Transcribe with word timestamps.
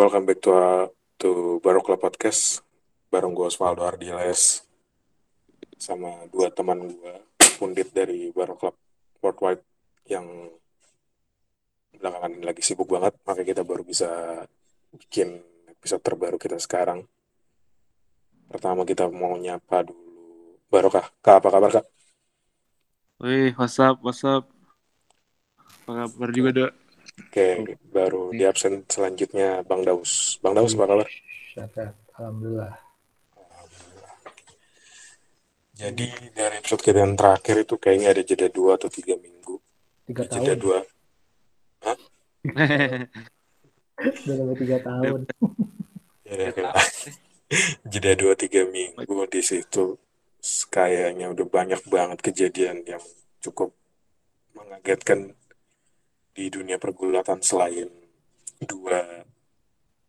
Welcome 0.00 0.32
back 0.32 0.40
to 0.48 0.56
uh, 0.56 0.88
to 1.20 1.60
Barokla 1.60 2.00
Podcast 2.00 2.64
bareng 3.12 3.36
gue 3.36 3.44
Osvaldo 3.52 3.84
Ardiles 3.84 4.64
sama 5.76 6.24
dua 6.32 6.48
teman 6.48 6.88
gue 6.88 7.14
pundit 7.60 7.92
dari 7.92 8.32
Barokla 8.32 8.72
Worldwide 9.20 9.60
yang 10.08 10.24
belakangan 12.00 12.32
ini 12.32 12.48
lagi 12.48 12.64
sibuk 12.64 12.88
banget 12.88 13.12
makanya 13.28 13.52
kita 13.52 13.60
baru 13.60 13.84
bisa 13.84 14.08
bikin 14.96 15.36
episode 15.68 16.00
terbaru 16.00 16.40
kita 16.40 16.56
sekarang 16.56 17.04
pertama 18.48 18.88
kita 18.88 19.04
mau 19.12 19.36
nyapa 19.36 19.84
dulu 19.84 20.64
Barokah 20.72 21.12
Kak 21.20 21.44
apa 21.44 21.48
kabar 21.52 21.70
Kak? 21.76 21.86
Wih, 23.20 23.52
what's 23.52 23.76
up, 23.76 24.00
what's 24.00 24.24
up? 24.24 24.48
Apa 25.84 26.08
kabar 26.08 26.32
juga, 26.32 26.48
Dok? 26.56 26.79
Oke, 27.20 27.76
baru 27.92 28.32
di 28.32 28.48
absen 28.48 28.88
selanjutnya 28.88 29.60
Bang 29.68 29.84
Daus. 29.84 30.40
Bang 30.40 30.56
Daus 30.56 30.72
apa 30.72 30.88
kabar? 30.88 31.08
Alhamdulillah. 32.16 32.74
Jadi 35.76 36.12
dari 36.36 36.54
episode 36.60 36.82
kita 36.84 37.00
yang 37.00 37.16
terakhir 37.16 37.64
itu 37.64 37.74
kayaknya 37.80 38.08
ada 38.12 38.22
jeda 38.24 38.48
dua 38.52 38.76
atau 38.76 38.88
tiga 38.92 39.16
minggu. 39.16 39.56
Tiga 40.08 40.22
Jeda 40.28 40.52
tahun. 40.52 40.60
dua. 40.60 40.78
Udah 44.00 44.34
sampai 44.36 44.56
tiga 44.56 44.76
tahun. 44.80 45.20
Ya, 46.24 46.52
jeda 47.92 48.12
dua 48.16 48.32
tiga 48.36 48.64
minggu 48.68 49.16
di 49.28 49.42
situ 49.44 49.96
kayaknya 50.72 51.28
udah 51.36 51.44
banyak 51.44 51.82
banget 51.84 52.18
kejadian 52.24 52.80
yang 52.88 53.02
cukup 53.44 53.76
mengagetkan 54.56 55.36
di 56.40 56.48
dunia 56.48 56.80
pergulatan 56.80 57.44
selain 57.44 57.84
dua 58.64 59.28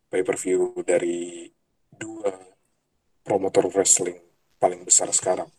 pay 0.07 0.23
per 0.23 0.39
view 0.39 0.71
dari 0.87 1.51
dua 1.91 2.31
promotor 3.19 3.67
wrestling 3.67 4.15
paling 4.55 4.87
besar 4.87 5.11
sekarang. 5.11 5.51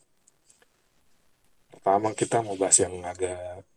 Pertama 1.68 2.16
kita 2.16 2.40
mau 2.40 2.56
bahas 2.56 2.80
yang 2.80 3.04
agak 3.04 3.68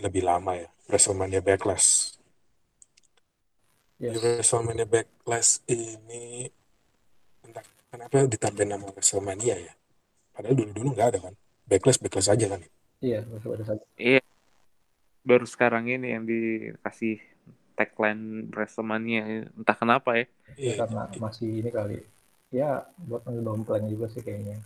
lebih 0.00 0.24
lama 0.24 0.56
ya, 0.56 0.68
WrestleMania 0.88 1.44
Backlash. 1.44 2.16
Di 4.00 4.08
Yes. 4.08 4.16
WrestleMania 4.16 4.88
Backlash 4.88 5.60
ini 5.68 6.48
entah 7.44 7.64
kenapa 7.92 8.24
ditambahin 8.24 8.80
nama 8.80 8.88
WrestleMania 8.96 9.56
ya. 9.60 9.72
Padahal 10.32 10.56
dulu-dulu 10.56 10.88
nggak 10.96 11.08
ada 11.12 11.18
kan. 11.20 11.34
Backlash 11.68 12.00
Backlash 12.00 12.32
aja 12.32 12.48
kan. 12.48 12.64
Iya, 13.04 13.28
ada 13.28 13.64
satu. 13.76 13.84
Iya. 14.00 14.24
Baru 15.30 15.46
sekarang 15.46 15.86
ini 15.86 16.10
yang 16.10 16.26
dikasih 16.26 17.22
tagline 17.78 18.50
WrestleMania. 18.50 19.46
Entah 19.54 19.78
kenapa 19.78 20.18
ya. 20.18 20.26
Iya. 20.58 20.74
Karena 20.82 21.06
masih 21.22 21.62
ini 21.62 21.70
kali. 21.70 22.02
Ya, 22.50 22.82
buat 22.98 23.22
ngedompleng 23.30 23.86
juga 23.86 24.10
sih 24.10 24.26
kayaknya. 24.26 24.58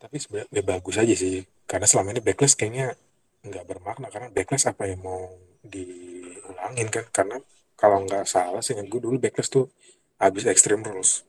Tapi 0.00 0.16
sebenarnya 0.16 0.48
ya 0.48 0.64
bagus 0.64 0.96
aja 0.96 1.12
sih. 1.12 1.44
Karena 1.68 1.84
selama 1.84 2.16
ini 2.16 2.24
Backlash 2.24 2.56
kayaknya 2.56 2.96
nggak 3.44 3.64
bermakna 3.68 4.08
karena 4.08 4.32
Backlash 4.32 4.64
apa 4.64 4.88
yang 4.88 5.04
mau 5.04 5.36
diulangin 5.60 6.88
kan? 6.88 7.04
Karena 7.12 7.36
kalau 7.76 8.00
nggak 8.08 8.24
salah 8.24 8.64
sih 8.64 8.72
gue 8.72 9.00
dulu 9.00 9.20
Backlash 9.20 9.52
tuh 9.52 9.68
habis 10.16 10.48
Extreme 10.48 10.88
Rules. 10.88 11.20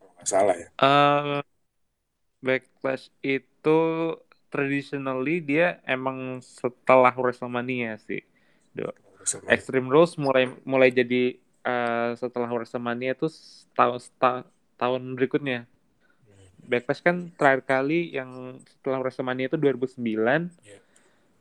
Kalau 0.00 0.12
nggak 0.16 0.28
salah 0.28 0.56
ya. 0.56 0.68
Eh, 0.72 1.40
Backlash 2.40 3.12
itu 3.20 3.78
traditionally 4.50 5.38
dia 5.40 5.78
emang 5.86 6.42
setelah 6.42 7.14
WrestleMania 7.14 7.96
sih. 8.02 8.20
WrestleMania. 8.74 9.54
Extreme 9.54 9.88
Rules 9.88 10.12
mulai 10.18 10.50
mulai 10.66 10.90
jadi 10.90 11.38
eh, 11.64 12.10
setelah 12.18 12.50
WrestleMania 12.50 13.14
itu 13.14 13.30
tahun 13.78 14.02
tahun 14.76 15.02
berikutnya. 15.14 15.70
Backlash 16.60 17.02
kan 17.02 17.34
terakhir 17.34 17.66
kali 17.66 18.14
yang 18.14 18.62
setelah 18.66 19.02
WrestleMania 19.02 19.50
itu 19.50 19.58
2009. 19.58 19.98
Iya. 20.62 20.78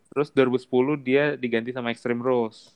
Terus 0.09 0.29
2010 0.33 1.05
dia 1.05 1.23
diganti 1.37 1.69
sama 1.69 1.93
Extreme 1.93 2.23
Rules. 2.23 2.73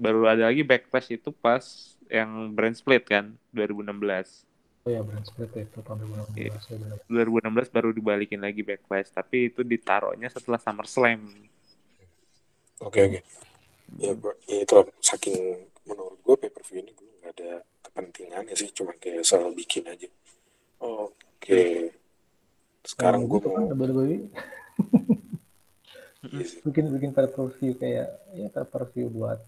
Baru 0.00 0.24
ada 0.24 0.48
lagi 0.48 0.64
Backlash 0.64 1.12
itu 1.12 1.28
pas 1.32 1.92
yang 2.08 2.52
brand 2.52 2.76
split 2.76 3.04
kan 3.04 3.36
2016. 3.52 4.51
Oh 4.82 4.90
ya, 4.90 5.00
brand 5.06 5.22
split 5.22 5.54
itu 5.54 5.78
tahun 5.78 6.02
2016 6.02 6.34
Iya. 6.34 6.50
ya 6.58 6.76
benar. 6.82 6.98
2016 7.06 7.70
baru 7.70 7.88
dibalikin 7.94 8.42
lagi 8.42 8.66
Backlash, 8.66 9.14
tapi 9.14 9.46
itu 9.54 9.62
ditaruhnya 9.62 10.26
setelah 10.26 10.58
SummerSlam. 10.58 11.22
Oke 12.82 12.98
oke. 13.06 13.20
Ya, 14.02 14.10
bro, 14.18 14.34
ya 14.50 14.66
itu 14.66 14.74
saking 14.98 15.70
menurut 15.86 16.18
gue 16.18 16.34
pay 16.34 16.50
per 16.50 16.62
view 16.66 16.82
ini 16.82 16.90
gue 16.98 17.06
nggak 17.22 17.32
ada 17.38 17.50
kepentingannya 17.86 18.54
sih, 18.58 18.74
cuma 18.74 18.90
kayak 18.98 19.22
soal 19.22 19.54
bikin 19.54 19.86
aja. 19.86 20.10
Oke. 20.82 21.94
Sekarang 22.82 23.30
gue 23.30 23.38
gitu 23.38 23.54
kan 23.54 23.70
mau 23.70 23.86
iya 26.30 26.44
sih, 26.46 26.58
bikin 26.62 26.86
bikin 26.94 27.10
pay 27.10 27.26
per 27.26 27.46
view 27.58 27.72
kayak 27.74 28.08
ya 28.34 28.46
pay 28.48 28.64
per 28.66 28.82
view 28.94 29.10
buat 29.10 29.38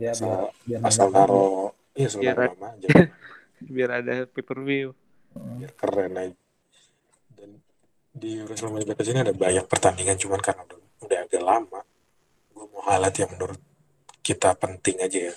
ya 0.00 0.16
asal 0.16 0.48
biar 0.64 0.80
biar 0.80 0.80
asal 0.88 1.08
naro 1.12 1.76
iya 1.92 2.08
asal 2.08 2.20
nama 2.24 2.66
aja 2.72 2.88
Biar 3.64 4.02
ada 4.02 4.26
pay-per-view. 4.28 4.94
Hmm. 5.36 5.60
biar 5.60 5.72
keren 5.76 6.14
aja. 6.16 6.36
Dan 7.36 7.50
di 8.10 8.40
WrestleMania 8.42 8.86
Backlash 8.88 9.12
ini 9.12 9.20
ada 9.22 9.34
banyak 9.36 9.64
pertandingan, 9.68 10.16
cuman 10.16 10.40
karena 10.40 10.62
udah, 10.64 10.78
udah 11.04 11.18
agak 11.28 11.42
lama, 11.44 11.80
gue 12.56 12.66
mau 12.72 12.82
highlight 12.88 13.16
yang 13.20 13.30
menurut 13.36 13.60
kita 14.24 14.56
penting 14.56 14.96
aja 15.04 15.18
ya. 15.30 15.34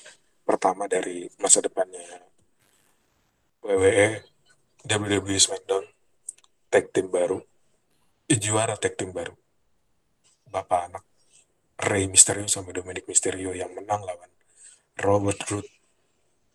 Pertama 0.47 0.89
dari 0.89 1.29
masa 1.37 1.61
depannya 1.61 2.01
WWE, 3.61 4.25
WWE 4.89 5.37
SmackDown, 5.37 5.85
tag 6.73 6.89
team 6.89 7.11
baru, 7.13 7.37
juara 8.31 8.73
tag 8.79 8.97
team 8.97 9.13
baru, 9.13 9.35
bapak 10.49 10.81
anak 10.89 11.03
Rey 11.81 12.09
Mysterio 12.09 12.45
sama 12.49 12.73
Dominic 12.73 13.05
Mysterio 13.05 13.53
yang 13.53 13.73
menang 13.73 14.05
lawan 14.05 14.29
Robert 15.01 15.39
Roode 15.49 15.71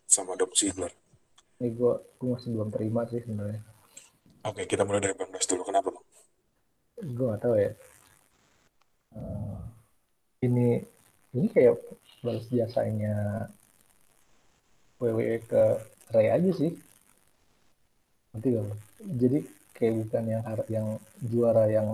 sama 0.07 0.39
Dolph 0.39 0.55
Ziggler. 0.55 0.91
Ini 1.57 1.73
gue 1.73 1.93
gue 2.17 2.29
masih 2.29 2.49
belum 2.53 2.69
terima 2.69 3.01
sih 3.09 3.21
sebenarnya. 3.21 3.61
Oke, 4.45 4.63
kita 4.63 4.85
mulai 4.85 5.01
dari 5.01 5.17
Bang 5.17 5.33
Das 5.33 5.45
dulu. 5.45 5.65
Kenapa, 5.65 5.89
Bang? 5.89 6.05
gue 6.97 7.25
gak 7.29 7.41
tahu 7.45 7.55
ya 7.55 7.71
Eh, 9.13 9.57
ini 10.43 10.81
ini 11.31 11.47
kayak 11.47 11.77
balas 12.19 12.49
jasanya 12.49 13.45
WWE 14.97 15.37
ke 15.45 15.63
Ray 16.09 16.33
aja 16.33 16.51
sih 16.53 16.73
nanti 18.33 18.47
gak 18.49 18.65
lo? 18.65 18.75
jadi 18.97 19.39
kayak 19.73 19.93
bukan 20.05 20.23
yang 20.25 20.43
yang 20.67 20.87
juara 21.21 21.69
yang 21.69 21.89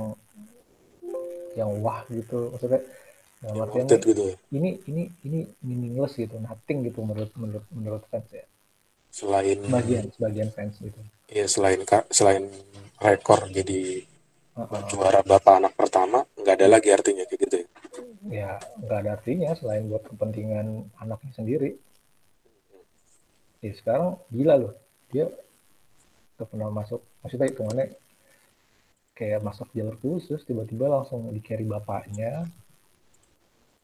yang 1.54 1.70
wah 1.84 2.02
gitu 2.08 2.56
maksudnya 2.56 2.80
dalam 3.44 3.60
artian 3.68 3.86
gitu 3.92 4.24
ya. 4.24 4.36
ini 4.56 4.80
ini 4.88 5.04
ini 5.28 5.40
meaningless 5.62 6.16
gitu 6.16 6.40
nothing 6.40 6.88
gitu 6.88 7.04
menurut 7.04 7.32
menurut 7.36 7.68
menurut 7.76 8.04
fans 8.08 8.28
ya 8.32 8.48
Selain 9.14 9.62
sebagian 9.62 10.10
sebagian 10.10 10.50
fans 10.50 10.82
gitu 10.82 10.98
ya 11.34 11.46
selain 11.50 11.82
ka- 11.82 12.08
selain 12.14 12.46
rekor 13.02 13.50
jadi 13.50 14.06
Heeh. 14.54 14.82
juara 14.94 15.26
bapak 15.26 15.58
anak 15.58 15.74
pertama, 15.74 16.22
nggak 16.38 16.56
ada 16.62 16.68
lagi 16.70 16.94
artinya 16.94 17.26
kayak 17.26 17.42
gitu 17.42 17.56
ya. 17.58 17.68
ya 18.30 18.52
nggak 18.86 19.00
ada 19.02 19.12
artinya 19.18 19.50
selain 19.58 19.90
buat 19.90 20.06
kepentingan 20.06 20.94
anaknya 21.02 21.34
sendiri. 21.34 21.74
Ya, 23.66 23.74
sekarang 23.74 24.20
gila 24.30 24.60
loh, 24.62 24.74
dia 25.10 25.26
udah 26.38 26.48
pernah 26.52 26.70
masuk, 26.70 27.02
maksudnya 27.24 27.48
hitungannya 27.50 27.88
kayak 29.18 29.40
masuk 29.42 29.72
jalur 29.74 29.96
khusus, 30.04 30.44
tiba-tiba 30.44 30.92
langsung 30.92 31.32
di 31.32 31.40
carry 31.40 31.64
bapaknya, 31.64 32.46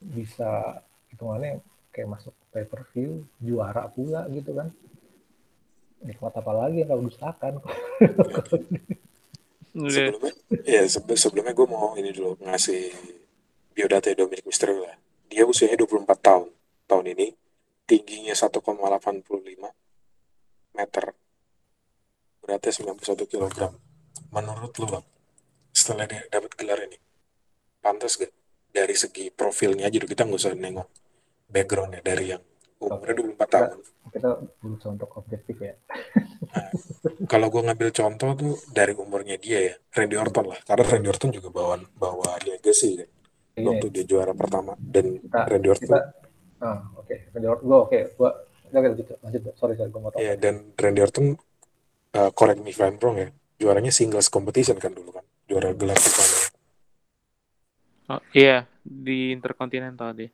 bisa 0.04 0.84
hitungannya 1.10 1.64
kayak 1.96 2.12
masuk 2.12 2.36
pay 2.52 2.68
per 2.68 2.84
view, 2.92 3.26
juara 3.42 3.88
pula 3.90 4.28
gitu 4.30 4.52
kan. 4.54 4.70
Nikmat 6.00 6.34
apa 6.40 6.52
lagi 6.56 6.84
yang 6.84 6.90
kalau 6.90 7.04
dustakan? 7.06 7.54
Sebelumnya, 9.70 10.34
ya 10.66 10.82
sebe- 10.90 11.20
sebelumnya 11.20 11.54
gue 11.54 11.68
mau 11.70 11.94
ini 11.96 12.10
dulu 12.10 12.36
ngasih 12.42 12.90
biodata 13.78 14.12
Dominic 14.18 14.44
Mysterio 14.44 14.84
lah. 14.84 14.98
Dia 15.30 15.46
usianya 15.46 15.78
24 15.80 16.20
tahun. 16.20 16.50
Tahun 16.90 17.06
ini 17.06 17.32
tingginya 17.86 18.34
1,85 18.34 19.70
meter. 20.74 21.06
Beratnya 22.42 22.72
91 22.74 23.30
kg. 23.30 23.78
Menurut 24.34 24.74
lu, 24.82 24.86
Bang, 24.90 25.06
setelah 25.70 26.10
dia 26.10 26.26
dapat 26.34 26.54
gelar 26.58 26.82
ini, 26.86 26.98
pantas 27.80 28.18
gak? 28.18 28.34
Dari 28.70 28.94
segi 28.94 29.34
profilnya 29.34 29.90
aja 29.90 29.98
dulu, 29.98 30.10
kita 30.10 30.26
nggak 30.30 30.40
usah 30.40 30.54
nengok 30.54 30.90
backgroundnya 31.50 32.06
dari 32.06 32.30
yang 32.34 32.44
umurnya 32.80 33.16
24 33.36 33.46
tahun. 33.54 33.70
Kita 34.10 34.30
berusaha 34.64 34.92
untuk 34.96 35.10
objektif 35.20 35.56
ya. 35.60 35.74
kalau 37.32 37.48
gue 37.52 37.62
ngambil 37.62 37.90
contoh 37.94 38.30
tuh 38.34 38.54
dari 38.74 38.98
umurnya 38.98 39.38
dia 39.38 39.60
ya 39.70 39.74
Randy 39.94 40.18
Orton 40.18 40.50
lah 40.50 40.60
karena 40.66 40.84
Randy 40.88 41.08
Orton 41.14 41.30
juga 41.30 41.54
bawa 41.54 41.78
bawa 41.94 42.42
legacy 42.42 42.98
kan 42.98 43.10
Gini, 43.54 43.66
waktu 43.70 43.88
dia 43.94 44.04
juara 44.08 44.34
pertama 44.34 44.74
dan 44.82 45.22
kita 45.22 45.40
Randy 45.46 45.70
Orton 45.70 45.88
kita 45.94 46.02
Ah, 46.60 46.84
oke. 47.00 47.16
Randy 47.32 47.48
Orton, 47.48 47.66
gue 47.72 47.80
oke. 47.80 48.00
Gue 48.20 48.30
Oke, 48.70 48.86
lanjut, 48.86 49.08
lanjut. 49.26 49.42
Sorry, 49.58 49.74
sorry, 49.74 49.90
gue 49.90 49.98
mau 49.98 50.14
tahu. 50.14 50.22
Ya, 50.22 50.38
dan 50.38 50.70
Randy 50.78 51.02
Orton, 51.02 51.34
uh, 52.14 52.30
correct 52.30 52.62
me 52.62 52.70
if 52.70 52.78
I'm 52.78 53.02
wrong 53.02 53.18
ya, 53.18 53.34
juaranya 53.58 53.90
singles 53.90 54.30
competition 54.30 54.78
kan 54.78 54.94
dulu 54.94 55.10
kan, 55.10 55.26
juara 55.50 55.74
gelar 55.74 55.98
pertama. 55.98 56.38
Oh, 58.14 58.22
iya, 58.30 58.70
di 58.86 59.34
Intercontinental 59.34 60.14
deh. 60.14 60.30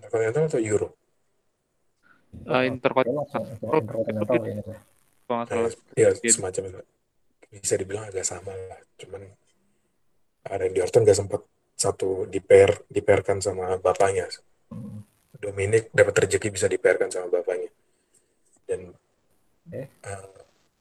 Intercontinental 0.00 0.48
atau 0.48 0.60
Euro? 0.64 0.88
Uh. 2.48 2.76
Kalau 5.28 5.44
nggak 5.44 5.72
salah. 5.72 5.72
Ya, 5.96 6.08
semacam 6.14 6.62
itu. 6.68 6.80
Bisa 7.48 7.74
dibilang 7.80 8.04
agak 8.08 8.24
sama 8.28 8.52
lah, 8.52 8.80
cuman 9.00 9.24
uh, 9.24 10.56
Randy 10.60 10.84
Orton 10.84 11.04
gak 11.08 11.16
sempat 11.16 11.40
satu 11.78 12.28
dipair 12.28 12.84
dipairkan 12.92 13.40
sama 13.40 13.80
bapaknya. 13.80 14.28
Hmm. 14.68 15.00
Dominic 15.38 15.88
dapat 15.96 16.28
rezeki 16.28 16.48
bisa 16.52 16.68
dipairkan 16.68 17.08
sama 17.08 17.40
bapaknya. 17.40 17.72
Dan 18.68 18.92
Eh. 19.68 19.88
uh, 20.04 20.28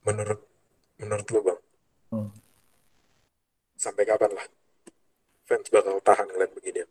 menurut 0.07 0.39
menurut 0.99 1.27
lo 1.31 1.39
bang, 1.43 1.59
Hmm. 2.07 2.31
sampai 3.75 4.03
kapan 4.07 4.31
lah 4.31 4.47
fans 5.47 5.67
bakal 5.71 5.99
tahan 6.03 6.27
ngeliat 6.27 6.51
begini? 6.51 6.83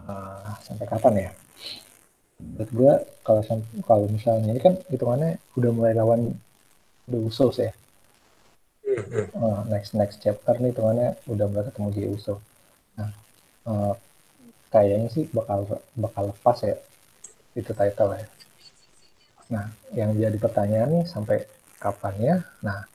Ah, 0.00 0.56
sampai 0.64 0.88
kapan 0.88 1.28
ya? 1.28 1.30
Menurut 2.40 2.70
gue 2.72 2.92
kalau 3.26 3.42
kalau 3.84 4.06
misalnya 4.08 4.48
ini 4.52 4.60
kan 4.60 4.74
hitungannya 4.92 5.36
udah 5.58 5.70
mulai 5.76 5.92
lawan 5.96 6.32
The 7.10 7.18
Usos 7.20 7.56
ya. 7.60 7.72
Ah, 9.36 9.62
next 9.72 9.92
next 9.94 10.16
chapter 10.24 10.54
nih 10.58 10.70
hitungannya 10.72 11.08
udah 11.32 11.46
mulai 11.50 11.64
ketemu 11.68 11.88
Jey 11.94 12.08
Uso. 12.10 12.34
Nah, 12.98 13.10
eh, 13.70 13.94
kayaknya 14.72 15.08
sih 15.14 15.24
bakal 15.36 15.58
bakal 15.94 16.24
lepas 16.32 16.58
ya 16.68 16.76
itu 17.58 17.70
title 17.74 18.12
ya. 18.18 18.26
Nah, 19.50 19.66
yang 19.98 20.10
jadi 20.14 20.38
pertanyaan 20.38 20.90
nih 21.02 21.04
sampai 21.10 21.38
kapannya? 21.82 22.46
Nah, 22.62 22.86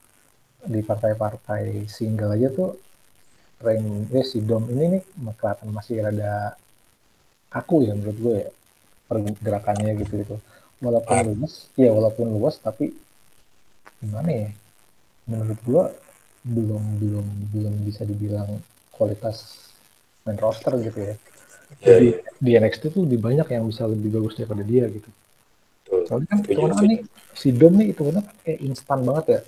di 0.66 0.80
partai-partai 0.82 1.86
single 1.86 2.34
aja 2.36 2.48
tuh 2.50 2.70
rank 3.64 4.12
eh, 4.12 4.26
si 4.26 4.38
Dom 4.48 4.64
ini 4.72 4.84
nih 4.98 5.02
kelihatan 5.38 5.68
masih 5.72 6.04
rada 6.04 6.56
kaku 7.52 7.76
ya 7.86 7.92
menurut 7.96 8.18
gue 8.20 8.36
ya 8.44 8.50
pergerakannya 9.06 9.96
gitu 10.02 10.12
gitu. 10.22 10.36
Walaupun 10.82 11.14
Ah. 11.16 11.24
luas 11.24 11.72
ya 11.74 11.90
walaupun 11.90 12.26
luas 12.36 12.60
tapi 12.60 12.92
gimana 14.02 14.28
ya? 14.28 14.48
Menurut 15.26 15.58
gue 15.64 15.84
belum 16.46 16.84
belum 17.00 17.26
belum 17.50 17.74
bisa 17.82 18.06
dibilang 18.06 18.60
kualitas 18.94 19.66
main 20.22 20.38
roster 20.38 20.76
gitu 20.82 21.00
ya. 21.00 21.14
Ya, 21.82 21.98
di, 21.98 22.08
ya, 22.14 22.18
di 22.38 22.50
NXT 22.54 22.94
tuh 22.94 23.02
lebih 23.02 23.18
banyak 23.18 23.46
yang 23.50 23.66
bisa 23.66 23.90
lebih 23.90 24.14
bagus 24.14 24.38
daripada 24.38 24.62
dia 24.62 24.86
gitu. 24.86 25.10
Soalnya 26.06 26.28
kan 26.30 26.38
itu 26.46 26.60
kan 26.62 26.86
nih 26.86 27.00
si 27.34 27.50
Dom 27.50 27.74
nih 27.74 27.90
itu 27.90 28.02
kan 28.06 28.22
kayak 28.46 28.60
instan 28.62 29.02
banget 29.02 29.26
ya. 29.26 29.40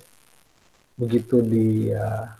Begitu 0.99 1.37
di 1.47 1.95
ya, 1.95 2.35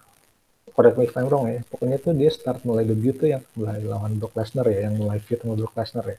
correct 0.75 0.99
me 0.99 1.07
if 1.07 1.15
I'm 1.15 1.31
wrong 1.31 1.47
ya. 1.47 1.63
Pokoknya 1.71 1.99
tuh 2.03 2.11
dia 2.11 2.31
start 2.35 2.67
mulai 2.67 2.83
debut 2.83 3.15
tuh 3.15 3.31
yang 3.31 3.43
mulai 3.55 3.79
lawan 3.87 4.19
Brock 4.19 4.35
Lesnar 4.35 4.67
ya 4.67 4.91
yang 4.91 4.99
mulai 4.99 5.23
fit 5.23 5.39
sama 5.39 5.55
Brock 5.55 5.79
Lesnar 5.79 6.03
ya. 6.11 6.19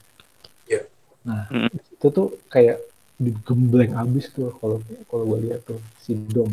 Nah 1.20 1.44
Mm. 1.52 1.68
itu 1.68 2.06
tuh 2.08 2.26
kayak 2.48 2.80
digembleng 3.20 3.92
abis 3.92 4.32
tuh 4.32 4.48
kalau 4.56 4.80
kalau 5.04 5.24
gue 5.28 5.38
lihat 5.50 5.60
tuh 5.68 5.76
si 6.00 6.16
Dom. 6.16 6.48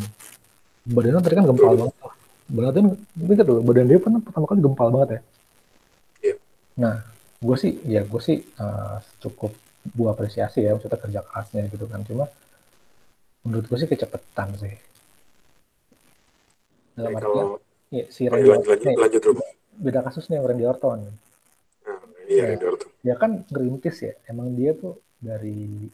Badannya 0.84 1.24
tadi 1.24 1.36
kan 1.40 1.48
gempal 1.48 1.74
banget 1.76 1.96
tuh. 1.96 2.12
Badan 2.48 2.72
tuh 2.72 2.84
bener 3.16 3.44
tuh 3.44 3.58
badan 3.64 3.86
dia 3.88 3.98
kan 4.00 4.12
pertama 4.20 4.44
kali 4.44 4.60
gempal 4.60 4.88
banget 4.92 5.08
ya? 5.08 5.20
Iya. 6.20 6.34
nah 6.76 6.96
gue 7.38 7.56
sih 7.56 7.72
ya 7.88 8.04
gue 8.04 8.20
sih 8.20 8.40
eh, 8.40 8.96
cukup 9.20 9.52
gue 9.88 10.08
apresiasi 10.10 10.64
ya 10.64 10.76
maksudnya 10.76 11.00
kerja 11.00 11.20
kerasnya 11.24 11.62
gitu 11.72 11.88
kan. 11.88 12.04
Cuma 12.04 12.28
menurut 13.48 13.64
gue 13.64 13.78
sih 13.80 13.88
kecepetan 13.88 14.48
sih. 14.60 14.74
Dalam 16.92 17.14
Jadi 17.14 17.20
artian 17.24 17.46
ya, 17.88 18.04
si 18.10 18.22
Randy 18.26 18.42
lanjut, 18.44 18.58
Orton 18.58 18.68
lanjut, 18.74 18.84
nih, 18.84 18.96
lanjut 18.98 19.22
dulu. 19.22 19.40
beda 19.78 20.00
kasusnya 20.04 20.36
sama 20.42 20.46
Randy 20.50 20.64
Orton. 20.66 21.00
Nah, 21.06 21.98
iya, 22.28 22.44
Randy 22.52 22.66
Dia 23.08 23.16
kan 23.16 23.40
ngerintis 23.48 24.04
ya. 24.04 24.12
Emang 24.28 24.52
dia 24.52 24.76
tuh 24.76 25.00
dari 25.16 25.88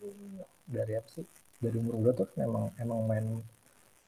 dari 0.66 0.92
apa 0.98 1.06
sih? 1.06 1.22
Dari 1.62 1.78
umur 1.78 1.94
muda 2.02 2.10
tuh 2.18 2.26
emang 2.42 2.74
emang 2.74 3.06
main 3.06 3.26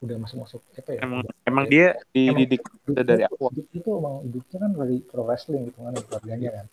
udah 0.03 0.15
masuk 0.19 0.43
masuk 0.43 0.59
apa 0.75 0.91
ya? 0.91 1.07
Emang 1.07 1.23
udah- 1.23 1.35
emang 1.47 1.65
dia 1.71 1.95
dididik 2.11 2.67
hidupnya 2.83 3.03
dari 3.07 3.23
awal. 3.31 3.47
hidupnya 3.55 3.79
tuh 3.79 3.93
emang 3.95 4.15
hidupnya 4.27 4.57
kan 4.59 4.71
dari 4.75 4.95
pro 4.99 5.23
wrestling 5.23 5.63
gitu 5.71 5.79
kan 5.79 5.95
keluarganya 5.95 6.49
kan. 6.51 6.65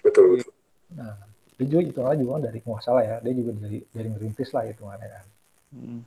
Betul, 0.00 0.24
betul. 0.40 0.54
nah 0.96 1.12
dia 1.54 1.66
juga 1.68 1.82
itu 1.84 2.00
juga 2.00 2.30
kan 2.32 2.42
dari 2.48 2.58
nggak 2.64 2.80
salah 2.80 3.02
ya. 3.04 3.16
Dia 3.20 3.32
juga 3.36 3.50
dari 3.60 3.78
dari 3.92 4.08
ngerintis 4.08 4.50
lah 4.56 4.64
itu 4.64 4.80
kan 4.80 4.98
Hmm. 5.74 6.00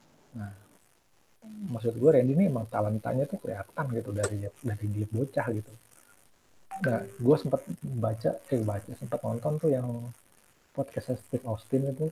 maksud 1.72 1.96
gue 1.96 2.10
Randy 2.12 2.36
ini 2.36 2.48
emang 2.52 2.68
talentanya 2.68 3.24
tuh 3.24 3.40
kelihatan 3.40 3.86
gitu 3.96 4.12
dari 4.16 4.48
dari 4.64 4.86
dia 4.92 5.08
bocah 5.08 5.48
gitu 5.56 5.72
nah 6.84 7.00
gue 7.02 7.36
sempat 7.40 7.62
baca 7.82 8.30
eh 8.54 8.62
baca 8.62 8.92
sempat 8.94 9.20
nonton 9.24 9.54
tuh 9.58 9.70
yang 9.72 9.88
podcast 10.72 11.18
Steve 11.26 11.46
Austin 11.50 11.90
itu 11.90 12.08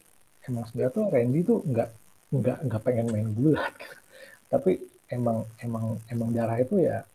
emang 0.49 0.65
sebenarnya 0.65 0.93
tuh 0.93 1.05
Randy 1.09 1.39
tuh 1.45 1.59
nggak 1.61 1.89
nggak 2.33 2.57
nggak 2.65 2.81
pengen 2.81 3.07
main 3.13 3.29
gulat 3.31 3.71
gitu. 3.77 3.95
tapi 4.51 4.71
emang 5.09 5.45
emang 5.61 6.01
emang 6.09 6.29
darah 6.33 6.57
itu 6.57 6.81
ya 6.81 7.05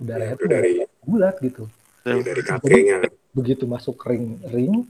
darah 0.00 0.32
Ya, 0.32 0.34
itu 0.36 0.44
dari 0.48 0.72
gulat 1.04 1.36
gitu 1.40 1.64
dari, 2.00 2.20
dari 2.24 2.42
kakeknya. 2.42 2.98
begitu 3.36 3.64
masuk 3.68 4.00
ring 4.08 4.40
ring 4.48 4.88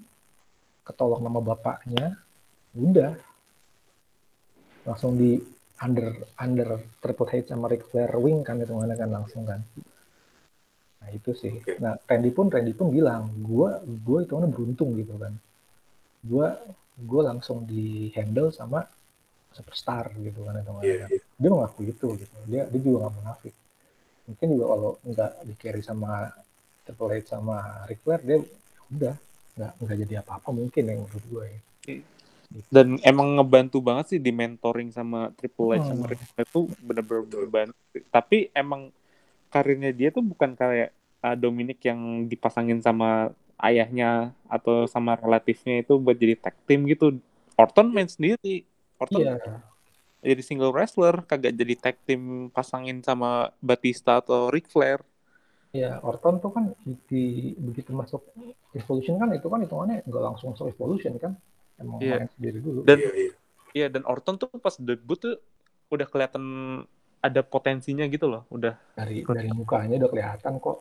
ketolong 0.86 1.22
nama 1.22 1.42
bapaknya 1.42 2.14
udah 2.78 3.18
langsung 4.86 5.18
di 5.18 5.34
under 5.82 6.14
under 6.38 6.78
Triple 7.02 7.26
H 7.26 7.50
sama 7.50 7.66
Ric 7.66 7.90
Flair 7.90 8.14
wing 8.16 8.46
kan 8.46 8.62
itu 8.62 8.70
mana 8.70 8.94
kan 8.94 9.10
langsung 9.10 9.42
kan 9.42 9.60
nah 11.06 11.14
itu 11.14 11.30
sih 11.38 11.54
Oke. 11.54 11.78
nah 11.78 11.94
Randy 12.02 12.34
pun 12.34 12.50
Randy 12.50 12.74
pun 12.74 12.90
bilang 12.90 13.30
gua 13.46 13.78
gua 14.02 14.26
itu 14.26 14.34
kan 14.34 14.50
beruntung 14.50 14.98
gitu 14.98 15.14
kan 15.14 15.38
gua 16.26 16.58
gua 16.98 17.22
langsung 17.30 17.62
di 17.62 18.10
handle 18.10 18.50
sama 18.50 18.82
superstar 19.54 20.10
gitu 20.18 20.42
kan 20.42 20.58
itu 20.58 20.70
mana 20.74 20.82
Iya, 20.82 20.96
kan 21.06 21.10
iya. 21.14 21.20
dia 21.38 21.48
mengaku 21.48 21.80
itu 21.86 22.06
gitu 22.18 22.36
dia 22.50 22.66
dia 22.66 22.80
juga 22.82 23.06
nggak 23.06 23.14
munafik 23.22 23.54
mungkin 24.26 24.46
juga 24.58 24.64
kalau 24.74 24.90
nggak 25.06 25.32
di 25.46 25.54
carry 25.54 25.82
sama 25.86 26.10
Triple 26.82 27.10
H 27.22 27.30
sama 27.30 27.56
Ric 27.86 28.02
Flair 28.02 28.20
dia 28.26 28.38
udah 28.90 29.14
nggak 29.56 29.72
nggak 29.78 29.96
jadi 30.02 30.14
apa-apa 30.26 30.48
mungkin 30.50 30.82
yang 30.82 30.98
menurut 31.06 31.24
gue 31.30 31.44
ya. 31.46 31.60
Dan 32.66 32.98
emang 33.02 33.38
ngebantu 33.38 33.78
banget 33.82 34.16
sih 34.16 34.20
di 34.22 34.30
mentoring 34.34 34.90
sama 34.90 35.30
Triple 35.34 35.78
H 35.78 35.86
Hmm. 35.86 35.88
sama 35.94 36.04
Ric 36.10 36.20
Flair 36.26 36.46
itu 36.46 36.60
bener-bener 36.82 37.22
membantu. 37.26 37.78
Tapi 38.10 38.50
emang 38.50 38.90
karirnya 39.48 39.90
dia 39.90 40.10
tuh 40.10 40.22
bukan 40.26 40.52
kayak 40.52 40.90
uh, 41.20 41.36
Dominic 41.36 41.80
yang 41.82 42.26
dipasangin 42.26 42.80
sama 42.80 43.30
ayahnya 43.56 44.32
atau 44.46 44.84
sama 44.84 45.16
relatifnya 45.16 45.80
itu 45.80 45.96
buat 45.96 46.16
jadi 46.16 46.36
tag 46.36 46.56
team 46.64 46.84
gitu. 46.84 47.16
Orton 47.56 47.88
main 47.88 48.08
sendiri. 48.08 48.64
Orton 48.96 49.20
iya 49.22 49.36
jadi 50.26 50.42
single 50.42 50.74
wrestler, 50.74 51.22
kagak 51.22 51.54
jadi 51.54 51.74
tag 51.78 51.96
team 52.02 52.50
pasangin 52.50 52.98
sama 52.98 53.54
Batista 53.62 54.18
atau 54.18 54.50
Ric 54.50 54.66
Flair. 54.66 55.00
iya 55.70 56.00
Orton 56.00 56.40
tuh 56.40 56.50
kan 56.50 56.72
di 57.06 57.52
begitu 57.60 57.92
masuk 57.92 58.24
Evolution 58.72 59.20
kan 59.20 59.28
itu 59.30 59.44
kan 59.44 59.60
hitungannya 59.60 60.08
nggak 60.08 60.22
langsung 60.24 60.56
masuk 60.56 60.72
Evolution 60.72 61.20
kan 61.20 61.36
emang 61.76 62.00
Iya. 62.00 62.24
main 62.24 62.30
sendiri 62.32 62.58
dulu 62.64 62.80
Dan- 62.80 62.96
Iya, 62.98 63.12
iya. 63.12 63.32
Iya, 63.76 63.86
dan 63.92 64.08
Orton 64.08 64.40
tuh 64.40 64.48
pas 64.56 64.72
debut 64.80 65.20
tuh 65.20 65.36
udah 65.92 66.08
kelihatan 66.08 66.42
ada 67.20 67.40
potensinya 67.44 68.08
gitu 68.08 68.24
loh. 68.24 68.48
Udah 68.48 68.80
dari 68.96 69.20
dari 69.20 69.52
mukanya 69.52 70.00
udah 70.00 70.10
kelihatan 70.10 70.52
kok 70.56 70.76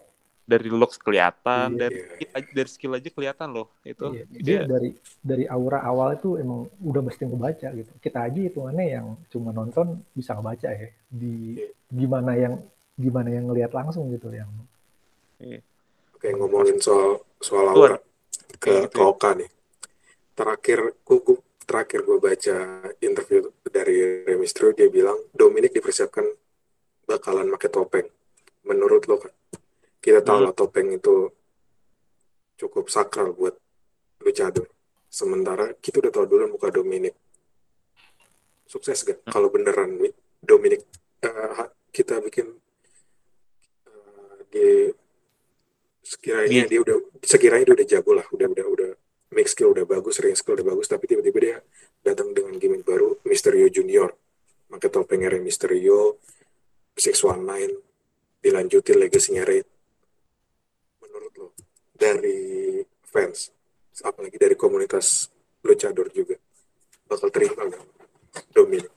dari 0.45 0.69
looks 0.69 1.01
kelihatan, 1.01 1.73
Iya. 1.73 1.79
dari 1.89 1.97
skill, 2.05 2.29
aja- 2.37 2.53
dari 2.53 2.69
skill 2.69 2.93
aja 2.93 3.09
kelihatan 3.09 3.49
loh. 3.49 3.67
Itu 3.81 4.13
Iya, 4.13 4.23
dia 4.29 4.41
dia 4.45 4.59
dari 4.69 4.89
dari 5.19 5.45
aura 5.49 5.81
awal 5.81 6.21
itu 6.21 6.37
emang 6.37 6.69
udah 6.85 7.01
mesti 7.01 7.25
ngebaca 7.25 7.67
gitu. 7.73 7.91
Kita 7.97 8.29
aja 8.29 8.39
hitungannya 8.39 8.85
yang 8.85 9.17
cuma 9.33 9.49
nonton 9.49 10.05
bisa 10.13 10.37
ngebaca 10.37 10.69
ya. 10.69 10.89
Di 11.09 11.57
Iya. 11.57 11.69
gimana 11.89 12.31
yang 12.37 12.53
gimana 12.95 13.29
yang 13.33 13.49
ngelihat 13.49 13.73
langsung 13.73 14.07
gitu 14.13 14.29
yang 14.31 14.47
Oke, 16.15 16.31
ngomongin 16.31 16.79
soal 16.79 17.19
soal 17.43 17.65
aura 17.75 17.97
ke, 18.55 18.71
Kayak 18.71 18.87
gitu 18.87 18.97
ke 18.97 19.01
ya. 19.03 19.09
Oka 19.11 19.29
nih. 19.35 19.49
Terakhir, 20.35 20.79
gua- 21.03 21.43
terakhir 21.65 21.99
gue 22.05 22.17
baca 22.21 22.55
interview 23.01 23.39
dari 23.67 24.23
Rey 24.23 24.37
Mysterio, 24.37 24.71
dia 24.71 24.87
bilang 24.87 25.17
Dominic 25.33 25.73
dipersiapkan 25.75 26.23
bakalan 27.03 27.49
pakai 27.57 27.69
topeng. 27.69 28.07
Menurut 28.65 29.05
lo 29.05 29.21
kan? 29.21 29.33
Kita 30.05 30.21
tahu 30.21 30.37
Hmm. 30.37 30.45
lah 30.45 30.53
topeng 30.53 30.93
itu 30.93 31.33
cukup 32.55 32.87
sakral 32.87 33.33
buat 33.33 33.57
luchador. 34.21 34.69
Sementara 35.09 35.73
kita 35.75 35.97
udah 35.97 36.13
tahu 36.13 36.25
dulu 36.27 36.45
muka 36.51 36.69
Dominic. 36.69 37.17
Sukses 38.65 39.01
gak? 39.01 39.17
Hmm. 39.19 39.31
Kalau 39.31 39.49
beneran 39.49 39.97
Dominic 40.39 40.85
ha- 41.23 41.73
kita 41.89 42.21
bikin 42.21 42.53
eh, 43.85 44.37
di 44.45 44.67
sekiranya 46.01 46.63
Iya. 46.63 46.69
dia 46.69 46.79
udah 46.81 46.97
sekiranya 47.19 47.65
dia 47.65 47.75
udah 47.75 47.87
jago 47.89 48.11
lah 48.13 48.25
udah 48.29 48.47
udah 48.47 48.65
udah 48.67 48.89
make 49.33 49.49
skill 49.49 49.73
udah 49.73 49.83
bagus 49.83 50.21
ring 50.21 50.37
skill 50.37 50.53
udah 50.53 50.67
bagus 50.67 50.85
tapi 50.85 51.09
tiba-tiba 51.09 51.39
dia 51.39 51.57
datang 52.03 52.29
dengan 52.29 52.53
gimmick 52.55 52.85
baru 52.85 53.17
Mysterio 53.25 53.65
Junior 53.67 54.13
pakai 54.69 54.89
topengnya 54.91 55.33
Rey 55.33 55.41
Mysterio 55.41 56.21
619 56.93 57.81
dilanjutin 58.37 58.97
legasinya 59.01 59.41
Rey 59.41 59.65
lo 61.37 61.55
dari 61.95 62.81
fans. 63.05 63.51
Apalagi 64.03 64.35
dari 64.35 64.55
komunitas 64.59 65.31
luchador 65.63 66.11
juga. 66.11 66.35
Bakal 67.07 67.29
terima 67.31 67.63
nggak? 67.63 67.83
Dominic 68.51 68.95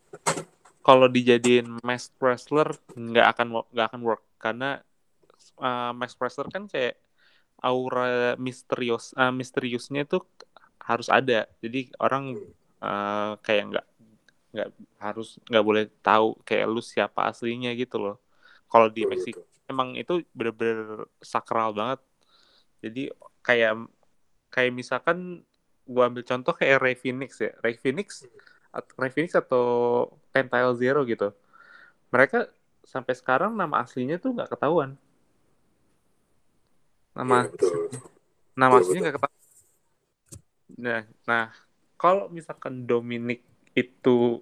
kalau 0.89 1.05
dijadiin 1.05 1.69
mask 1.85 2.17
wrestler 2.17 2.73
nggak 2.97 3.27
akan 3.37 3.61
nggak 3.69 3.87
akan 3.93 4.01
work. 4.01 4.25
Karena 4.41 4.81
uh, 5.61 5.93
mask 5.93 6.17
wrestler 6.17 6.49
kan 6.49 6.65
kayak 6.65 6.97
aura 7.61 8.33
misterius 8.41 9.13
uh, 9.13 9.29
misteriusnya 9.29 10.09
itu 10.09 10.25
harus 10.81 11.13
ada. 11.13 11.45
Jadi 11.61 11.93
orang 12.01 12.41
uh, 12.81 13.37
kayak 13.45 13.65
nggak 13.69 13.87
nggak 14.49 14.69
harus 14.97 15.37
nggak 15.45 15.65
boleh 15.69 15.85
tahu 16.01 16.41
kayak 16.49 16.65
lu 16.73 16.81
siapa 16.81 17.29
aslinya 17.29 17.69
gitu 17.77 18.01
loh. 18.01 18.17
Kalau 18.73 18.89
di 18.89 19.05
Oh, 19.05 19.13
Meksiko 19.13 19.45
gitu. 19.45 19.69
emang 19.69 19.93
itu 19.93 20.25
bener-bener 20.33 21.05
sakral 21.21 21.77
banget 21.77 22.01
jadi 22.85 23.13
kayak 23.43 23.89
kayak 24.49 24.73
misalkan 24.73 25.43
gua 25.89 26.13
ambil 26.13 26.25
contoh 26.25 26.53
kayak 26.53 26.81
Ray 26.85 26.97
Phoenix 26.97 27.41
ya. 27.41 27.53
Ray 27.65 27.77
Phoenix 27.81 28.25
Ray 29.01 29.11
Phoenix 29.11 29.33
atau 29.35 29.65
Pentail 30.31 30.77
Zero 30.77 31.03
gitu. 31.09 31.33
Mereka 32.13 32.49
sampai 32.85 33.13
sekarang 33.17 33.53
nama 33.57 33.85
aslinya 33.85 34.21
tuh 34.21 34.37
nggak 34.37 34.53
ketahuan. 34.57 34.97
Nama 37.17 37.49
betul. 37.51 37.91
nama 38.55 38.73
Betul, 38.79 38.83
aslinya 38.85 39.01
nggak 39.09 39.17
ketahuan. 39.17 39.45
Nah 40.79 41.03
nah 41.25 41.45
kalau 41.99 42.31
misalkan 42.31 42.87
Dominic 42.87 43.43
itu 43.75 44.41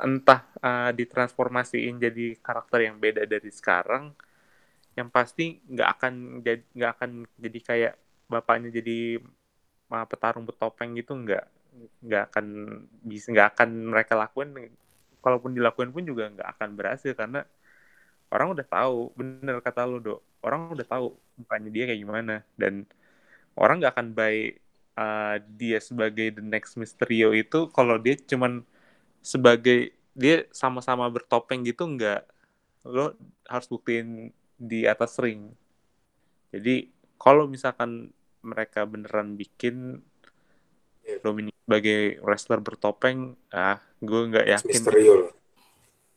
entah 0.00 0.48
uh, 0.64 0.90
ditransformasiin 0.90 2.00
jadi 2.00 2.34
karakter 2.40 2.88
yang 2.88 2.96
beda 2.96 3.28
dari 3.28 3.50
sekarang 3.52 4.16
yang 4.94 5.08
pasti 5.10 5.58
nggak 5.66 5.88
akan 5.98 6.14
nggak 6.74 6.90
akan 6.98 7.10
jadi 7.38 7.58
kayak 7.60 7.92
bapaknya 8.30 8.70
jadi 8.70 9.18
uh, 9.90 10.06
petarung 10.06 10.46
bertopeng 10.46 10.94
gitu 10.94 11.18
nggak 11.18 11.44
nggak 12.06 12.22
akan 12.30 12.46
bisa 13.02 13.34
nggak 13.34 13.48
akan 13.58 13.68
mereka 13.90 14.14
lakuin 14.14 14.54
kalaupun 15.18 15.56
dilakuin 15.56 15.90
pun 15.90 16.06
juga 16.06 16.30
nggak 16.30 16.48
akan 16.54 16.68
berhasil 16.78 17.12
karena 17.18 17.42
orang 18.30 18.54
udah 18.54 18.66
tahu 18.66 19.10
bener 19.18 19.58
kata 19.58 19.82
lu 19.86 19.98
dok 19.98 20.20
orang 20.46 20.70
udah 20.70 20.86
tahu 20.86 21.14
mukanya 21.40 21.70
dia 21.74 21.84
kayak 21.90 22.00
gimana 22.00 22.34
dan 22.54 22.86
orang 23.58 23.82
nggak 23.82 23.94
akan 23.98 24.08
buy 24.14 24.54
uh, 24.98 25.36
dia 25.58 25.78
sebagai 25.82 26.38
the 26.38 26.44
next 26.44 26.78
Mysterio 26.78 27.34
itu 27.34 27.66
kalau 27.74 27.98
dia 27.98 28.14
cuman 28.14 28.62
sebagai 29.24 29.90
dia 30.14 30.46
sama-sama 30.54 31.10
bertopeng 31.10 31.66
gitu 31.66 31.82
nggak 31.90 32.22
lo 32.86 33.16
harus 33.48 33.66
buktiin 33.66 34.30
di 34.56 34.84
atas 34.84 35.18
ring 35.18 35.50
jadi 36.48 36.86
kalau 37.16 37.46
misalkan 37.46 38.10
mereka 38.40 38.84
beneran 38.84 39.34
bikin 39.34 40.00
Iya. 41.04 41.20
Dominic 41.20 41.52
sebagai 41.60 42.00
wrestler 42.24 42.64
bertopeng 42.64 43.36
ah 43.50 43.76
gue 44.00 44.20
nggak 44.24 44.46
yakin 44.48 44.72
Mysterio 44.72 45.12
lah. 45.20 45.32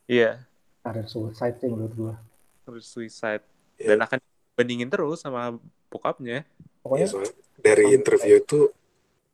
iya 0.08 0.32
Karir 0.80 1.04
suicide 1.04 1.60
sih 1.60 1.68
menurut 1.68 1.94
gua. 1.94 2.16
terus 2.64 2.88
suicide 2.88 3.44
Iya. 3.76 3.94
dan 3.94 4.08
akan 4.08 4.18
bandingin 4.56 4.88
terus 4.88 5.20
sama 5.20 5.60
bokapnya 5.88 6.48
Pokoknya 6.80 7.04
soalnya 7.04 7.36
dari 7.60 7.84
interview 7.92 8.40
itu 8.40 8.72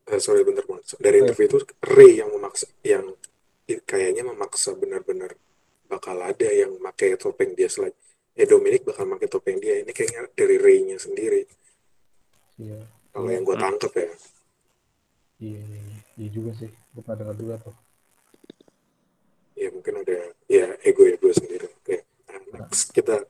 eh, 0.03 0.17
sorry 0.17 0.41
bentar 0.41 0.65
Mon. 0.65 0.81
dari 0.81 0.89
Oh, 0.89 1.21
iya. 1.21 1.21
interview 1.21 1.45
itu 1.47 1.57
Ray 1.85 2.11
yang 2.17 2.33
memaksa 2.33 2.65
yang 2.81 3.05
kayaknya 3.85 4.25
memaksa 4.25 4.73
benar-benar 4.73 5.37
bakal 5.85 6.17
ada 6.17 6.49
yang 6.49 6.81
pakai 6.81 7.13
topeng 7.13 7.53
dia 7.53 7.69
selain 7.69 7.93
eh 8.33 8.47
Dominic 8.49 8.81
bakal 8.83 9.05
pakai 9.13 9.29
topeng 9.29 9.57
dia. 9.61 9.81
Ini 9.85 9.91
kayaknya 9.93 10.25
dari 10.33 10.57
Ray-nya 10.57 10.97
sendiri. 10.97 11.45
Iya, 12.57 12.79
kalau 13.13 13.29
yang 13.29 13.43
gue 13.45 13.57
tangkep 13.57 13.91
ya. 13.93 14.09
Iya, 15.43 15.61
iya, 15.61 15.81
iya. 16.17 16.29
Juga 16.29 16.51
sih. 16.55 16.69
Gua 16.93 17.01
pernah 17.03 17.17
dengar 17.25 17.37
juga 17.37 17.55
tuh. 17.61 17.75
ya 19.53 19.69
mungkin 19.69 20.01
ada 20.01 20.33
ya 20.49 20.65
ego 20.81 21.05
ego 21.05 21.29
sendiri. 21.29 21.69
Oke 21.79 22.03
nah, 22.25 22.65
next 22.65 22.89
kita 22.89 23.21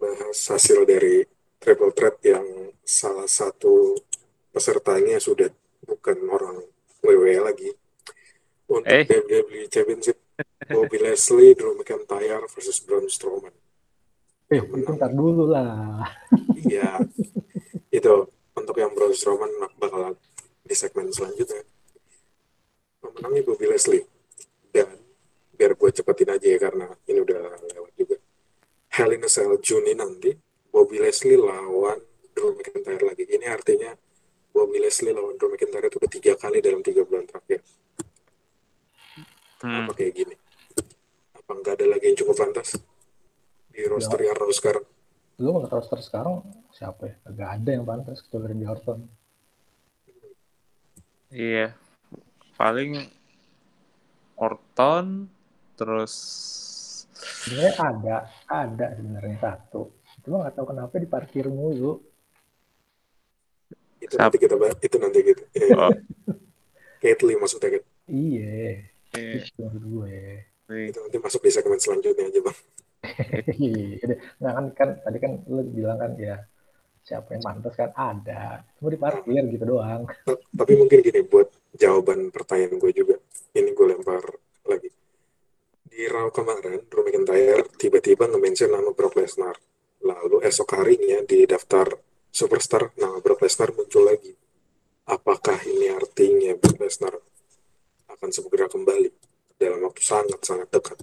bahas 0.00 0.38
hasil 0.48 0.82
dari 0.86 1.26
triple 1.58 1.92
threat 1.92 2.16
yang 2.24 2.46
salah 2.82 3.26
satu 3.26 3.94
pesertanya 4.50 5.18
sudah 5.22 5.50
bukan 5.84 6.18
orang 6.30 6.56
WWE 7.02 7.38
lagi. 7.42 7.70
Untuk 8.66 8.86
Eh. 8.88 9.04
WWE 9.04 9.66
Championship 9.68 10.16
Bobby 10.62 10.98
Leslie, 11.02 11.52
Drew 11.58 11.74
McIntyre 11.74 12.46
versus 12.46 12.78
Braun 12.80 13.10
Strowman. 13.10 13.52
Eh, 14.48 14.60
Yang 14.60 14.68
menang. 14.70 14.96
ntar 15.00 15.12
dulu 15.12 15.44
lah. 15.50 16.06
iya. 16.62 17.02
Itu 17.90 18.30
untuk 18.54 18.76
yang 18.78 18.92
Braun 18.94 19.16
Strowman 19.16 19.50
bakal 19.76 20.14
di 20.62 20.74
segmen 20.76 21.10
selanjutnya. 21.10 21.66
Pemenangnya 23.02 23.42
Bobby 23.42 23.66
Leslie. 23.66 24.04
Dan 24.70 24.88
biar 25.56 25.74
gue 25.74 25.90
cepetin 25.90 26.30
aja 26.32 26.46
ya 26.46 26.58
karena 26.60 26.86
ini 27.10 27.18
udah 27.20 27.42
lewat 27.74 27.92
juga. 27.98 28.16
Hell 28.92 29.12
in 29.12 29.24
a 29.24 29.28
Cell 29.28 29.56
Juni 29.58 29.92
nanti 29.96 30.30
Bobby 30.70 31.00
Leslie 31.02 31.36
lawan 31.36 31.98
Drew 32.32 32.54
McIntyre 32.54 33.02
lagi. 33.02 33.24
Ini 33.26 33.46
artinya 33.50 33.90
Bobby 34.52 34.78
Leslie 34.78 35.12
lawan 35.12 35.34
Drew 35.36 35.50
McIntyre 35.50 35.90
itu 35.90 35.98
ketiga 36.08 36.32
kali 36.38 36.62
dalam 36.62 36.80
tiga 36.84 37.02
bulan 37.02 37.26
terakhir 37.26 37.60
Hmm. 39.62 39.86
apa 39.86 39.92
kayak 39.94 40.12
gini 40.18 40.34
apa 41.38 41.50
nggak 41.54 41.74
ada 41.78 41.86
lagi 41.86 42.04
yang 42.10 42.18
cukup 42.18 42.34
pantas 42.34 42.74
di 43.72 43.80
roster 43.88 44.20
yang 44.20 44.34
Raw 44.36 44.50
sekarang 44.50 44.84
Lu 45.40 45.56
menurut 45.56 45.72
roster 45.72 45.98
sekarang 45.98 46.44
siapa 46.70 47.08
ya? 47.08 47.14
Gak 47.32 47.50
ada 47.62 47.70
yang 47.74 47.84
pantas 47.88 48.20
kecuali 48.20 48.52
Randy 48.52 48.66
Orton. 48.68 49.00
Iya. 51.32 51.74
Paling 52.54 53.00
Orton 54.36 55.26
terus 55.74 56.14
Sebenarnya 57.22 57.74
ada, 57.78 58.16
ada 58.50 58.86
sebenarnya 58.94 59.38
satu. 59.42 59.94
Cuma 60.22 60.46
nggak 60.46 60.54
tahu 60.58 60.66
kenapa 60.70 60.94
diparkir 60.98 61.46
mulu. 61.50 62.02
itu 64.02 64.18
nanti 64.18 64.34
kita 64.34 64.58
bahas 64.58 64.74
itu 64.82 64.98
nanti 64.98 65.18
gitu 65.22 65.42
oh, 65.78 65.94
Caitlyn 67.02 67.38
maksudnya 67.38 67.78
kan 67.78 67.82
Iya, 68.10 68.82
iya. 69.16 69.40
itu 69.44 69.60
menurut 69.60 69.84
gue. 69.84 70.16
itu 70.72 70.98
nanti 71.04 71.18
masuk 71.20 71.40
di 71.44 71.50
segmen 71.52 71.76
selanjutnya 71.76 72.24
aja 72.32 72.40
bang 72.40 72.58
Iya, 73.58 74.04
deh. 74.14 74.18
nah 74.38 74.50
kan, 74.56 74.66
kan 74.78 74.88
tadi 75.02 75.18
kan 75.18 75.32
lu 75.50 75.62
bilang 75.68 75.98
kan 75.98 76.12
ya 76.16 76.38
siapa 77.02 77.34
yang 77.34 77.42
pantas 77.42 77.74
kan 77.74 77.90
ada, 77.98 78.62
cuma 78.78 78.94
diparkir 78.94 79.42
gitu 79.50 79.64
doang. 79.66 80.06
Ta- 80.26 80.38
tapi 80.54 80.78
mungkin 80.78 81.02
gini 81.02 81.26
buat 81.26 81.50
jawaban 81.74 82.30
pertanyaan 82.30 82.78
gue 82.78 82.92
juga 82.94 83.18
ini 83.58 83.74
gue 83.74 83.86
lempar 83.90 84.22
lagi 84.70 84.86
di 85.82 86.06
Raw 86.06 86.30
kemarin 86.30 86.86
Drew 86.86 87.02
McIntyre 87.02 87.66
tiba-tiba 87.74 88.30
nge-mention 88.30 88.70
nama 88.70 88.94
Brock 88.94 89.18
Lesnar 89.18 89.58
lalu 90.00 90.46
esok 90.46 90.78
harinya 90.78 91.26
di 91.26 91.42
daftar 91.42 91.90
superstar 92.30 92.94
nama 92.94 93.18
Brock 93.18 93.42
Lesnar 93.42 93.74
muncul 93.74 94.06
lagi 94.06 94.32
apakah 95.10 95.58
ini 95.66 95.90
artinya 95.90 96.54
Brock 96.54 96.78
Lesnar 96.80 97.18
akan 98.12 98.28
segera 98.30 98.66
kembali 98.66 99.08
dalam 99.56 99.80
waktu 99.82 100.02
sangat-sangat 100.02 100.68
dekat 100.68 100.98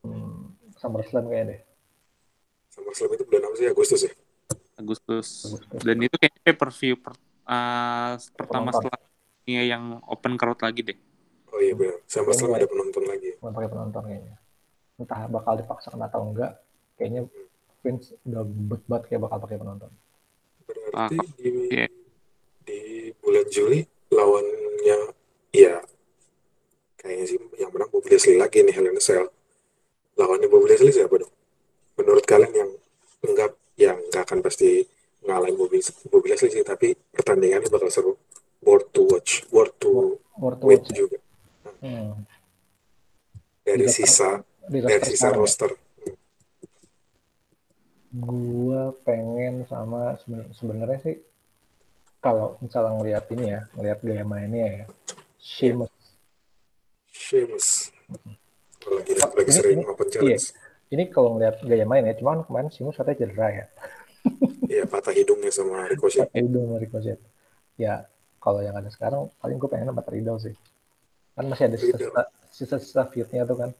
Hmm, 0.00 0.54
SummerSlam 0.76 1.26
kayaknya 1.26 1.44
deh. 1.50 1.60
SummerSlam 2.70 3.10
itu 3.12 3.24
bulan 3.26 3.42
apa 3.42 3.54
sih 3.54 3.66
Agustus 3.66 4.00
ya 4.02 4.12
Agustus. 4.74 5.28
Agustus. 5.44 5.80
Dan 5.82 5.96
itu 6.00 6.14
kayaknya 6.14 6.40
pay 6.42 6.54
per 6.54 6.70
view 6.72 6.94
per, 6.96 7.12
uh, 7.44 8.14
pertama 8.32 8.70
Penonton. 8.70 8.90
setelah 8.90 9.00
ini 9.44 9.52
yang 9.66 9.84
open 10.04 10.34
crowd 10.34 10.58
lagi 10.58 10.80
deh. 10.82 10.98
oh 11.48 11.60
iya 11.60 11.74
benar 11.74 11.96
SummerSlam 12.06 12.50
ada 12.52 12.66
penonton 12.66 13.04
lagi 13.04 13.30
Bukan 13.36 13.52
pakai 13.52 13.68
penonton 13.68 14.02
kayaknya. 14.04 14.34
Entah 14.94 15.20
bakal 15.26 15.54
dipaksakan 15.58 16.00
atau 16.00 16.20
enggak, 16.22 16.52
kayaknya 16.94 17.26
Vince 17.78 18.16
udah 18.24 18.42
bet 18.46 18.82
banget 18.86 19.04
kayak 19.06 19.20
bakal 19.20 19.38
pakai 19.42 19.56
penonton. 19.58 19.90
Berarti 20.64 20.94
Ah, 20.96 21.10
di 21.36 21.50
iya. 21.68 21.86
di 22.64 22.78
bulan 23.20 23.44
Juli 23.46 23.84
lawannya 24.08 24.98
ya 25.52 25.82
kayaknya 26.96 27.24
sih 27.26 27.36
yang 27.60 27.68
menang 27.68 27.90
Bobby 27.92 28.13
Leslie 28.24 28.40
lagi 28.40 28.64
nih 28.64 28.72
a 28.72 29.02
Cell. 29.04 29.28
Lawannya 30.16 30.48
Bobby 30.48 30.72
Leslie 30.72 30.96
siapa 30.96 31.20
dong? 31.20 31.28
Menurut 32.00 32.24
kalian 32.24 32.56
yang 32.56 32.70
enggak 33.20 33.52
yang 33.76 34.00
enggak 34.00 34.24
akan 34.24 34.40
pasti 34.40 34.80
ngalahin 35.28 35.60
Bobby, 35.60 35.84
Bobby 36.08 36.32
Leslie 36.32 36.48
sih 36.48 36.64
tapi 36.64 36.96
pertandingannya 37.12 37.68
bakal 37.68 37.92
seru. 37.92 38.16
Worth 38.64 38.96
to 38.96 39.04
watch, 39.12 39.44
worth 39.52 39.76
to 39.76 40.16
Worth 40.40 40.64
to 40.64 40.66
watch 40.72 40.88
juga 40.88 41.20
Hmm. 41.84 42.24
dari 43.60 43.84
Di 43.84 43.92
sisa 43.92 44.40
dari 44.72 44.88
roster 44.88 45.04
sisa 45.04 45.28
ya. 45.28 45.36
roster. 45.36 45.70
Di 48.08 48.24
Gua 48.24 48.88
pengen 49.04 49.68
sama 49.68 50.16
seben- 50.24 50.48
sebenarnya 50.56 50.96
sih 51.04 51.16
kalau 52.24 52.56
misalnya 52.64 52.96
ngeliat 52.96 53.24
ini 53.36 53.44
ya, 53.52 53.60
ngeliat 53.76 53.98
gaya 54.00 54.24
mainnya 54.24 54.64
ya, 54.64 54.84
Sheamus. 55.36 55.92
Sheamus. 57.12 57.93
Lagi, 58.06 59.12
Oh, 59.16 59.32
lagi 59.32 59.42
ini- 59.42 59.52
sering 59.52 59.78
ini- 59.78 59.86
open 59.86 60.06
Iya, 60.06 60.14
challenge. 60.14 60.46
ini 60.90 61.02
kalau 61.08 61.28
ngeliat 61.34 61.56
gaya 61.60 61.84
main 61.84 62.04
ya, 62.04 62.14
cuman 62.14 62.44
kemarin 62.44 62.68
Sheamus 62.68 62.94
katanya 62.94 63.18
cedera 63.18 63.48
ya. 63.50 63.64
Iya, 64.64 64.84
patah 64.84 65.12
hidungnya 65.12 65.48
sama 65.48 65.84
Ricochet. 65.86 66.28
Pakai 66.28 66.42
hidung 66.42 66.64
sama 66.66 66.76
Ricochet. 66.78 67.20
Ya, 67.76 68.04
kalau 68.38 68.60
yang 68.60 68.72
ada 68.72 68.88
sekarang 68.88 69.28
paling 69.36 69.56
gue 69.56 69.68
pengen 69.68 69.88
sama 69.88 70.04
Riddle 70.04 70.38
sih. 70.38 70.54
Kan 71.32 71.44
masih 71.46 71.64
ada 71.66 71.76
sisa-sisa 72.48 73.02
feud-nya 73.06 73.42
tuh 73.42 73.56
kan. 73.58 73.70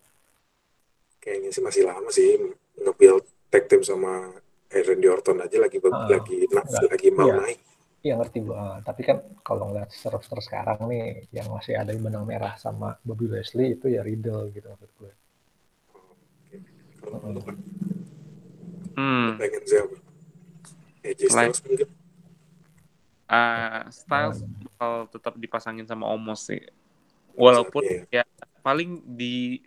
Kayaknya 1.19 1.49
sih 1.51 1.63
masih 1.63 1.83
lama 1.85 2.09
sih 2.11 2.37
nge-build 2.77 3.25
tag 3.49 3.65
team 3.65 3.81
sama 3.81 4.35
Randy 4.69 5.07
Orton 5.07 5.39
aja 5.39 5.57
lagi 5.57 5.79
Ah, 5.81 6.09
lagi 6.11 6.45
enggak. 6.45 6.83
lagi 6.91 7.09
mau 7.09 7.31
Iya. 7.31 7.37
naik. 7.39 7.59
Iya 8.05 8.21
ngerti 8.21 8.45
gue. 8.45 8.53
Ah, 8.53 8.85
tapi 8.85 9.01
kan 9.01 9.25
kalau 9.41 9.73
ngeliat 9.73 9.89
roster 10.13 10.37
sekarang 10.45 10.77
nih, 10.93 11.25
yang 11.33 11.49
masih 11.49 11.73
ada 11.73 11.89
benang 11.97 12.29
merah 12.29 12.53
sama 12.61 13.01
Bobby 13.01 13.33
Leslie 13.33 13.81
itu 13.81 13.89
ya 13.89 14.05
Riddle 14.05 14.53
gitu 14.53 14.69
maksud 14.69 14.93
gue. 15.01 15.13
Hmm. 18.95 19.41
pengen 19.41 19.65
siapa? 19.65 19.97
AJ 21.01 21.21
Styles 21.33 21.61
mungkin. 21.65 21.89
Ah, 23.25 23.89
Styles 23.89 24.45
bakal 24.45 24.93
tetap 25.09 25.35
dipasangin 25.41 25.89
sama 25.89 26.05
Omos 26.13 26.45
sih. 26.45 26.61
Walaupun 27.33 28.05
Iya. 28.13 28.21
ya 28.21 28.25
paling 28.61 29.01
di 29.17 29.65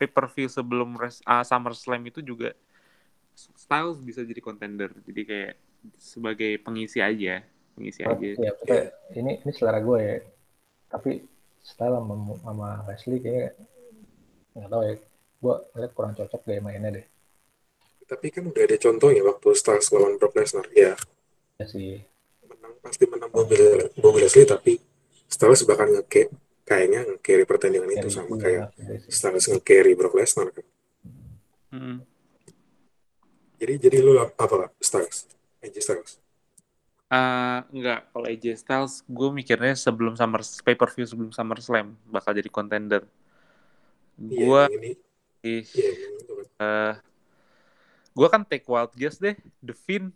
pay 0.00 0.08
per 0.08 0.26
view 0.32 0.48
sebelum 0.48 0.96
res, 0.96 1.20
ah, 1.28 1.44
SummerSlam 1.44 2.00
itu 2.08 2.24
juga 2.24 2.56
Styles 3.36 4.00
bisa 4.00 4.24
jadi 4.24 4.40
contender. 4.40 4.88
Jadi 5.04 5.20
kayak 5.28 5.54
sebagai 6.00 6.56
pengisi 6.64 7.04
aja, 7.04 7.44
pengisi 7.74 8.00
Oh, 8.02 8.14
aja. 8.14 8.22
iya, 8.22 8.52
ini 9.14 9.42
ini 9.42 9.50
selera 9.50 9.78
gue 9.78 9.98
ya. 9.98 10.16
Tapi 10.88 11.10
style 11.60 11.94
sama, 11.94 12.14
sama 12.38 12.68
Leslie 12.86 13.18
kayaknya 13.18 13.50
nggak 14.54 14.70
tahu 14.70 14.82
ya. 14.82 14.94
Gue 15.38 15.54
ngeliat 15.72 15.92
kurang 15.92 16.12
cocok 16.14 16.40
gaya 16.42 16.60
mainnya 16.62 16.90
deh. 16.90 17.06
Tapi 18.04 18.26
kan 18.28 18.44
udah 18.44 18.62
ada 18.62 18.76
contohnya 18.76 19.22
waktu 19.24 19.48
Styles 19.52 19.88
lawan 19.90 20.16
Brock 20.16 20.36
Lesnar. 20.36 20.68
Ya, 20.70 20.92
Ya 21.56 21.66
sih. 21.66 22.04
menang 22.44 22.74
pasti 22.80 23.04
menang 23.04 23.32
Bobby, 23.32 23.56
Bobby 23.96 24.20
Leslie 24.20 24.44
tapi 24.44 24.76
Styles 25.26 25.64
bahkan 25.64 25.88
nge 25.90 26.04
kayaknya 26.64 27.04
nge-carry 27.04 27.44
pertandingan 27.44 27.90
itu 27.90 28.08
Dari- 28.08 28.12
sama 28.12 28.34
iya, 28.36 28.40
kayak 28.40 28.66
iya. 28.76 28.96
Styles 29.08 29.46
nge-carry 29.48 29.92
Brock 29.92 30.14
Lesnar 30.14 30.48
kan. 30.48 30.66
Hmm. 31.72 31.98
Jadi 33.58 33.74
jadi 33.80 33.98
lu 34.00 34.20
apa 34.20 34.44
Kak? 34.44 34.72
Styles? 34.78 35.24
AJ 35.60 35.76
Styles. 35.80 36.12
Ah, 37.14 37.62
enggak, 37.70 38.10
kalau 38.10 38.26
AJ 38.26 38.58
Styles 38.58 39.06
gue 39.06 39.28
mikirnya 39.30 39.78
sebelum 39.78 40.18
Summer 40.18 40.42
pay 40.66 40.74
per 40.74 40.90
view 40.90 41.06
sebelum 41.06 41.30
SummerSlam 41.30 41.94
bakal 42.10 42.34
jadi 42.34 42.50
contender. 42.50 43.06
Iya, 44.18 44.34
Gue. 44.34 44.62
Iya, 45.44 45.62
yang 45.62 46.14
itu 46.18 46.32
kan. 46.34 46.46
eh 46.58 46.94
gue 48.10 48.28
kan 48.30 48.42
take 48.42 48.66
wild 48.66 48.90
guess 48.98 49.22
deh, 49.22 49.38
The 49.62 49.74
Finn. 49.76 50.10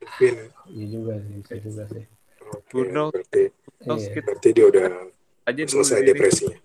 The 0.00 0.08
Finn. 0.16 0.36
Iya 0.72 0.86
juga 0.88 1.12
sih, 1.20 1.34
bisa 1.36 1.54
juga 1.60 1.82
sih. 1.92 2.04
Oke, 2.40 2.72
Bruno. 2.72 3.12
berarti, 3.12 3.42
Iya. 3.84 4.20
berarti 4.24 4.48
dia 4.48 4.64
udah 4.72 4.84
aja 5.44 5.62
selesai 5.68 6.00
depresinya. 6.04 6.56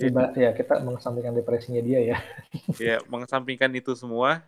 Iba- 0.00 0.32
ya 0.32 0.52
kita 0.52 0.80
mengesampingkan 0.80 1.32
depresinya 1.32 1.80
dia 1.80 2.00
ya. 2.04 2.18
ya 2.76 2.96
mengesampingkan 3.08 3.72
itu 3.72 3.96
semua 3.96 4.44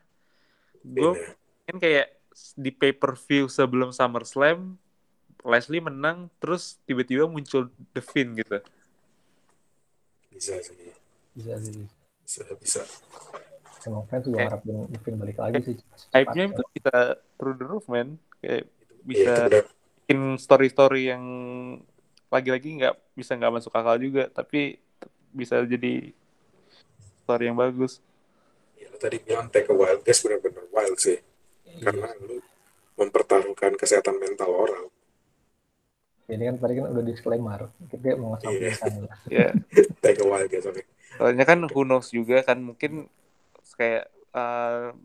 gue 0.82 1.12
Iya. 1.16 1.32
kan 1.64 1.76
kayak 1.78 2.06
di 2.56 2.70
pay 2.72 2.92
per 2.96 3.16
view 3.28 3.46
sebelum 3.48 3.92
SummerSlam 3.92 4.76
Leslie 5.42 5.82
menang 5.82 6.30
terus 6.38 6.78
tiba-tiba 6.86 7.26
muncul 7.26 7.68
The 7.92 8.02
Finn 8.02 8.38
gitu 8.38 8.62
Bisa 10.32 10.58
sih. 10.64 10.90
Bisa 11.36 11.54
sih. 11.60 11.86
Bisa, 12.24 12.42
bisa. 12.56 12.82
Emang 13.82 14.06
fans 14.06 14.24
juga 14.24 14.46
harapin 14.46 14.86
Devin 14.88 15.14
balik 15.18 15.38
lagi 15.42 15.60
sih. 15.60 15.76
hype-nya 16.14 16.54
itu 16.54 16.64
bisa 16.78 16.96
through 17.34 17.56
the 17.58 17.66
roof 17.66 17.84
man 17.90 18.14
kayak 18.38 18.70
bisa 19.02 19.50
bikin 20.06 20.38
story-story 20.38 21.10
yang 21.10 21.24
lagi-lagi 22.30 22.78
nggak 22.78 22.94
bisa 23.18 23.34
nggak 23.34 23.58
masuk 23.58 23.74
akal 23.74 23.98
juga 23.98 24.30
tapi 24.30 24.78
bisa 25.34 25.58
jadi 25.66 26.14
story 27.26 27.50
yang 27.50 27.58
bagus 27.58 27.98
Ya, 28.82 28.90
tadi 28.98 29.22
bilang 29.22 29.46
take 29.46 29.70
a 29.70 29.74
wild 29.74 30.02
guess 30.02 30.26
benar-benar 30.26 30.66
wild 30.74 30.98
sih. 30.98 31.22
Iya. 31.72 31.82
Karena 31.82 32.08
lu 32.20 32.36
mempertaruhkan 32.94 33.72
kesehatan 33.74 34.16
mental 34.16 34.50
orang. 34.50 34.84
Ini 36.28 36.48
kan 36.48 36.56
tadi 36.58 36.72
kan 36.76 36.86
udah 36.88 37.04
disclaimer. 37.04 37.60
Kita 37.88 38.16
mau 38.16 38.32
ngesampingkan. 38.32 38.90
ya 39.36 39.48
Take 39.98 40.20
a 40.20 40.26
wild 40.26 40.48
guess, 40.48 40.64
oke. 40.64 40.82
soalnya 41.12 41.44
kan 41.44 41.60
who 41.66 41.84
knows 41.84 42.08
juga 42.08 42.40
kan 42.40 42.56
mungkin 42.56 43.04
kayak 43.76 44.08
uh, 44.32 44.96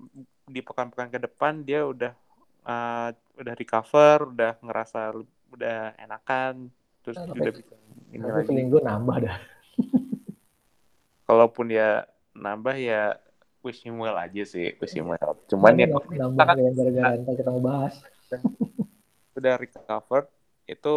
di 0.47 0.63
pekan-pekan 0.63 1.11
ke 1.11 1.19
depan 1.19 1.59
dia 1.61 1.83
udah 1.83 2.15
uh, 2.63 3.11
udah 3.35 3.53
recover 3.53 4.31
udah 4.31 4.55
ngerasa 4.63 5.11
udah 5.51 5.99
enakan 5.99 6.71
terus 7.03 7.19
Tapi- 7.19 7.35
udah 7.43 7.51
bisa 7.51 7.75
ini 8.07 8.23
Tapi 8.23 8.31
lagi 8.33 8.47
feeling 8.47 8.67
gue 8.71 8.81
nambah 8.81 9.17
dah. 9.19 9.37
kalaupun 11.27 11.75
ya 11.75 12.07
nambah 12.31 12.75
ya 12.79 13.19
wish 13.67 13.83
him 13.83 13.99
well 13.99 14.15
aja 14.15 14.43
sih 14.47 14.71
wish 14.79 14.95
him 14.95 15.11
well 15.11 15.35
cuman 15.51 15.75
ya 15.75 15.87
nambah, 15.91 16.03
nambah 16.15 16.55
yang 16.63 16.75
gara-gara 16.79 17.35
kita 17.35 17.51
mau 17.51 17.59
bahas. 17.61 17.99
udah 19.37 19.53
recover 19.59 20.31
itu 20.65 20.93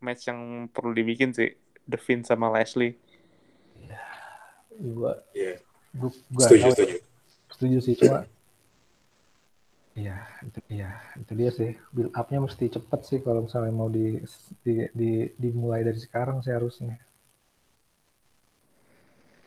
match 0.00 0.26
yang 0.26 0.66
perlu 0.72 0.90
dibikin 0.96 1.30
sih 1.36 1.54
The 1.86 2.00
Finn 2.00 2.24
sama 2.24 2.48
Leslie 2.50 2.96
Gue 4.76 5.12
Iya, 5.32 5.56
gue 5.96 6.10
gue 6.12 6.44
setuju, 6.44 6.68
setuju. 6.76 6.96
setuju 7.48 7.78
sih 7.80 7.94
cuma 7.96 8.28
Iya, 9.96 10.20
itu 10.44 10.60
iya, 10.68 10.92
itu 11.16 11.32
dia 11.32 11.48
sih. 11.48 11.72
Build 11.88 12.12
up-nya 12.12 12.44
mesti 12.44 12.68
cepet 12.68 13.00
sih 13.08 13.18
kalau 13.24 13.48
misalnya 13.48 13.72
mau 13.72 13.88
di, 13.88 14.20
di, 14.60 14.84
di- 14.92 15.32
dimulai 15.40 15.80
dari 15.88 15.96
sekarang 15.96 16.44
sih 16.44 16.52
harusnya. 16.52 17.00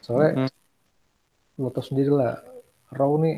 Soalnya 0.02 0.50
lo 1.62 1.70
tau 1.70 1.86
sendiri 1.86 2.10
lah, 2.10 2.42
Raw 2.90 3.12
nih 3.22 3.38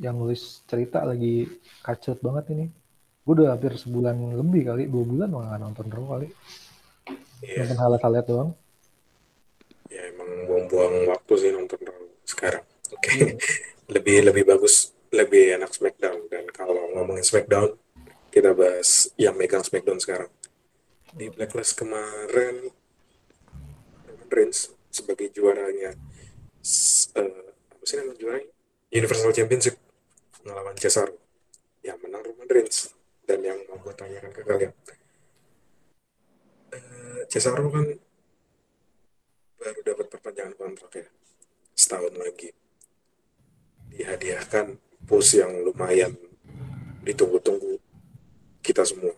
yang 0.00 0.16
nulis 0.16 0.64
cerita 0.64 1.04
lagi 1.04 1.46
kacet 1.80 2.18
banget 2.18 2.50
ini. 2.52 2.66
Gue 3.22 3.32
udah 3.36 3.54
hampir 3.54 3.76
sebulan 3.76 4.16
lebih 4.34 4.62
kali, 4.66 4.82
dua 4.88 5.04
bulan 5.04 5.28
malah 5.30 5.46
nggak 5.54 5.62
nonton 5.62 5.86
Raw 5.86 6.04
kali. 6.18 6.28
Iya, 7.40 7.64
Nonton 7.64 7.78
highlight-highlight 7.78 8.28
doang. 8.28 8.50
ya 9.90 10.06
emang 10.06 10.46
buang-buang 10.46 11.10
waktu 11.10 11.32
sih 11.36 11.50
nonton 11.50 11.80
Raw 11.82 12.00
sekarang. 12.24 12.64
Oke, 12.90 13.10
Iya. 13.10 13.34
lebih 13.94 14.16
lebih 14.24 14.44
bagus, 14.46 14.94
lebih 15.10 15.58
enak 15.58 15.70
SmackDown. 15.70 16.26
Dan 16.26 16.46
kalau 16.50 16.90
ngomongin 16.94 17.22
SmackDown, 17.22 17.74
kita 18.30 18.54
bahas 18.54 19.10
yang 19.14 19.34
megang 19.34 19.62
SmackDown 19.62 19.98
sekarang. 19.98 20.30
Di 21.10 21.26
Blacklist 21.26 21.74
kemarin, 21.74 22.70
Reigns 24.30 24.70
sebagai 24.88 25.26
juaranya, 25.34 25.98
s- 26.62 27.10
sih 27.90 27.98
nama 27.98 28.14
juaranya? 28.14 28.46
Universal 28.94 29.34
Championship 29.34 29.74
ngelawan 30.46 30.78
Cesaro. 30.78 31.18
Yang 31.82 31.98
menang 32.06 32.22
Roman 32.22 32.46
Reigns. 32.46 32.94
Dan 33.26 33.42
yang 33.42 33.58
mau 33.66 33.82
gue 33.82 33.94
tanyakan 33.94 34.30
ke 34.30 34.42
kalian, 34.46 34.72
eh, 36.74 37.20
Cesaro 37.26 37.66
kan 37.70 37.86
baru 39.60 39.80
dapat 39.84 40.06
perpanjangan 40.08 40.54
kontrak 40.56 40.92
ya 40.96 41.06
setahun 41.76 42.16
lagi 42.16 42.48
dihadiahkan 43.92 44.80
push 45.04 45.36
yang 45.36 45.52
lumayan 45.60 46.16
ditunggu-tunggu 47.04 47.76
kita 48.64 48.88
semua 48.88 49.12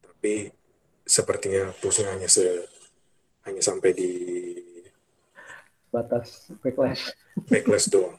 tapi 0.00 0.48
sepertinya 1.04 1.76
pushnya 1.84 2.08
hanya 2.16 2.24
se 2.24 2.44
hanya 3.44 3.60
sampai 3.60 3.92
di 3.92 4.10
Batas 5.92 6.48
backlash. 6.64 7.12
backlash 7.48 7.86
doang 7.92 8.16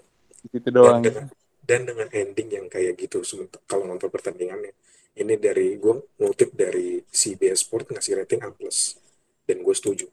gitu 0.51 0.69
dan 0.69 0.73
doang 0.77 1.01
dengan 1.01 1.25
dan 1.63 1.81
dengan 1.87 2.07
ending 2.11 2.49
yang 2.51 2.67
kayak 2.69 2.99
gitu 2.99 3.23
kalau 3.65 3.87
nonton 3.87 4.11
pertandingannya 4.11 4.75
ini 5.15 5.33
dari 5.37 5.77
gue 5.77 5.93
ngutip 6.19 6.53
dari 6.53 7.01
CBS 7.07 7.63
Sport 7.65 7.93
ngasih 7.93 8.21
rating 8.21 8.43
A 8.43 8.51
plus 8.51 8.99
dan 9.45 9.63
gue 9.63 9.73
setuju 9.73 10.05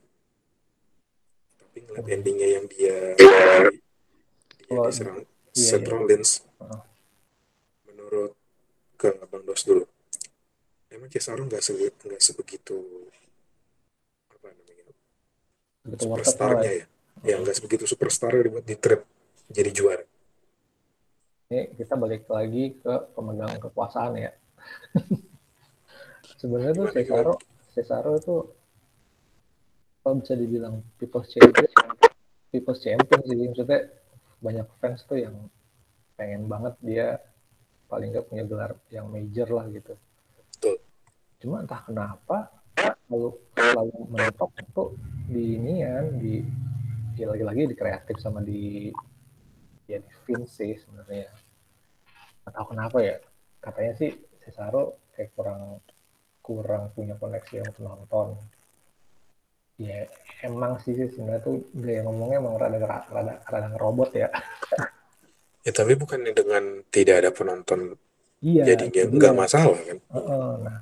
tapi 1.59 1.85
ngeliat 1.85 2.07
endingnya 2.09 2.49
yang 2.59 2.65
dia 2.67 2.97
dia 3.19 3.39
Oh, 4.71 4.87
diserang 4.87 5.27
iya, 5.51 5.67
Seth 5.67 5.83
iya. 5.83 5.91
Rollins 5.91 6.31
Oh. 6.61 6.81
menurut 7.89 8.37
ke 8.95 9.11
Bang 9.27 9.43
Dos 9.43 9.65
dulu 9.65 9.83
emang 10.87 11.09
Cesaro 11.09 11.43
nggak 11.43 11.59
se 11.59 11.73
nggak 11.75 12.21
sebegitu 12.21 12.79
apa 14.31 14.53
namanya 14.55 14.87
superstarnya 15.99 16.73
ya. 16.79 16.87
Ya 17.25 17.37
ya 17.37 17.41
nggak 17.41 17.57
sebegitu 17.57 17.85
superstar 17.85 18.33
dibuat 18.33 18.65
di 18.65 18.77
trap 18.77 19.05
jadi 19.51 19.71
juara 19.73 20.05
ini 21.51 21.75
kita 21.75 21.99
balik 21.99 22.31
lagi 22.31 22.79
ke 22.79 23.11
pemegang 23.11 23.59
kekuasaan 23.59 24.15
ya. 24.23 24.31
Sebenarnya 26.41 26.79
tuh 26.79 26.87
Cesaro, 26.95 27.35
Cesaro 27.75 28.13
itu 28.23 28.37
kalau 30.01 30.15
bisa 30.23 30.39
dibilang 30.39 30.79
people's 31.03 31.27
champion, 31.35 31.67
people's 32.55 32.79
champion 32.79 33.21
sih 33.27 33.51
maksudnya 33.51 33.91
banyak 34.39 34.67
fans 34.79 35.03
tuh 35.11 35.19
yang 35.19 35.35
pengen 36.15 36.47
banget 36.47 36.75
dia 36.87 37.19
paling 37.91 38.15
nggak 38.15 38.31
punya 38.31 38.47
gelar 38.47 38.73
yang 38.95 39.11
major 39.11 39.51
lah 39.51 39.67
gitu. 39.75 39.99
Betul. 40.55 40.79
Cuma 41.43 41.67
entah 41.67 41.83
kenapa 41.83 42.47
selalu 42.79 43.35
selalu 43.59 43.97
mentok 44.07 44.51
tuh 44.71 44.95
di 45.27 45.59
inian 45.59 46.15
di 46.23 46.47
ya 47.17 47.27
lagi-lagi 47.31 47.71
di 47.71 47.77
kreatif 47.77 48.17
sama 48.19 48.41
di 48.43 48.91
ya 49.87 49.99
di 49.99 50.11
Vince 50.27 50.53
sih 50.53 50.73
sebenarnya. 50.79 51.31
Nggak 52.45 52.53
tahu 52.55 52.67
kenapa 52.75 52.97
ya. 53.03 53.17
Katanya 53.61 53.93
sih 53.97 54.11
Cesaro 54.43 55.11
kayak 55.15 55.31
kurang 55.37 55.83
kurang 56.41 56.83
punya 56.95 57.15
koneksi 57.17 57.63
yang 57.63 57.71
penonton. 57.75 58.39
Ya 59.81 60.05
emang 60.45 60.77
sih 60.85 60.93
sih 60.93 61.09
sebenarnya 61.09 61.41
tuh 61.41 61.65
gaya 61.73 62.05
ngomongnya 62.05 62.39
emang 62.45 62.55
rada 62.61 62.79
rada 63.09 63.35
rada 63.45 63.69
ngerobot 63.75 64.11
ya. 64.15 64.29
Ya 65.61 65.77
tapi 65.77 65.93
bukannya 65.93 66.33
dengan 66.33 66.81
tidak 66.89 67.21
ada 67.21 67.31
penonton 67.37 67.93
Iya. 68.41 68.65
itu 68.81 68.89
nggak 69.13 69.35
dia. 69.37 69.41
masalah 69.45 69.77
kan? 69.77 69.99
Heeh, 70.01 70.53
nah, 70.65 70.79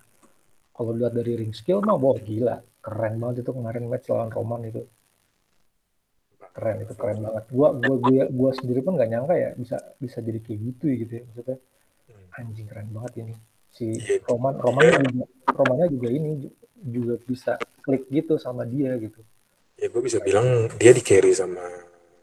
kalau 0.71 0.95
lihat 0.95 1.11
dari 1.11 1.35
ring 1.35 1.51
skill 1.51 1.83
mah 1.83 1.99
wah 1.99 2.15
gila, 2.15 2.63
keren 2.79 3.19
banget 3.19 3.43
itu 3.43 3.51
kemarin 3.51 3.91
match 3.91 4.07
lawan 4.07 4.31
Roman 4.31 4.63
itu. 4.71 4.87
Keren 6.59 6.77
itu 6.83 6.93
keren 6.93 7.19
banget. 7.23 7.45
Gua 7.49 7.69
gua 7.71 7.95
gua, 7.97 8.25
gua 8.29 8.51
sendiri 8.51 8.83
pun 8.83 8.99
nggak 8.99 9.09
nyangka 9.09 9.35
ya 9.39 9.51
bisa 9.55 9.77
bisa 9.97 10.19
jadi 10.19 10.43
kayak 10.43 10.59
gitu 10.67 10.85
ya 10.85 10.97
gitu 10.99 11.13
ya. 11.15 11.23
Maksudnya 11.25 11.57
Hmm. 12.09 12.39
anjing 12.41 12.67
keren 12.67 12.89
banget 12.91 13.13
ini. 13.23 13.35
Si 13.71 13.85
Iya. 13.95 14.19
Roman 14.27 14.59
Romannya 14.59 15.07
juga 15.07 15.25
Romannya 15.55 15.87
juga 15.89 16.09
ini 16.09 16.31
ju- 16.43 16.57
juga 16.83 17.15
bisa 17.23 17.53
klik 17.79 18.11
gitu 18.11 18.35
sama 18.37 18.67
dia 18.67 18.99
gitu. 18.99 19.23
Ya 19.77 19.87
gue 19.87 20.03
bisa 20.03 20.19
bilang 20.19 20.67
dia 20.75 20.91
di 20.91 20.99
carry 20.99 21.31
sama 21.31 21.63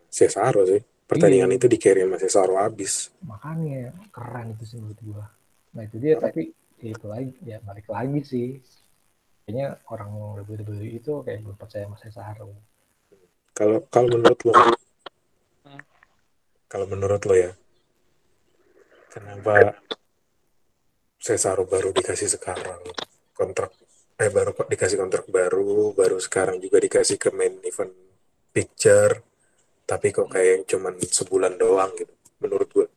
Cesaro 0.09 0.67
sih. 0.67 0.83
Pertandingan 1.05 1.53
Iya. 1.53 1.57
itu 1.57 1.67
di 1.69 1.77
carry 1.77 2.01
sama 2.03 2.17
Cesaro 2.17 2.53
habis. 2.57 3.13
Makanya 3.23 3.93
keren 4.09 4.51
itu 4.51 4.63
sih 4.65 4.77
menurut 4.81 4.99
gua. 4.99 5.25
Nah 5.71 5.83
itu 5.85 5.95
dia 5.95 6.17
tapi 6.17 6.51
ya 6.81 6.91
itu 6.91 7.05
lagi 7.07 7.31
ya 7.45 7.57
balik 7.63 7.87
lagi 7.87 8.19
sih. 8.21 8.47
Kayaknya 9.45 9.77
orang 9.87 10.09
WWE 10.43 10.89
itu 10.91 11.21
kayak 11.21 11.39
belum 11.39 11.55
percaya 11.55 11.85
sama 11.85 11.95
Cesaro. 11.95 12.49
Kalau 13.55 13.79
kalau 13.87 14.07
menurut 14.19 14.39
lo, 14.43 14.53
Hmm. 15.63 15.81
kalau 16.67 16.85
menurut 16.91 17.21
lo 17.23 17.35
ya, 17.39 17.51
kenapa 19.07 19.79
Cesaro 21.15 21.63
baru 21.63 21.95
dikasih 21.95 22.35
sekarang 22.35 22.83
kontrak? 23.31 23.71
Eh 24.19 24.27
baru 24.27 24.51
kok 24.51 24.67
dikasih 24.67 24.99
kontrak 24.99 25.25
baru, 25.31 25.95
baru 25.95 26.19
sekarang 26.19 26.59
juga 26.59 26.83
dikasih 26.83 27.15
ke 27.15 27.31
main 27.31 27.55
event 27.63 27.95
picture, 28.51 29.23
tapi 29.87 30.11
kok 30.11 30.27
kayak 30.35 30.67
cuman 30.67 30.99
sebulan 30.99 31.55
doang 31.55 31.95
gitu. 31.95 32.11
Menurut 32.43 32.67
gue, 32.75 32.87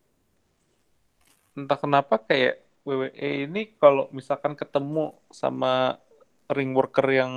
entah 1.55 1.79
kenapa 1.79 2.19
kayak 2.19 2.67
WWE 2.83 3.47
ini 3.47 3.79
kalau 3.79 4.11
misalkan 4.11 4.59
ketemu 4.59 5.15
sama 5.31 6.03
ring 6.51 6.75
worker 6.75 7.07
yang 7.07 7.33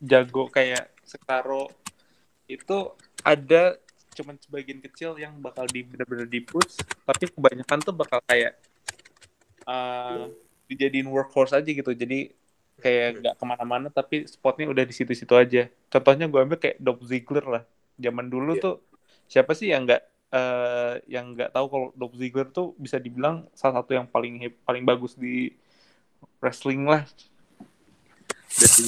jago 0.00 0.48
kayak 0.48 0.88
Sekaro 1.02 1.68
itu 2.56 2.78
ada 3.22 3.76
cuman 4.12 4.36
sebagian 4.36 4.80
kecil 4.84 5.16
yang 5.16 5.40
bakal 5.40 5.64
di 5.64 5.80
bener-bener 5.88 6.28
di 6.28 6.44
push 6.44 6.84
tapi 7.08 7.32
kebanyakan 7.32 7.78
tuh 7.80 7.94
bakal 7.96 8.20
kayak 8.28 8.60
uh, 9.64 10.28
dijadiin 10.68 11.08
workhorse 11.08 11.56
aja 11.56 11.68
gitu. 11.68 11.92
Jadi 11.92 12.32
kayak 12.82 13.22
nggak 13.22 13.34
ke 13.38 13.44
mana-mana 13.46 13.88
tapi 13.88 14.26
spotnya 14.26 14.68
udah 14.68 14.84
di 14.84 14.94
situ-situ 14.94 15.32
aja. 15.32 15.68
Contohnya 15.88 16.26
gue 16.28 16.40
ambil 16.40 16.58
kayak 16.60 16.76
Dolph 16.80 17.04
Ziggler 17.04 17.44
lah. 17.44 17.62
Zaman 17.96 18.26
dulu 18.28 18.56
Iya. 18.56 18.62
tuh 18.62 18.74
siapa 19.28 19.52
sih 19.56 19.72
yang 19.72 19.84
nggak 19.86 20.02
eh, 20.32 20.94
yang 21.08 21.36
nggak 21.36 21.52
tahu 21.52 21.66
kalau 21.68 21.86
Dolph 21.94 22.16
Ziggler 22.16 22.48
tuh 22.48 22.72
bisa 22.76 22.96
dibilang 22.96 23.48
salah 23.52 23.80
satu 23.80 23.96
yang 23.96 24.08
paling 24.08 24.44
paling 24.64 24.84
bagus 24.84 25.16
di 25.16 25.52
wrestling 26.40 26.84
lah. 26.84 27.04
Dari 28.52 28.84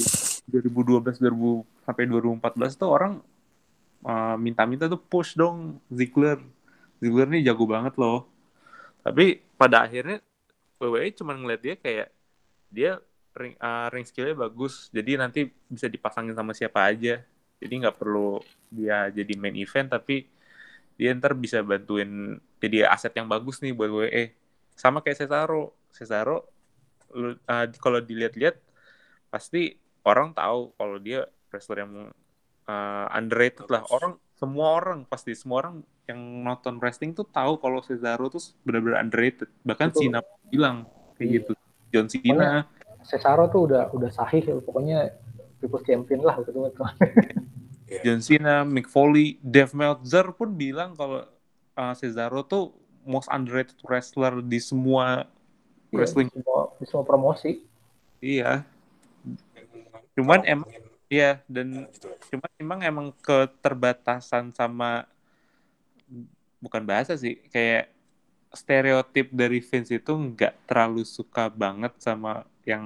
2012 0.53 1.17
2000 1.17 1.85
sampai 1.85 2.03
2014 2.05 2.77
tuh 2.77 2.89
orang 2.89 3.21
eh, 4.05 4.35
minta-minta 4.39 4.85
tuh 4.87 5.01
push 5.01 5.35
dong 5.37 5.81
Ziggler. 5.89 6.39
Ziggler 7.01 7.27
nih 7.29 7.51
jago 7.51 7.65
banget 7.67 7.93
loh. 7.99 8.29
Tapi 9.05 9.41
pada 9.59 9.85
akhirnya 9.85 10.21
WWE 10.81 11.09
cuma 11.15 11.33
ngeliat 11.37 11.61
dia 11.61 11.75
kayak 11.77 12.07
dia 12.69 12.91
ring, 13.37 13.55
eh, 13.57 13.87
ring 13.93 14.05
skillnya 14.07 14.35
bagus. 14.37 14.89
Jadi 14.93 15.11
nanti 15.19 15.39
bisa 15.69 15.87
dipasangin 15.89 16.35
sama 16.37 16.53
siapa 16.55 16.87
aja. 16.87 17.21
Jadi 17.61 17.73
nggak 17.81 17.97
perlu 17.97 18.39
dia 18.69 19.09
jadi 19.09 19.33
main 19.39 19.55
event 19.55 19.87
tapi 19.95 20.27
dia 20.95 21.11
ntar 21.15 21.35
bisa 21.35 21.59
bantuin 21.63 22.39
jadi 22.59 22.87
aset 22.87 23.11
yang 23.15 23.27
bagus 23.27 23.59
nih 23.59 23.75
buat 23.75 23.91
WWE 23.91 24.35
sama 24.75 24.99
kayak 25.03 25.23
Cesaro. 25.23 25.75
Cesaro 25.91 26.37
uh, 27.15 27.65
kalau 27.79 27.99
dilihat-lihat 28.03 28.59
pasti 29.31 29.79
orang 30.03 30.31
tahu 30.35 30.71
kalau 30.75 30.97
dia 30.99 31.27
wrestler 31.51 31.83
yang 31.87 32.11
uh, 32.65 33.05
underrated 33.11 33.65
lah 33.67 33.83
orang 33.87 34.15
semua 34.35 34.67
orang 34.73 34.99
pasti 35.03 35.31
semua 35.31 35.63
orang 35.63 35.75
yang 36.05 36.19
nonton 36.43 36.77
wrestling 36.77 37.11
tuh 37.11 37.25
tahu 37.25 37.57
kalau 37.57 37.79
Cesaro 37.79 38.27
tuh 38.27 38.41
benar-benar 38.61 39.01
underrated 39.01 39.49
bahkan 39.61 39.89
Betul. 39.89 40.11
Cena 40.11 40.19
bilang 40.45 40.85
kayak 41.15 41.23
Iya. 41.23 41.35
gitu 41.39 41.51
John 41.89 42.07
Cena 42.07 42.49
Cesaro 43.01 43.47
tuh 43.47 43.69
udah 43.69 43.89
udah 43.89 44.09
sahih 44.09 44.43
pokoknya 44.59 45.13
People's 45.57 45.81
Champion 45.81 46.21
lah 46.21 46.35
gitu 46.41 46.51
kan. 46.73 46.93
John 48.03 48.19
Cena, 48.19 48.65
Mick 48.65 48.85
Foley, 48.85 49.37
Dave 49.39 49.71
Meltzer 49.71 50.29
pun 50.29 50.51
bilang 50.51 50.93
kalau 50.93 51.23
uh, 51.73 51.93
Cesaro 51.93 52.41
tuh 52.41 52.73
most 53.05 53.29
underrated 53.29 53.77
wrestler 53.83 54.41
di 54.41 54.57
semua 54.57 55.29
Iya, 55.87 56.01
Wrestling. 56.01 56.27
di 56.27 56.41
semua, 56.41 56.61
di 56.75 56.85
semua 56.85 57.05
promosi. 57.05 57.51
iya 58.19 58.65
Cuman 60.13 60.43
emang- 60.43 60.67
iya 61.11 61.41
nah, 61.45 61.61
dan 61.61 61.67
gitu. 61.91 62.07
cuman 62.33 62.51
emang 62.57 62.79
emang 62.81 63.07
keterbatasan 63.21 64.51
sama 64.55 65.05
bukan 66.61 66.83
bahasa 66.85 67.13
sih 67.13 67.37
kayak 67.53 67.93
stereotip 68.55 69.29
dari 69.35 69.59
Vince 69.59 69.99
itu 69.99 70.13
nggak 70.15 70.65
terlalu 70.65 71.03
suka 71.03 71.51
banget 71.51 71.93
sama 71.99 72.47
yang 72.63 72.85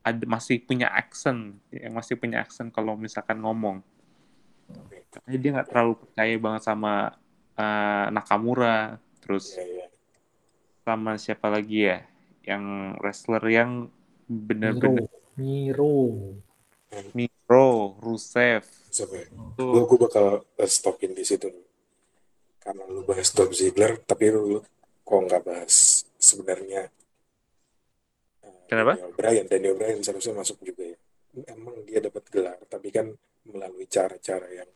ada 0.00 0.24
masih 0.24 0.62
punya 0.62 0.88
accent 0.92 1.58
yang 1.74 1.92
masih 1.96 2.16
punya 2.16 2.44
accent 2.44 2.72
kalau 2.72 2.94
misalkan 2.96 3.40
ngomong 3.42 3.82
Oke. 4.70 5.02
Karena 5.10 5.34
dia 5.34 5.50
nggak 5.58 5.68
terlalu 5.74 5.92
percaya 5.98 6.34
banget 6.38 6.62
sama 6.62 6.94
uh, 7.58 8.06
Nakamura 8.14 9.02
terus 9.18 9.58
Iya, 9.58 9.66
iya. 9.66 9.86
sama 10.86 11.18
siapa 11.18 11.50
lagi 11.50 11.90
ya 11.90 11.98
yang 12.46 12.96
wrestler 13.02 13.42
yang 13.50 13.90
bener-bener 14.30 15.10
Miro. 15.38 16.34
Miro, 17.14 17.94
Rusev. 18.02 18.66
Sampai 18.90 19.30
tuh 19.54 19.70
gue 19.70 19.82
gue 19.86 19.98
bakal 19.98 20.42
uh, 20.42 20.70
stopin 20.70 21.14
di 21.14 21.22
situ. 21.22 21.46
Karena 22.58 22.82
lu 22.90 23.06
bahas 23.06 23.30
Dolph 23.30 23.54
Ziggler 23.54 24.02
tapi 24.02 24.34
lu 24.34 24.58
kok 25.06 25.20
nggak 25.26 25.42
bahas 25.46 26.04
sebenarnya 26.18 26.90
uh, 28.42 28.66
Kenapa? 28.66 28.98
Daniel 28.98 29.14
Bryan. 29.14 29.46
Daniel 29.46 29.76
Bryan 29.78 30.00
seharusnya 30.02 30.34
masuk 30.34 30.58
juga 30.66 30.90
ya. 30.90 30.98
Emang 31.46 31.86
dia 31.86 32.02
dapat 32.02 32.26
gelar 32.26 32.58
tapi 32.66 32.90
kan 32.90 33.14
melalui 33.46 33.86
cara-cara 33.86 34.50
yang 34.50 34.68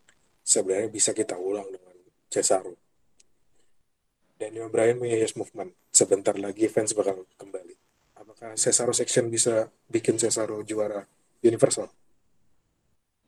sebenarnya 0.47 0.88
bisa 0.88 1.11
kita 1.11 1.35
ulang 1.35 1.67
dengan 1.67 1.97
Cesaro. 2.31 2.79
Daniel 4.38 4.71
Bryan 4.71 5.03
punya 5.03 5.19
yes 5.19 5.35
movement. 5.35 5.75
Sebentar 5.90 6.35
lagi 6.38 6.67
fans 6.71 6.95
bakal 6.95 7.27
kembali 7.38 7.84
apakah 8.35 8.59
Cesaro 8.59 8.90
section 8.90 9.31
bisa 9.31 9.70
bikin 9.87 10.18
Cesaro 10.18 10.66
juara 10.66 11.07
Universal? 11.47 11.87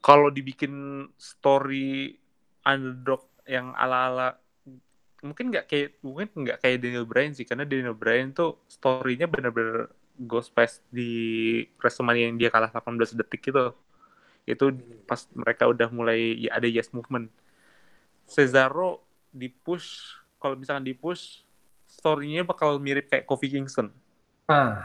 Kalau 0.02 0.34
dibikin 0.34 1.06
story 1.14 2.18
underdog 2.66 3.30
yang 3.46 3.70
ala-ala 3.78 4.34
mungkin 5.22 5.54
nggak 5.54 5.70
kayak 5.70 5.90
mungkin 6.02 6.26
nggak 6.34 6.58
kayak 6.58 6.82
Daniel 6.82 7.06
Bryan 7.06 7.32
sih 7.38 7.46
karena 7.46 7.62
Daniel 7.62 7.94
Bryan 7.94 8.34
tuh 8.34 8.58
storynya 8.66 9.30
bener-bener 9.30 9.94
ghost 10.18 10.50
past 10.50 10.82
di 10.90 11.62
WrestleMania 11.78 12.26
yang 12.26 12.36
dia 12.42 12.50
kalah 12.50 12.74
18 12.74 13.14
detik 13.14 13.46
gitu. 13.46 13.78
Itu 14.42 14.74
pas 15.06 15.22
mereka 15.38 15.70
udah 15.70 15.86
mulai 15.94 16.34
ya 16.50 16.58
ada 16.58 16.66
yes 16.66 16.90
movement. 16.90 17.30
Cesaro 18.26 19.06
di 19.30 19.46
push 19.46 20.18
kalau 20.42 20.58
misalkan 20.58 20.82
di 20.82 20.98
push 20.98 21.46
storynya 21.86 22.42
bakal 22.42 22.82
mirip 22.82 23.06
kayak 23.06 23.22
Kofi 23.22 23.54
Kingston 23.54 23.94
Nah, 24.46 24.78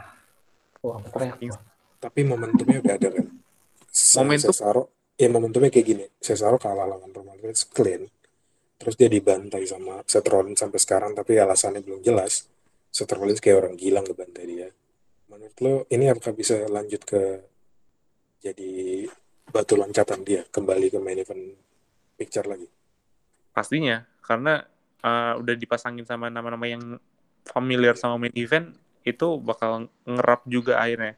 wah 0.81 0.97
teriak 1.13 1.37
gua. 1.37 1.59
tapi 2.01 2.25
momentumnya 2.25 2.81
udah 2.81 2.95
ada 2.97 3.09
kan 3.13 3.27
Momentum- 4.17 4.49
Cesaro 4.49 4.83
ya 5.19 5.27
momentumnya 5.29 5.69
kayak 5.69 5.85
gini. 5.85 6.05
Cesaro 6.17 6.57
kalah 6.57 6.89
lawan 6.89 7.13
Roman 7.13 7.37
Reigns 7.37 7.69
clean. 7.69 8.09
Terus 8.81 8.97
dia 8.97 9.05
dibantai 9.05 9.61
sama 9.69 10.01
Seth 10.09 10.25
Rollins 10.25 10.57
sampai 10.57 10.81
sekarang 10.81 11.13
tapi 11.13 11.37
alasannya 11.37 11.85
belum 11.85 12.01
jelas. 12.01 12.49
Seth 12.89 13.13
Rollins 13.13 13.37
kayak 13.37 13.61
orang 13.61 13.73
gila 13.77 14.01
ngebantai 14.01 14.45
dia. 14.49 14.69
Menurut 15.29 15.57
lo 15.61 15.73
ini 15.93 16.09
apakah 16.09 16.33
bisa 16.33 16.65
lanjut 16.65 17.05
ke 17.05 17.21
jadi 18.41 19.05
batu 19.53 19.77
loncatan 19.77 20.25
dia 20.25 20.41
kembali 20.49 20.89
ke 20.89 20.97
main 20.97 21.21
event 21.21 21.53
picture 22.17 22.49
lagi? 22.49 22.65
Pastinya, 23.53 24.01
karena 24.25 24.65
uh, 25.05 25.37
udah 25.37 25.53
dipasangin 25.53 26.07
sama 26.09 26.33
nama-nama 26.33 26.65
yang 26.65 26.97
familiar 27.45 27.93
sama 27.93 28.17
main 28.17 28.33
event, 28.33 28.73
itu 29.05 29.27
bakal 29.41 29.89
ngerap 30.05 30.45
juga 30.45 30.77
akhirnya. 30.81 31.17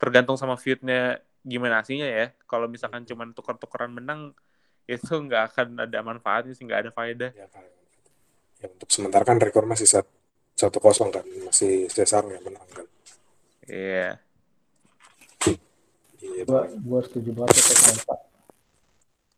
Tergantung 0.00 0.36
sama 0.36 0.56
feudnya 0.60 1.22
gimana 1.46 1.80
hasilnya 1.80 2.08
ya. 2.08 2.26
Kalau 2.50 2.66
misalkan 2.66 3.06
cuma 3.08 3.24
tukar-tukaran 3.32 3.92
menang, 3.92 4.34
itu 4.86 5.10
nggak 5.10 5.42
akan 5.52 5.68
ada 5.86 5.98
manfaatnya 6.02 6.52
sih, 6.54 6.62
nggak 6.66 6.80
ada 6.86 6.90
faedah. 6.94 7.30
ya 7.34 7.46
kan 7.50 7.64
ya 8.56 8.66
untuk 8.72 8.88
sementara 8.88 9.24
kan 9.26 9.36
rekor 9.36 9.68
masih 9.68 9.84
sat- 9.84 10.08
satu 10.56 10.80
kosong 10.80 11.12
kan 11.12 11.24
masih 11.44 11.84
Cesar 11.92 12.24
yang 12.24 12.40
menang 12.40 12.64
kan 12.72 12.86
Iya. 13.66 14.22
Iya, 16.22 16.42
Gua, 16.48 16.64
gua 16.80 17.00
setuju 17.04 17.30
banget 17.34 17.60
ya 17.60 18.02
Pak. 18.08 18.20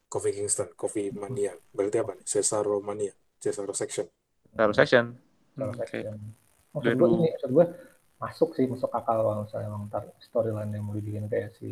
Coffee 0.09 0.33
Kingston, 0.37 0.68
Coffee 0.76 1.12
Mania. 1.12 1.52
Berarti 1.72 1.96
apa 2.00 2.16
nih? 2.16 2.24
Cesaro 2.24 2.81
Mania, 2.81 3.12
Cesaro 3.40 3.72
Section. 3.76 4.07
Oke. 4.57 4.81
section. 4.81 6.16
Maksud 6.79 6.95
gue 6.95 7.09
ini, 7.11 7.29
maksud 7.35 7.51
gue 7.51 7.67
masuk 8.19 8.51
sih, 8.55 8.67
masuk 8.71 8.91
akal 8.95 9.19
kalau 9.23 9.43
misalnya 9.47 9.69
emang 9.71 9.87
ntar 9.91 10.07
storyline 10.23 10.71
yang 10.75 10.85
mau 10.87 10.95
dibikin 10.95 11.27
kayak 11.27 11.55
si 11.59 11.71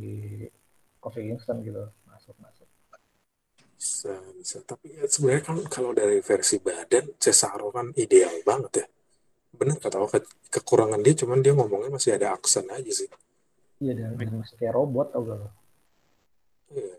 Kofi 0.99 1.31
Kingston 1.31 1.63
gitu. 1.63 1.87
Masuk, 2.11 2.35
masuk. 2.43 2.67
Bisa, 3.77 4.15
bisa. 4.35 4.59
Tapi 4.67 4.99
ya, 4.99 5.05
sebenarnya 5.07 5.43
kan 5.47 5.57
kalau 5.71 5.91
dari 5.95 6.19
versi 6.23 6.59
badan, 6.59 7.15
Cesaro 7.23 7.71
kan 7.71 7.95
ideal 7.95 8.43
banget 8.43 8.83
ya. 8.83 8.87
Bener 9.57 9.77
kata 9.81 9.97
lo, 9.97 10.09
ke- 10.11 10.51
kekurangan 10.53 11.01
dia 11.01 11.15
cuman 11.17 11.39
dia 11.41 11.53
ngomongnya 11.55 11.95
masih 11.95 12.17
ada 12.17 12.35
aksen 12.37 12.67
aja 12.69 12.93
sih. 12.93 13.09
Iya, 13.81 13.93
dan, 13.93 14.17
dan 14.17 14.41
masih 14.41 14.57
kayak 14.57 14.73
robot 14.73 15.13
tau 15.13 15.23
gak 15.29 15.37
lo? 15.37 15.49
Iya. 16.73 16.97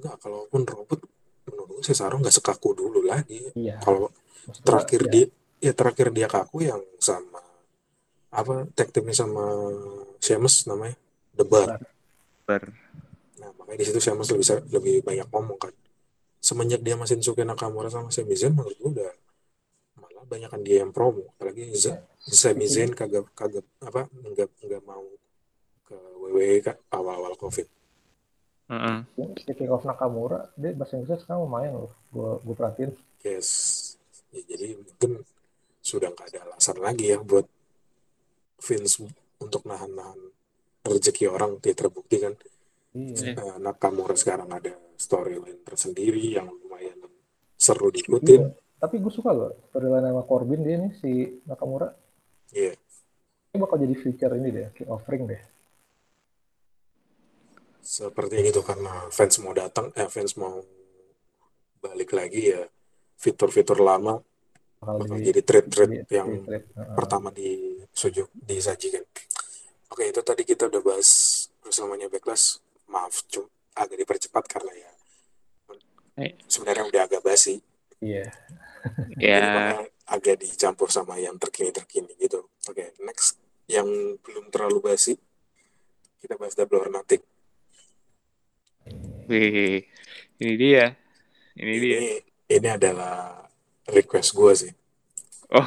Enggak, 0.00 0.16
kalaupun 0.20 0.60
robot, 0.64 1.00
menurut 1.48 1.68
gue 1.76 1.82
Cesaro 1.84 2.16
nggak 2.20 2.34
sekaku 2.36 2.70
dulu 2.76 3.00
lagi. 3.04 3.52
Iya. 3.56 3.80
Kalau 3.80 4.12
terakhir 4.64 5.00
iya. 5.08 5.12
dia, 5.12 5.26
ya 5.60 5.72
terakhir 5.72 6.08
dia 6.10 6.26
kaku 6.26 6.64
yang 6.64 6.80
sama, 6.98 7.40
apa, 8.32 8.64
tag 8.72 8.88
teamnya 8.90 9.14
sama 9.14 9.44
Sheamus 10.18 10.64
namanya, 10.64 10.96
The 11.36 11.44
Bar. 11.44 11.76
Ber. 12.48 12.62
Nah, 13.38 13.50
makanya 13.56 13.78
di 13.78 13.86
situ 13.86 14.00
Sheamus 14.00 14.28
lebih, 14.28 14.42
bisa- 14.42 14.66
lebih 14.66 14.94
banyak 15.00 15.28
ngomong 15.28 15.56
kan. 15.56 15.72
Semenjak 16.40 16.80
dia 16.80 16.96
masih 16.96 17.20
Shinsuke 17.20 17.44
Nakamura 17.44 17.92
sama 17.92 18.08
Sami 18.08 18.32
Zayn, 18.32 18.56
menurut 18.56 18.72
gue 18.74 18.90
udah 18.96 19.12
malah 20.00 20.24
banyakan 20.24 20.64
dia 20.64 20.80
yang 20.80 20.88
promo. 20.88 21.28
Apalagi 21.36 21.68
Z- 21.76 22.00
Sami 22.16 22.64
Zayn 22.64 22.96
kagak 22.96 23.28
kagak 23.36 23.64
apa 23.84 24.08
nggak 24.08 24.48
nggak 24.64 24.82
mau 24.88 25.04
ke 25.84 25.96
WWE 26.16 26.64
kan 26.64 26.76
awal-awal 26.88 27.36
Covid. 27.36 27.68
Speaking 29.36 29.68
of 29.68 29.84
Nakamura, 29.84 30.48
dia 30.56 30.72
bahasa 30.72 30.96
Inggrisnya 30.96 31.20
sekarang 31.20 31.44
lumayan 31.44 31.76
loh. 31.76 31.92
Gue 32.08 32.40
gue 32.40 32.54
perhatiin. 32.56 32.90
Yes. 33.20 33.48
Ya, 34.30 34.40
jadi 34.46 34.78
mungkin 34.80 35.10
sudah 35.80 36.12
nggak 36.12 36.28
ada 36.36 36.40
alasan 36.52 36.76
lagi 36.78 37.10
ya 37.12 37.18
buat 37.20 37.48
Vince 38.60 39.08
untuk 39.40 39.64
nahan-nahan 39.64 40.20
rezeki 40.84 41.24
orang 41.28 41.56
dia 41.60 41.74
terbukti 41.76 42.20
kan 42.20 42.34
Iya. 42.90 43.38
Eh, 43.38 43.56
Nakamura 43.62 44.18
sekarang 44.18 44.50
ada 44.50 44.74
storyline 44.98 45.62
tersendiri 45.62 46.34
yang 46.34 46.50
lumayan 46.50 46.98
seru 47.54 47.86
diikutin 47.94 48.50
Iya. 48.50 48.58
Tapi 48.80 48.96
gue 48.98 49.12
suka 49.12 49.30
loh 49.30 49.54
storyline 49.70 50.10
sama 50.10 50.24
Corbin 50.26 50.64
dia 50.64 50.80
nih 50.80 50.92
si 50.98 51.10
Nakamura. 51.46 51.92
Iya. 52.50 52.74
Ini 53.52 53.60
bakal 53.60 53.78
jadi 53.78 53.94
feature 53.94 54.34
ini 54.40 54.48
deh, 54.50 54.66
King 54.74 54.90
of 54.90 55.04
Ring 55.06 55.24
deh. 55.28 55.42
seperti 57.80 58.38
itu 58.44 58.60
karena 58.62 59.08
fans 59.10 59.40
mau 59.42 59.50
datang 59.50 59.90
eh 59.98 60.06
fans 60.06 60.36
mau 60.38 60.62
balik 61.80 62.12
lagi 62.12 62.52
ya 62.52 62.62
fitur-fitur 63.16 63.80
lama 63.80 64.20
Bakal 64.80 64.94
bakal 64.98 65.16
jadi 65.20 65.40
jadi- 65.44 66.04
yang 66.08 66.28
jadi 66.40 66.44
trade. 66.64 66.66
Pertama 66.96 67.28
disujuk 67.28 68.28
disajikan 68.34 69.04
oke 69.86 70.02
itu 70.02 70.20
tadi 70.20 70.42
kita 70.42 70.66
udah 70.66 70.80
bahas 70.80 71.08
WrestleMania 71.60 72.08
Backlash 72.08 72.56
maaf 72.86 73.26
cum 73.26 73.44
agak 73.72 73.96
dipercepat 73.98 74.44
karena 74.46 74.72
ya 74.72 74.90
Eh. 76.18 76.32
sebenarnya 76.46 76.84
udah 76.86 77.02
agak 77.04 77.20
basi 77.20 77.60
Iya. 78.00 78.24
Ya, 79.14 79.36
makanya 79.44 79.80
agak 80.08 80.36
dicampur 80.38 80.88
sama 80.88 81.16
yang 81.16 81.36
terkini-terkini 81.36 82.16
gitu 82.16 82.40
oke 82.64 82.84
next 83.00 83.36
yang 83.66 83.84
belum 84.18 84.48
terlalu 84.48 84.80
basi 84.82 85.20
kita 86.18 86.34
bahas 86.34 86.54
double 86.54 86.80
or 86.80 86.90
nothing 86.90 87.20
wih, 89.26 89.84
ini 90.38 90.54
dia. 90.56 90.96
Ini 91.52 91.74
dia. 91.76 91.96
ini 91.98 92.12
ini 92.48 92.68
adalah 92.68 93.46
request 93.90 94.30
gue 94.32 94.52
sih 94.56 94.72
Oh, 95.50 95.66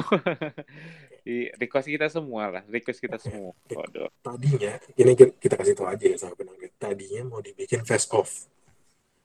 di 1.22 1.52
request 1.54 1.86
kita 1.86 2.08
semua 2.08 2.48
lah, 2.48 2.64
request 2.66 2.98
kita 2.98 3.16
semua. 3.16 3.52
Waduh. 3.68 4.08
tadinya 4.18 4.72
ini 4.94 5.12
ki- 5.12 5.36
kita 5.38 5.54
kasih 5.54 5.72
tahu 5.72 5.84
aja 5.86 6.04
ya 6.06 6.16
sama 6.16 6.32
pendengar 6.34 6.72
tadinya 6.74 7.20
mau 7.26 7.38
dibikin 7.38 7.80
face 7.80 8.08
off 8.10 8.48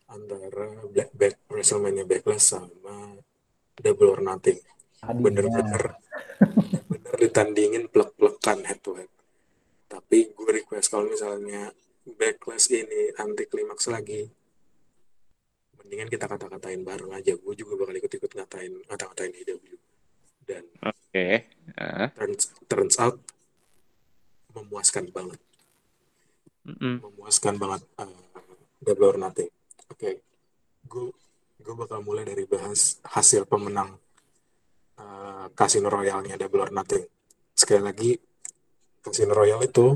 antara 0.05 0.67
Black 0.85 1.11
Back 1.11 1.47
WrestleMania 1.47 2.03
Backlash 2.03 2.43
sama 2.49 3.15
Double 3.73 4.09
or 4.09 4.19
Nothing 4.19 4.59
Tadinya. 4.97 5.21
bener-bener 5.21 5.83
bener 6.85 7.13
ditandingin 7.15 7.87
plek-plekan 7.87 8.59
head 8.63 8.79
to 8.79 8.95
head 8.95 9.07
tapi 9.87 10.29
gue 10.29 10.51
request 10.53 10.89
kalau 10.89 11.07
misalnya 11.07 11.71
Backlash 12.05 12.67
ini 12.69 13.15
anti 13.15 13.45
klimaks 13.45 13.87
lagi 13.87 14.27
mendingan 15.83 16.09
kita 16.11 16.25
kata-katain 16.27 16.81
bareng 16.83 17.11
aja 17.15 17.33
gue 17.35 17.53
juga 17.55 17.73
bakal 17.79 17.95
ikut-ikut 17.97 18.31
ngatain 18.35 18.73
ngata-ngatain 18.87 19.31
AEW 19.33 19.75
dan 20.49 20.63
Oke. 20.81 21.45
Ah, 21.77 22.09
turns, 22.13 22.53
turns 22.65 22.95
out 22.97 23.17
memuaskan 24.53 25.09
banget 25.13 25.39
mm-mm. 26.65 27.01
memuaskan 27.01 27.55
banget 27.57 27.81
uh, 27.97 28.29
Double 28.79 29.11
or 29.11 29.17
Nothing. 29.19 29.51
Oke, 29.91 30.23
gue 30.87 31.07
gue 31.59 31.73
bakal 31.75 31.99
mulai 32.01 32.23
dari 32.23 32.47
bahas 32.47 33.03
hasil 33.03 33.43
pemenang 33.43 33.99
uh, 34.95 35.45
Casino 35.51 35.91
Royale-nya 35.91 36.39
Double 36.39 36.63
or 36.63 36.71
Nothing. 36.71 37.03
Sekali 37.51 37.81
lagi, 37.83 38.11
Casino 39.03 39.35
Royale 39.35 39.67
itu 39.67 39.91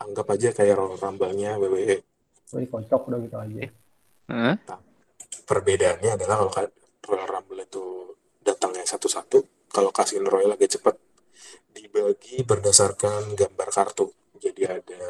anggap 0.00 0.26
aja 0.30 0.48
kayak 0.54 0.78
Rumble-nya 0.78 1.58
WWE. 1.58 1.96
Gue 2.50 2.60
dikocok 2.64 3.02
udah 3.10 3.18
gitu 3.26 3.36
aja. 3.36 3.66
Hah? 4.30 4.54
Perbedaannya 5.44 6.10
adalah 6.14 6.36
kalau 6.38 6.52
ka- 6.52 6.74
Royal 7.10 7.26
Rumble 7.26 7.66
itu 7.66 7.84
datangnya 8.38 8.86
satu-satu, 8.86 9.66
kalau 9.66 9.90
Casino 9.90 10.30
Royale 10.30 10.54
agak 10.54 10.78
cepat 10.78 10.94
dibagi 11.70 12.46
berdasarkan 12.46 13.34
gambar 13.34 13.68
kartu. 13.68 14.06
Jadi 14.38 14.62
ada 14.64 15.02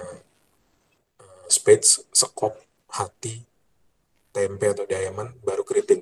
uh, 1.20 1.44
spades, 1.46 2.09
sekop, 2.11 2.56
hati, 2.90 3.44
tempe 4.33 4.66
atau 4.66 4.88
diamond, 4.88 5.37
baru 5.44 5.62
keriting. 5.62 6.00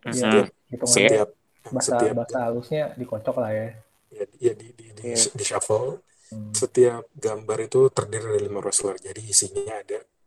Mm-mm. 0.00 0.16
Iya. 0.16 0.48
Hitungannya 0.72 0.88
Setiap 0.88 1.28
bahasa 1.68 1.90
setiap 1.92 2.14
bahasa 2.16 2.38
halusnya 2.48 2.82
dikocok 2.96 3.36
lah 3.36 3.52
ya. 3.52 3.68
ya, 4.10 4.24
ya 4.40 4.52
di, 4.56 4.66
di, 4.72 4.86
di, 4.96 5.02
Iya. 5.12 5.28
di 5.36 5.44
shuffle, 5.44 6.00
Hmm. 6.30 6.54
setiap 6.54 7.10
gambar 7.18 7.58
itu 7.66 7.90
terdiri 7.90 8.22
dari 8.38 8.46
lima 8.46 8.62
wrestler. 8.62 8.94
Jadi 9.02 9.18
isinya 9.26 9.82
ada 9.82 9.98
20 9.98 10.19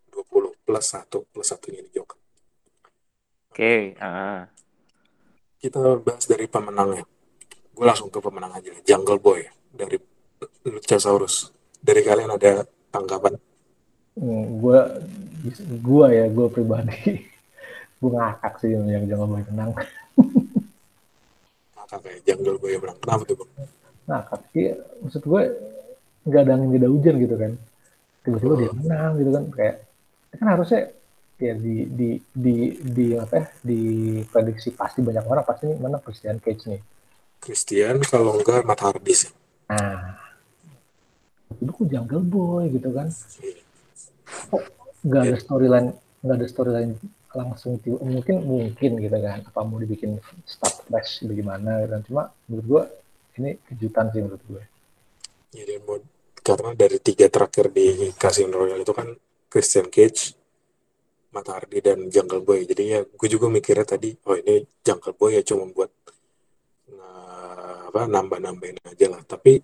plus 0.74 0.90
satu 0.90 1.22
plus 1.30 1.46
satunya 1.46 1.86
di 1.86 1.94
joker. 1.94 2.18
Oke. 3.54 3.94
Ah. 4.02 4.50
Kita 5.62 5.78
bahas 6.02 6.26
dari 6.26 6.50
pemenangnya. 6.50 7.06
Gue 7.78 7.86
langsung 7.86 8.10
ke 8.10 8.18
pemenang 8.18 8.58
aja. 8.58 8.74
Jungle 8.82 9.22
Boy 9.22 9.46
dari 9.70 10.02
Luchasaurus. 10.66 11.54
Dari 11.78 12.02
kalian 12.02 12.34
ada 12.34 12.66
tanggapan? 12.90 13.38
Hmm, 14.18 14.58
gue 14.58 14.80
gue 15.78 16.06
ya 16.10 16.26
gue 16.30 16.48
pribadi 16.50 17.22
gue 18.02 18.12
ngakak 18.14 18.62
sih 18.62 18.74
yang 18.74 19.06
jangan 19.10 19.26
boleh 19.26 19.46
menang 19.50 19.70
Apa 21.78 21.98
kayak 22.02 22.22
Jungle 22.26 22.58
Boy 22.58 22.82
menang? 22.82 22.98
Kenapa 22.98 23.22
tuh? 23.30 23.38
Bang? 23.38 23.70
ngakak 24.04 24.42
sih 24.52 24.76
maksud 25.00 25.22
gue 25.24 25.42
nggak 26.28 26.42
ada 26.44 26.52
angin 26.60 26.68
nggak 26.76 26.82
ada 26.82 26.90
hujan 26.92 27.16
gitu 27.24 27.36
kan 27.40 27.52
tiba-tiba 28.24 28.54
dia 28.60 28.72
menang 28.76 29.12
gitu 29.20 29.32
kan 29.32 29.44
kayak 29.56 29.76
kan 30.38 30.48
harusnya 30.58 30.82
ya 31.38 31.54
di 31.58 31.76
di 31.90 32.10
di 32.32 32.56
di 32.80 33.06
apa 33.18 33.34
ya 33.42 33.46
di 33.62 33.80
prediksi 34.30 34.72
pasti 34.72 35.02
banyak 35.02 35.26
orang 35.26 35.44
pasti 35.44 35.68
nih 35.70 35.78
mana 35.82 35.98
Christian 36.00 36.38
Cage 36.40 36.64
nih 36.70 36.82
Christian 37.44 38.00
kalau 38.08 38.40
enggak 38.40 38.64
Matt 38.64 38.80
Hardy 38.80 39.14
sih. 39.14 39.32
nah 39.68 40.16
itu 41.54 41.70
kok 41.70 41.88
jungle 41.90 42.24
boy 42.24 42.66
gitu 42.70 42.90
kan 42.92 43.08
Iya. 43.44 43.62
kok 44.50 44.64
nggak 45.04 45.22
ada 45.28 45.38
storyline 45.38 45.90
nggak 46.24 46.38
ada 46.40 46.48
storyline 46.48 46.94
langsung 47.34 47.82
tiba, 47.82 47.98
mungkin 48.06 48.46
mungkin 48.46 48.92
gitu 49.02 49.18
kan 49.18 49.42
apa 49.42 49.60
mau 49.66 49.82
dibikin 49.82 50.22
start 50.46 50.86
fresh 50.86 51.26
bagaimana 51.26 51.82
gitu 51.82 51.92
kan 51.92 52.02
cuma 52.06 52.24
menurut 52.46 52.66
gue 52.70 52.84
ini 53.42 53.52
kejutan 53.68 54.14
sih 54.14 54.22
menurut 54.22 54.44
gue 54.48 54.64
Ya, 55.54 55.70
dan 55.70 56.02
karena 56.42 56.74
dari 56.74 56.98
tiga 56.98 57.30
terakhir 57.30 57.70
di 57.70 58.10
Casino 58.18 58.58
Royale 58.58 58.82
itu 58.82 58.90
kan 58.90 59.06
Christian 59.54 59.86
Cage, 59.94 60.34
Matt 61.30 61.54
Hardy 61.54 61.78
dan 61.78 62.10
Jungle 62.10 62.42
Boy. 62.42 62.66
Jadi 62.66 62.90
ya 62.90 63.06
gue 63.06 63.30
juga 63.30 63.54
mikirnya 63.54 63.86
tadi, 63.86 64.18
oh 64.26 64.34
ini 64.34 64.66
Jungle 64.82 65.14
Boy 65.14 65.38
ya 65.38 65.46
cuma 65.46 65.70
buat 65.70 65.94
nah, 66.90 67.94
apa 67.94 68.10
nambah-nambahin 68.10 68.82
aja 68.82 69.14
lah. 69.14 69.22
Tapi 69.22 69.62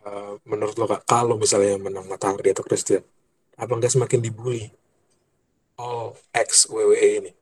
eh, 0.00 0.32
menurut 0.48 0.72
lo 0.80 0.88
kak, 0.88 1.04
kalau 1.04 1.36
misalnya 1.36 1.76
menang 1.76 2.08
Matt 2.08 2.24
Hardy 2.24 2.56
atau 2.56 2.64
Christian, 2.64 3.04
apa 3.60 3.72
nggak 3.76 3.92
semakin 3.92 4.24
dibully 4.24 4.72
all 5.76 6.16
ex 6.32 6.64
WWE 6.72 7.08
ini? 7.20 7.32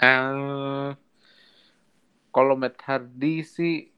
Eh, 0.00 0.88
kalau 2.32 2.54
Matt 2.56 2.80
Hardy 2.80 3.44
sih 3.44 3.92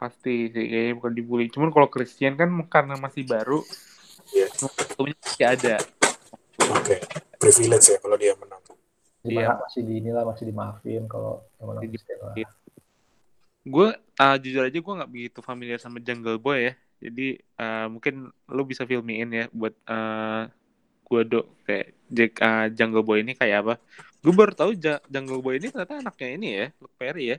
pasti 0.00 0.48
sih 0.48 0.64
kayaknya 0.66 0.96
bukan 0.96 1.12
dibully. 1.12 1.46
Cuman 1.52 1.68
kalau 1.68 1.92
Christian 1.92 2.40
kan 2.40 2.48
karena 2.72 2.96
masih 2.96 3.28
baru, 3.28 3.60
Ya, 4.32 4.46
waktunya 4.48 5.16
masih 5.20 5.44
ada. 5.44 5.74
oke, 6.72 6.96
privilege 7.36 7.86
ya 7.92 7.98
kalau 8.00 8.16
dia 8.16 8.32
menang. 8.36 8.62
Iya. 9.22 9.54
masih 9.54 9.86
di 9.86 10.02
inilah 10.02 10.26
masih 10.26 10.50
dimaafin 10.50 11.06
kalau 11.06 11.46
yang 11.62 11.66
menang 11.70 11.82
iya. 12.34 12.48
Gue 13.62 13.94
ah, 14.18 14.34
jujur 14.34 14.66
aja 14.66 14.74
gue 14.74 14.94
nggak 14.98 15.12
begitu 15.12 15.38
familiar 15.38 15.78
sama 15.78 16.02
Jungle 16.02 16.42
Boy 16.42 16.70
ya. 16.70 16.74
Jadi 16.98 17.38
ah, 17.54 17.86
mungkin 17.86 18.34
lu 18.50 18.62
bisa 18.66 18.82
fill 18.82 19.06
me 19.06 19.22
in 19.22 19.30
ya 19.30 19.44
buat 19.54 19.74
uh, 19.86 20.50
gue 21.06 21.22
do 21.22 21.40
kayak 21.62 21.94
Jack 22.10 22.32
ah, 22.42 22.66
Jungle 22.74 23.06
Boy 23.06 23.22
ini 23.22 23.38
kayak 23.38 23.62
apa? 23.62 23.74
Gue 24.18 24.34
baru 24.34 24.52
tahu 24.54 24.74
Ja- 24.74 25.02
Jungle 25.06 25.38
Boy 25.38 25.62
ini 25.62 25.70
ternyata 25.70 26.02
anaknya 26.02 26.28
ini 26.34 26.48
ya, 26.50 26.66
Luke 26.82 26.96
Perry 26.98 27.24
ya. 27.34 27.38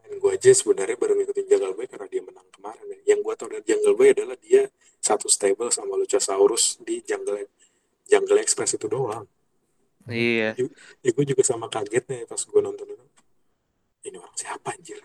Dan 0.00 0.16
gue 0.16 0.30
aja 0.32 0.50
sebenarnya 0.56 0.96
baru 0.96 1.12
ngikutin 1.20 1.44
Jungle 1.44 1.74
Boy 1.76 1.86
karena 1.88 2.06
dia 2.08 2.22
menang 2.24 2.48
kemarin 2.48 2.84
ya. 2.88 2.98
Yang 3.12 3.20
gue 3.20 3.34
tau 3.36 3.48
dari 3.52 3.64
Jungle 3.68 3.96
Boy 3.96 4.08
adalah 4.16 4.36
dia 4.40 4.62
satu 5.04 5.28
stable 5.28 5.68
sama 5.68 6.00
Luchasaurus 6.00 6.80
di 6.80 7.04
Jungle 7.04 7.44
Jungle 8.08 8.40
Express 8.40 8.80
itu 8.80 8.88
doang. 8.88 9.28
Iya. 10.08 10.56
Ya 11.04 11.10
gue 11.12 11.24
juga 11.28 11.44
sama 11.44 11.68
kagetnya 11.68 12.24
pas 12.24 12.40
gue 12.40 12.60
nonton 12.64 12.88
itu. 12.88 13.06
Ini 14.08 14.16
orang 14.16 14.36
siapa 14.36 14.72
anjir? 14.72 15.00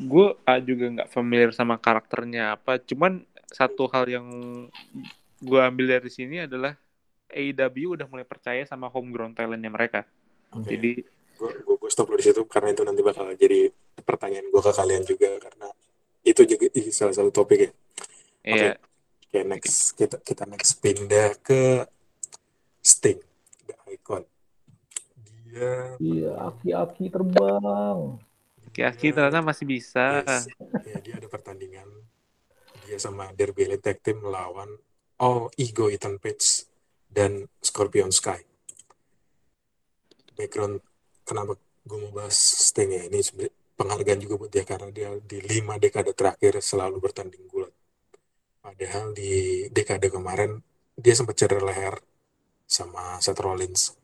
gue 0.00 0.26
juga 0.64 0.84
nggak 0.96 1.10
familiar 1.12 1.50
sama 1.52 1.76
karakternya 1.76 2.56
apa 2.56 2.80
cuman 2.80 3.22
satu 3.50 3.90
hal 3.90 4.08
yang 4.08 4.26
gue 5.42 5.60
ambil 5.60 5.98
dari 5.98 6.10
sini 6.10 6.46
adalah 6.46 6.78
AEW 7.30 7.98
udah 7.98 8.06
mulai 8.08 8.26
percaya 8.26 8.64
sama 8.66 8.88
homegrown 8.88 9.36
talentnya 9.36 9.70
mereka 9.70 10.06
Oke. 10.56 10.72
jadi 10.72 10.92
gue 11.36 11.90
stop 11.90 12.08
dulu 12.10 12.18
di 12.20 12.26
situ 12.26 12.42
karena 12.46 12.72
itu 12.72 12.82
nanti 12.84 13.00
bakal 13.00 13.32
jadi 13.34 13.70
pertanyaan 14.02 14.46
gue 14.48 14.62
ke 14.62 14.72
kalian 14.72 15.04
juga 15.04 15.30
karena 15.42 15.68
itu 16.24 16.42
juga 16.44 16.66
ih, 16.72 16.92
salah 16.92 17.16
satu 17.16 17.32
topik 17.32 17.58
ya. 17.58 17.70
ya 18.44 18.72
Oke 19.30 19.46
next 19.46 19.94
kita 19.94 20.18
kita 20.20 20.42
next 20.42 20.82
pindah 20.82 21.38
ke 21.38 21.86
Sting, 22.82 23.22
the 23.68 23.74
Icon. 23.94 24.26
Dia 25.46 25.94
Iya, 26.02 26.32
aki-aki 26.50 27.06
terbang. 27.12 28.18
Aki-Aki 28.70 29.06
ternyata 29.14 29.38
masih 29.38 29.70
bisa 29.70 30.26
Yes. 30.26 30.50
Ya, 30.82 30.98
dia 30.98 31.14
ada 31.22 31.30
pertandingan. 31.30 31.86
Dia 32.90 32.98
sama 32.98 33.30
Derby 33.30 33.70
Elite 33.70 33.86
Tag 33.86 34.02
Team 34.02 34.18
melawan 34.18 34.74
All 35.22 35.46
Ego 35.54 35.86
Ethan 35.86 36.18
Page 36.18 36.66
dan 37.06 37.46
Scorpion 37.62 38.10
Sky. 38.10 38.42
Background 40.34 40.82
kenapa 41.22 41.54
gue 41.86 41.98
mau 42.02 42.10
bahas 42.10 42.34
Sting 42.34 42.90
ya 42.90 43.06
ini 43.06 43.22
sebenarnya 43.22 43.59
penghargaan 43.80 44.20
juga 44.20 44.34
buat 44.36 44.52
dia 44.52 44.68
karena 44.68 44.92
dia 44.92 45.08
di 45.24 45.40
lima 45.40 45.80
dekade 45.80 46.12
terakhir 46.12 46.60
selalu 46.60 47.00
bertanding 47.00 47.48
gulat. 47.48 47.72
Padahal 48.60 49.16
di 49.16 49.64
dekade 49.72 50.12
kemarin 50.12 50.60
dia 50.92 51.16
sempat 51.16 51.40
cedera 51.40 51.64
leher 51.64 51.96
sama 52.68 53.16
Seth 53.24 53.40
Rollins. 53.40 53.96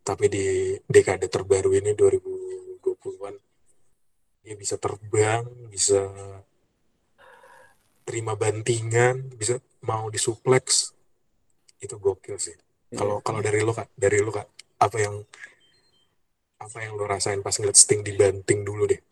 Tapi 0.00 0.32
di 0.32 0.72
dekade 0.88 1.28
terbaru 1.28 1.76
ini 1.76 1.92
2020-an 1.92 3.36
dia 4.40 4.56
bisa 4.56 4.80
terbang, 4.80 5.44
bisa 5.68 6.00
terima 8.08 8.32
bantingan, 8.40 9.36
bisa 9.36 9.60
mau 9.84 10.08
disuplex. 10.08 10.96
Itu 11.76 12.00
gokil 12.00 12.40
sih. 12.40 12.56
Kalau 12.96 13.20
kalau 13.20 13.44
dari 13.44 13.60
lo 13.60 13.76
kak, 13.76 13.92
dari 13.92 14.24
lo 14.24 14.32
kak, 14.32 14.48
apa 14.80 14.96
yang 14.96 15.20
apa 16.56 16.76
yang 16.80 16.96
lo 16.96 17.04
rasain 17.04 17.44
pas 17.44 17.52
ngeliat 17.60 17.76
Sting 17.76 18.00
dibanting 18.00 18.64
dulu 18.64 18.88
deh? 18.88 19.09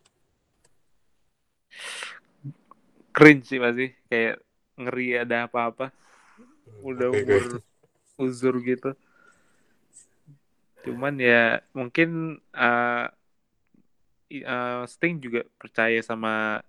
Cringe 3.11 3.49
sih 3.49 3.59
masih 3.59 3.93
kayak 4.07 4.39
ngeri 4.79 5.23
ada 5.23 5.45
apa-apa. 5.47 5.91
Udah 6.85 7.11
umur 7.11 7.63
uzur 8.19 8.55
gitu. 8.63 8.95
Cuman 10.85 11.19
ya 11.19 11.59
mungkin 11.75 12.39
uh, 12.55 13.05
uh, 14.31 14.83
Sting 14.87 15.19
juga 15.19 15.43
percaya 15.59 15.99
sama 15.99 16.63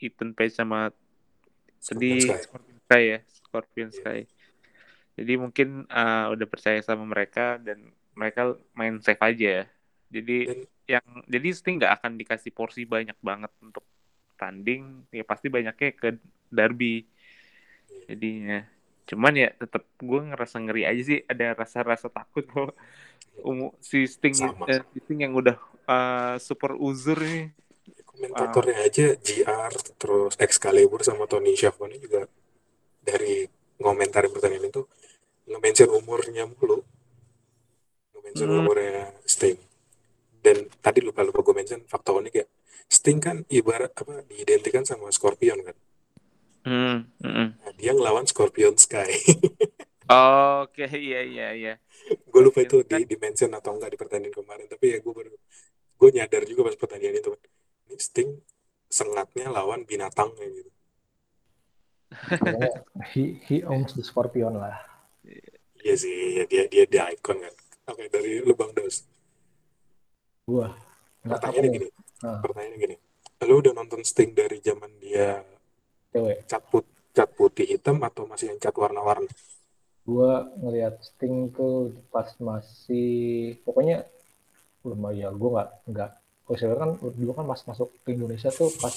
Ethan 0.00 0.32
Page 0.32 0.56
sama 0.56 0.92
Sky. 1.80 2.24
Scorpion 2.40 2.78
Sky 2.88 3.02
ya 3.04 3.18
Scorpion 3.28 3.90
Iya. 3.92 3.96
Sky. 4.00 4.20
Jadi 5.14 5.32
mungkin 5.38 5.86
uh, 5.92 6.32
udah 6.34 6.46
percaya 6.48 6.80
sama 6.82 7.04
mereka 7.06 7.60
dan 7.60 7.92
mereka 8.14 8.54
main 8.78 8.98
safe 9.02 9.20
aja 9.20 9.66
jadi 10.06 10.38
Dan- 10.46 10.66
yang 10.84 11.06
jadi 11.26 11.48
Sting 11.50 11.76
nggak 11.82 11.94
akan 12.00 12.12
dikasih 12.14 12.52
porsi 12.54 12.86
banyak 12.86 13.16
banget 13.18 13.50
untuk 13.58 13.82
tanding 14.44 15.08
ya 15.08 15.24
pasti 15.24 15.48
banyaknya 15.48 15.96
ke 15.96 16.20
Derby 16.52 17.08
jadinya. 18.04 18.60
Cuman 19.08 19.32
ya 19.32 19.48
tetap 19.56 19.88
gue 19.96 20.20
ngerasa 20.20 20.60
ngeri 20.60 20.84
aja 20.84 21.02
sih 21.04 21.18
ada 21.24 21.56
rasa-rasa 21.56 22.12
takut 22.12 22.44
kalau 22.44 22.72
umu, 23.40 23.72
si 23.80 24.04
Sting 24.04 24.36
eh, 24.68 24.84
si 24.92 24.98
Sting 25.00 25.24
yang 25.24 25.32
udah 25.32 25.56
uh, 25.88 26.36
super 26.36 26.76
uzur 26.76 27.16
nih 27.18 27.50
komentatornya 28.14 28.78
aja 28.86 29.06
GR 29.18 29.74
terus 29.98 30.38
Excalibur 30.38 31.02
sama 31.02 31.26
Tony 31.26 31.58
Schiavone 31.58 31.98
juga 31.98 32.30
dari 33.02 33.42
ngomentarin 33.82 34.30
pertandingan 34.30 34.70
itu 34.70 34.82
nge-mention 35.50 35.90
umurnya 35.90 36.46
mulu. 36.46 36.80
Nge-mention 38.14 38.48
Hmm. 38.48 38.60
umurnya 38.64 39.12
Sting 39.26 39.73
dan 40.44 40.68
tadi 40.84 41.00
lupa 41.00 41.24
lupa 41.24 41.40
gue 41.40 41.54
mention 41.56 41.80
fakta 41.88 42.12
unik 42.12 42.34
ya 42.36 42.46
Sting 42.84 43.16
kan 43.16 43.48
ibarat 43.48 43.96
apa 43.96 44.20
diidentikan 44.28 44.84
sama 44.84 45.08
Scorpion 45.08 45.64
kan 45.64 45.76
hmm, 46.68 46.98
mm-mm. 47.24 47.48
nah, 47.56 47.72
dia 47.80 47.96
ngelawan 47.96 48.28
Scorpion 48.28 48.76
Sky 48.76 49.08
oke 50.60 50.84
iya 50.92 51.24
iya 51.24 51.48
iya 51.56 51.74
gue 52.04 52.42
lupa 52.44 52.60
itu 52.60 52.84
di, 52.84 53.08
di 53.08 53.16
mention 53.16 53.48
atau 53.56 53.72
enggak 53.72 53.96
di 53.96 53.98
pertandingan 53.98 54.36
kemarin 54.36 54.68
tapi 54.68 54.92
ya 54.92 54.98
gue 55.00 55.12
baru 55.16 55.32
gue 55.94 56.08
nyadar 56.12 56.44
juga 56.44 56.68
pas 56.68 56.76
pertandingan 56.76 57.24
itu 57.24 57.32
ini 57.88 57.96
Sting 57.96 58.30
sengatnya 58.92 59.48
lawan 59.48 59.88
binatang 59.88 60.28
kayak 60.36 60.52
gitu 60.60 60.70
he, 63.12 63.40
he 63.42 63.62
owns 63.64 63.94
the 63.94 64.04
Scorpion 64.04 64.58
lah. 64.58 64.78
Iya 65.84 65.94
sih, 66.00 66.40
ya 66.40 66.44
dia 66.48 66.64
dia 66.70 66.84
dia 66.88 67.02
icon 67.12 67.38
kan. 67.42 67.54
Oke 67.92 68.08
dari 68.08 68.40
lubang 68.40 68.72
dos. 68.72 69.04
Gua 70.44 70.68
nggak 71.24 71.40
tahu 71.40 71.52
Pertanyaannya 71.52 71.70
gini, 71.72 71.88
Nah. 72.20 72.38
pertanyaannya 72.40 72.78
gini. 72.78 72.96
Lu 73.44 73.54
udah 73.60 73.72
nonton 73.72 74.00
Sting 74.00 74.32
dari 74.32 74.56
zaman 74.58 74.88
dia 74.96 75.40
cewek. 76.08 76.44
cat 76.46 76.62
put 76.68 76.84
cat 77.10 77.28
putih 77.30 77.66
hitam 77.66 78.00
atau 78.00 78.24
masih 78.24 78.52
yang 78.52 78.58
cat 78.58 78.72
warna-warni? 78.72 79.28
Gua 80.04 80.44
ngelihat 80.58 81.00
Sting 81.00 81.48
tuh 81.50 81.92
pas 82.08 82.28
masih 82.38 83.08
pokoknya 83.62 84.04
belum 84.80 85.00
ya 85.12 85.32
gue 85.32 85.48
nggak 85.48 85.70
nggak 85.88 86.10
kalau 86.44 86.56
saya 86.60 86.76
kan 86.76 86.90
dulu 87.00 87.32
kan 87.32 87.48
pas 87.48 87.60
masuk 87.64 87.88
ke 88.04 88.12
Indonesia 88.12 88.52
tuh 88.52 88.68
pas 88.76 88.92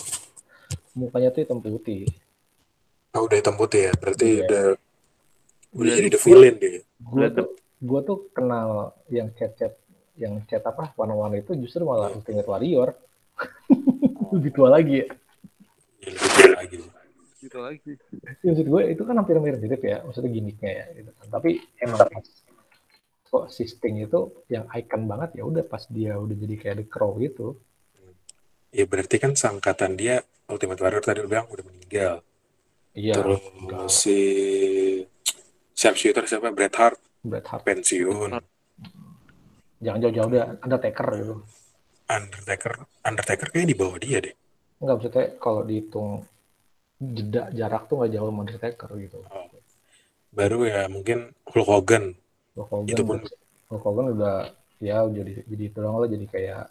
mukanya 0.91 1.32
tuh 1.32 1.41
hitam 1.41 1.64
putih 1.64 2.04
Oh, 3.16 3.24
udah 3.24 3.39
hitam 3.39 3.56
putih 3.56 3.88
ya. 3.88 3.91
Berarti 3.95 4.26
Iya. 4.28 4.43
udah 4.43 4.64
udah 4.68 5.80
Udah 5.80 5.93
jadi 5.95 6.10
the 6.12 6.20
villain 6.20 6.56
dia. 6.60 6.84
gue 6.84 7.28
tuh 7.32 7.48
gue 7.80 8.00
tuh 8.04 8.18
kenal 8.30 8.68
yang 9.08 9.32
cat 9.32 9.56
cat 9.56 9.74
yang 10.18 10.41
cat 10.43 10.61
apa 10.61 10.91
warna-warni 10.93 11.39
itu 11.39 11.53
justru 11.55 11.82
malah 11.82 12.09
Iya. 12.09 12.18
Ultimate 12.18 12.47
Warrior 12.47 12.89
lebih 14.32 14.51
tua 14.51 14.70
lagi 14.70 14.93
ya 14.97 15.07
Ya, 15.97 16.09
lebih 16.09 16.30
tua 16.34 16.55
lagi. 16.55 16.78
gitu 17.38 17.57
lagi 17.59 17.91
Ya, 18.38 18.47
maksud 18.47 18.68
gue 18.68 18.82
itu 18.89 19.01
kan 19.01 19.15
hampir 19.15 19.38
mirip 19.38 19.80
ya 19.80 19.97
maksudnya 20.01 20.32
gimmicknya 20.32 20.72
ya 20.74 20.86
gitu 20.95 21.11
kan. 21.13 21.26
tapi 21.32 21.49
emang 21.78 21.99
pas 22.01 22.28
kok 23.24 23.45
si 23.47 23.63
Sting 23.63 23.97
itu 23.99 24.20
yang 24.47 24.65
icon 24.72 25.03
banget 25.03 25.36
ya 25.36 25.43
udah 25.43 25.61
pas 25.61 25.84
dia 25.86 26.15
udah 26.15 26.34
jadi 26.34 26.55
kayak 26.57 26.76
The 26.78 26.86
Crow 26.88 27.13
gitu 27.18 27.59
Ya 28.68 28.84
berarti 28.84 29.15
kan 29.15 29.32
sangkatan 29.32 29.95
dia 29.95 30.20
Ultimate 30.45 30.78
Warrior 30.78 30.99
tadi 31.01 31.20
lu 31.20 31.28
bilang 31.28 31.47
udah 31.47 31.63
meninggal. 31.63 32.15
iya 32.93 33.13
Terus 33.13 33.39
enggak. 33.53 33.88
si 33.89 34.18
sharpshooter 35.72 36.26
siapa 36.26 36.49
Bret 36.49 36.74
Hart 36.74 36.99
Bret 37.22 37.45
Hart 37.45 37.63
pensiun 37.63 38.32
jangan 39.84 39.99
jauh-jauh 40.03 40.30
deh 40.34 40.43
Undertaker 40.63 41.07
gitu. 41.21 41.36
Undertaker 42.07 42.73
Undertaker 43.03 43.47
kayaknya 43.51 43.69
di 43.73 43.78
bawah 43.78 43.97
dia 43.99 44.17
deh. 44.23 44.34
Nggak 44.82 44.95
maksudnya 44.95 45.25
kalau 45.41 45.61
dihitung 45.67 46.09
jeda 46.97 47.43
jarak 47.53 47.86
tuh 47.86 47.95
nggak 48.01 48.11
jauh 48.15 48.28
sama 48.30 48.39
Undertaker 48.45 48.89
gitu. 48.97 49.19
Oh. 49.30 49.47
baru 50.28 50.69
ya 50.69 50.86
mungkin 50.91 51.34
Hulk 51.49 51.65
Hogan. 51.65 52.13
Hulk 52.53 52.69
Hogan 52.69 52.93
Itu 52.93 53.01
pun- 53.01 53.25
Hulk 53.73 53.84
Hogan 53.84 54.07
udah 54.13 54.36
ya 54.78 55.01
jadi 55.09 55.41
jadi 55.49 55.63
itu 55.73 55.78
doang 55.82 55.97
lah 55.97 56.09
jadi 56.09 56.25
kayak 56.30 56.63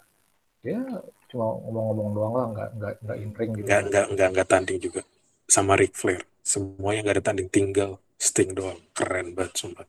ya 0.63 0.79
cuma 1.27 1.45
ngomong-ngomong 1.67 2.09
doang 2.15 2.33
lah 2.37 2.45
nggak 2.55 2.69
nggak 2.79 2.93
nggak 3.03 3.17
in 3.19 3.31
ring 3.35 3.51
gitu. 3.59 3.65
Nggak 3.67 3.81
nggak 3.91 4.05
nggak 4.15 4.27
nggak 4.31 4.47
tanding 4.47 4.79
juga. 4.79 5.01
Sama 5.47 5.75
Ric 5.75 5.93
Flair. 5.95 6.23
Semuanya 6.43 6.99
nggak 7.03 7.15
ada 7.19 7.25
tanding 7.27 7.49
tinggal 7.51 7.99
Sting 8.15 8.55
doang. 8.55 8.79
Keren 8.95 9.35
banget 9.35 9.53
sumpah 9.59 9.83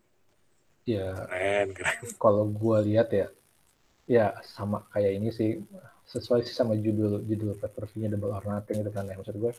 ya. 0.88 1.12
Keren 1.28 1.68
keren. 1.76 1.96
Kalau 2.22 2.44
gua 2.48 2.80
lihat 2.80 3.12
ya 3.12 3.28
ya 4.08 4.32
sama 4.40 4.88
kayak 4.88 5.12
ini 5.20 5.28
sih 5.28 5.60
sesuai 6.08 6.40
sih 6.40 6.56
sama 6.56 6.72
judul 6.72 7.20
judul 7.28 7.52
pay 7.60 7.68
per 7.68 7.84
view-nya 7.84 8.16
Double 8.16 8.32
or 8.32 8.40
Nothing 8.40 8.80
itu 8.80 8.88
kan 8.88 9.04
ya 9.04 9.20
maksud 9.20 9.36
gue 9.36 9.52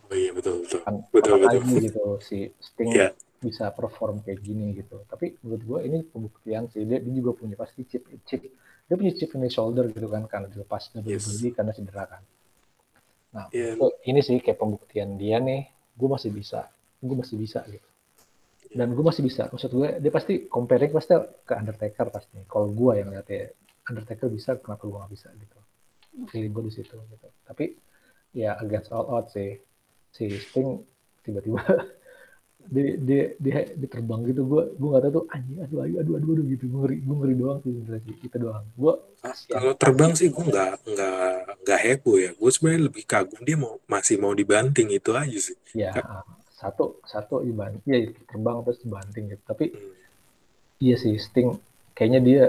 oh 0.00 0.14
iya 0.16 0.32
betul 0.32 0.64
betul. 0.64 0.80
Kan 0.80 1.04
Betul, 1.12 1.36
betul. 1.36 1.60
lagi 1.60 1.74
gitu 1.84 2.04
si 2.24 2.38
Sting 2.56 2.96
Iya. 2.96 3.12
bisa 3.38 3.68
perform 3.70 4.24
kayak 4.24 4.40
gini 4.40 4.72
gitu. 4.72 5.04
Tapi 5.04 5.36
menurut 5.44 5.62
gue 5.68 5.78
ini 5.84 5.98
pembuktian 6.02 6.72
sih 6.72 6.88
dia, 6.88 6.96
dia 6.96 7.12
juga 7.12 7.36
punya 7.36 7.60
pasti 7.60 7.84
chip 7.84 8.08
chip 8.24 8.40
dia 8.88 8.96
punya 8.96 9.12
chip 9.12 9.28
in 9.36 9.44
the 9.44 9.52
shoulder 9.52 9.84
gitu 9.92 10.08
kan 10.08 10.24
karena 10.24 10.48
dilepas 10.48 10.88
WWE 10.96 11.52
karena 11.52 11.72
cedera 11.76 12.04
kan. 12.08 12.22
Nah 13.36 13.46
itu- 13.52 13.96
ini 14.08 14.20
sih 14.24 14.40
kayak 14.40 14.56
pembuktian 14.56 15.20
dia 15.20 15.36
nih 15.38 15.68
gue 15.92 16.08
masih 16.08 16.32
bisa 16.32 16.72
gue 16.98 17.16
masih 17.20 17.36
bisa 17.36 17.60
gitu 17.68 17.84
dan 18.70 18.94
gue 18.94 19.04
masih 19.04 19.26
bisa. 19.26 19.50
Maksud 19.50 19.70
gue 19.74 19.88
dia 19.98 20.12
pasti 20.14 20.46
comparing 20.46 20.94
pasti 20.94 21.18
ke 21.42 21.54
Undertaker 21.58 22.06
pasti. 22.14 22.38
Kalau 22.46 22.70
gue 22.70 22.92
yang 23.02 23.10
lihatnya 23.10 23.50
Undertaker 23.90 24.30
bisa 24.30 24.54
kenapa 24.62 24.86
gue 24.86 24.98
nggak 24.98 25.12
bisa 25.12 25.28
gitu. 25.34 25.58
Feeling 26.30 26.54
gue 26.54 26.64
di 26.70 26.72
situ 26.78 26.94
gitu. 26.94 27.28
Tapi 27.42 27.74
ya 28.30 28.54
against 28.62 28.94
all 28.94 29.10
odds 29.10 29.34
sih. 29.34 29.58
Si 30.14 30.30
Sting 30.38 30.86
tiba-tiba 31.26 31.62
dia 32.74 32.94
dia 32.98 33.22
dia, 33.42 33.58
dia 33.74 33.88
terbang 33.90 34.22
gitu 34.30 34.46
gue 34.46 34.62
gue 34.78 34.88
nggak 34.90 35.02
tahu 35.02 35.12
tuh 35.18 35.24
anjing 35.34 35.58
aduh 35.64 35.78
aduh 35.82 35.96
aduh 36.06 36.14
aduh, 36.22 36.30
aduh 36.38 36.46
gitu. 36.46 36.64
Gue 36.70 36.78
ngeri 36.86 36.96
gue 37.02 37.16
ngeri 37.18 37.34
doang 37.34 37.58
sih 37.66 37.72
sih 37.74 38.14
itu 38.22 38.36
doang. 38.38 38.66
Gue 38.78 38.94
Ah, 39.20 39.36
kalau 39.36 39.76
terbang 39.76 40.16
sih 40.16 40.30
gue 40.30 40.44
nggak 40.46 40.72
nggak 40.86 41.34
nggak 41.66 41.80
heboh 41.90 42.16
ya. 42.22 42.30
Gue 42.38 42.50
sebenarnya 42.54 42.86
lebih 42.86 43.02
kagum 43.02 43.42
dia 43.42 43.58
mau 43.58 43.82
masih 43.90 44.16
mau 44.22 44.30
dibanting 44.30 44.94
itu 44.94 45.10
aja 45.10 45.38
sih. 45.42 45.58
Ya 45.74 45.90
satu 46.62 46.84
satu 47.12 47.34
dibanting 47.46 47.82
ya 47.94 47.98
terbang 48.28 48.56
terus 48.64 48.80
dibanting 48.84 49.24
gitu. 49.32 49.42
Tapi 49.50 49.64
Hmm. 49.72 49.92
iya 50.84 50.94
sih 51.02 51.14
Sting 51.26 51.48
kayaknya 51.96 52.20
dia 52.28 52.42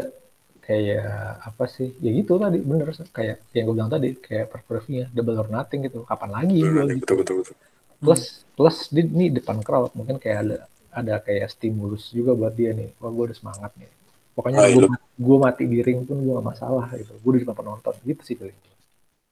kayak 0.68 1.04
apa 1.50 1.64
sih 1.76 1.88
ya 2.06 2.10
gitu 2.20 2.34
tadi 2.44 2.58
bener 2.72 2.88
kayak 3.18 3.38
yang 3.56 3.64
gue 3.68 3.76
bilang 3.78 3.92
tadi 3.96 4.10
kayak 4.28 4.46
perpervinya 4.54 5.06
double 5.16 5.38
or 5.44 5.50
nothing 5.58 5.80
gitu. 5.88 6.00
Kapan 6.12 6.30
lagi 6.38 6.60
gue 6.74 6.84
gitu. 7.00 7.06
betul 7.06 7.16
betul 7.22 7.36
betul. 7.42 7.56
Plus 8.04 8.22
plus 8.58 8.78
di 8.96 9.02
ini 9.18 9.26
depan 9.38 9.58
crowd 9.68 9.92
mungkin 10.00 10.18
kayak 10.24 10.40
ada 10.46 10.58
ada 11.00 11.16
kayak 11.26 11.48
stimulus 11.56 12.04
juga 12.18 12.32
buat 12.40 12.54
dia 12.60 12.72
nih. 12.80 12.90
Wah 13.02 13.12
gue 13.16 13.26
udah 13.32 13.38
semangat 13.42 13.72
nih. 13.80 13.90
Pokoknya 14.36 14.62
Oh, 14.62 14.68
iya, 14.68 14.76
gue, 14.76 14.86
gue 15.28 15.38
mati 15.46 15.64
di 15.74 15.80
ring 15.88 16.00
pun 16.08 16.18
gue 16.24 16.34
gak 16.40 16.48
masalah 16.54 16.86
gitu. 17.02 17.14
Gue 17.24 17.32
di 17.36 17.40
depan 17.44 17.58
penonton 17.60 17.96
gitu 18.10 18.22
sih 18.28 18.36
paling. 18.40 18.58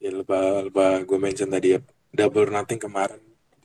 Ya 0.03 0.09
lupa 0.17 0.37
lupa 0.65 0.85
gue 1.07 1.17
mention 1.25 1.49
tadi 1.55 1.67
ya 1.75 1.79
double 2.17 2.43
or 2.47 2.51
nothing 2.57 2.79
kemarin 2.85 3.19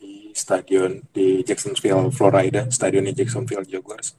di 0.04 0.36
stadion 0.36 1.00
di 1.08 1.40
Jacksonville 1.40 2.12
Florida 2.12 2.68
stadionnya 2.68 3.16
Jacksonville 3.16 3.64
Jaguars 3.64 4.12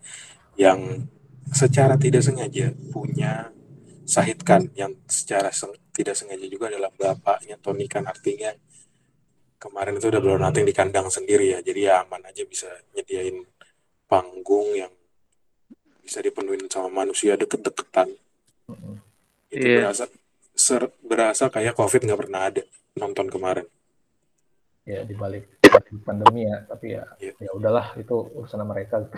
yang 0.57 1.05
secara 1.53 1.93
tidak 1.93 2.25
sengaja 2.25 2.73
punya 2.89 3.53
Sahid 4.05 4.41
Khan 4.41 4.73
yang 4.73 4.97
secara 5.05 5.53
seng- 5.53 5.77
tidak 5.93 6.17
sengaja 6.17 6.45
juga 6.49 6.69
adalah 6.73 6.89
bapaknya 6.93 7.57
Tony 7.61 7.85
Khan. 7.85 8.05
Artinya 8.05 8.53
kemarin 9.57 9.97
itu 9.97 10.09
double 10.13 10.37
or 10.37 10.41
nothing 10.41 10.65
di 10.65 10.73
kandang 10.73 11.09
sendiri 11.09 11.57
ya. 11.57 11.59
Jadi 11.61 11.89
ya 11.89 12.01
aman 12.05 12.21
aja 12.25 12.45
bisa 12.45 12.69
nyediain 12.93 13.41
panggung 14.05 14.77
yang 14.77 14.93
bisa 16.05 16.21
dipenuhin 16.21 16.69
sama 16.69 17.01
manusia 17.01 17.33
deket-deketan. 17.33 18.13
Itu 19.49 19.65
Iya. 19.65 19.89
berasa 19.89 20.05
ser- 20.53 20.93
berasa 21.01 21.49
kayak 21.49 21.73
covid 21.73 22.05
nggak 22.05 22.19
pernah 22.25 22.41
ada 22.53 22.61
nonton 22.95 23.25
kemarin 23.25 23.65
ya 24.85 25.01
di 25.01 25.17
balik 25.17 25.49
pandemi 26.05 26.45
ya 26.45 26.61
tapi 26.63 26.93
ya 26.93 27.03
Iya. 27.17 27.33
ya 27.41 27.51
udahlah 27.51 27.97
itu 27.97 28.13
urusan 28.13 28.61
mereka 28.63 29.01
gitu 29.01 29.17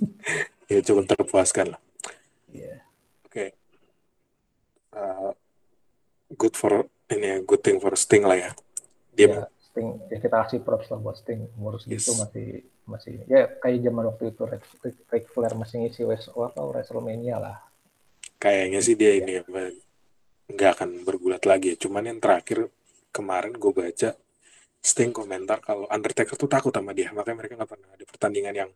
ya 0.72 0.78
cukup 0.80 1.04
terpuaskan 1.10 1.74
lah 1.76 1.80
Iya. 2.48 2.78
oke 3.26 3.46
Uh, 4.94 5.34
good 6.38 6.54
for 6.54 6.86
ini 7.10 7.26
ya, 7.26 7.36
good 7.42 7.58
thing 7.58 7.82
for 7.82 7.90
Sting 7.98 8.22
lah 8.22 8.38
ya 8.38 8.50
dia 9.10 9.26
ya 9.26 9.42
Sting 9.58 9.98
ya 10.06 10.22
kita 10.22 10.46
kasih 10.46 10.62
props 10.62 10.86
lah 10.86 11.02
buat 11.02 11.18
Sting 11.18 11.50
umur 11.58 11.82
segitu 11.82 12.14
Yes. 12.14 12.18
masih 12.22 12.46
masih 12.86 13.14
ya 13.26 13.50
kayak 13.58 13.82
zaman 13.82 14.04
waktu 14.06 14.30
itu 14.30 14.42
Ric, 14.46 14.62
Ric, 14.86 14.96
Ric 15.10 15.24
Flair 15.26 15.58
masih 15.58 15.82
ngisi 15.82 16.06
West 16.06 16.30
apa 16.30 16.62
Wrestlemania 16.62 17.42
lah 17.42 17.58
kayaknya 18.38 18.78
sih 18.78 18.94
dia 18.94 19.18
ini 19.18 19.42
apa 19.42 19.74
nggak 20.46 20.70
akan 20.78 20.90
bergulat 21.02 21.42
lagi 21.42 21.74
ya. 21.74 21.76
cuman 21.88 22.14
yang 22.14 22.22
terakhir 22.22 22.70
kemarin 23.10 23.50
gue 23.50 23.72
baca 23.74 24.10
Sting 24.84 25.16
komentar 25.16 25.64
kalau 25.64 25.88
Undertaker 25.88 26.36
tuh 26.36 26.44
takut 26.44 26.68
sama 26.68 26.92
dia. 26.92 27.08
Makanya 27.16 27.40
mereka 27.40 27.56
nggak 27.56 27.70
pernah 27.72 27.88
ada 27.88 28.04
pertandingan 28.04 28.54
yang 28.54 28.70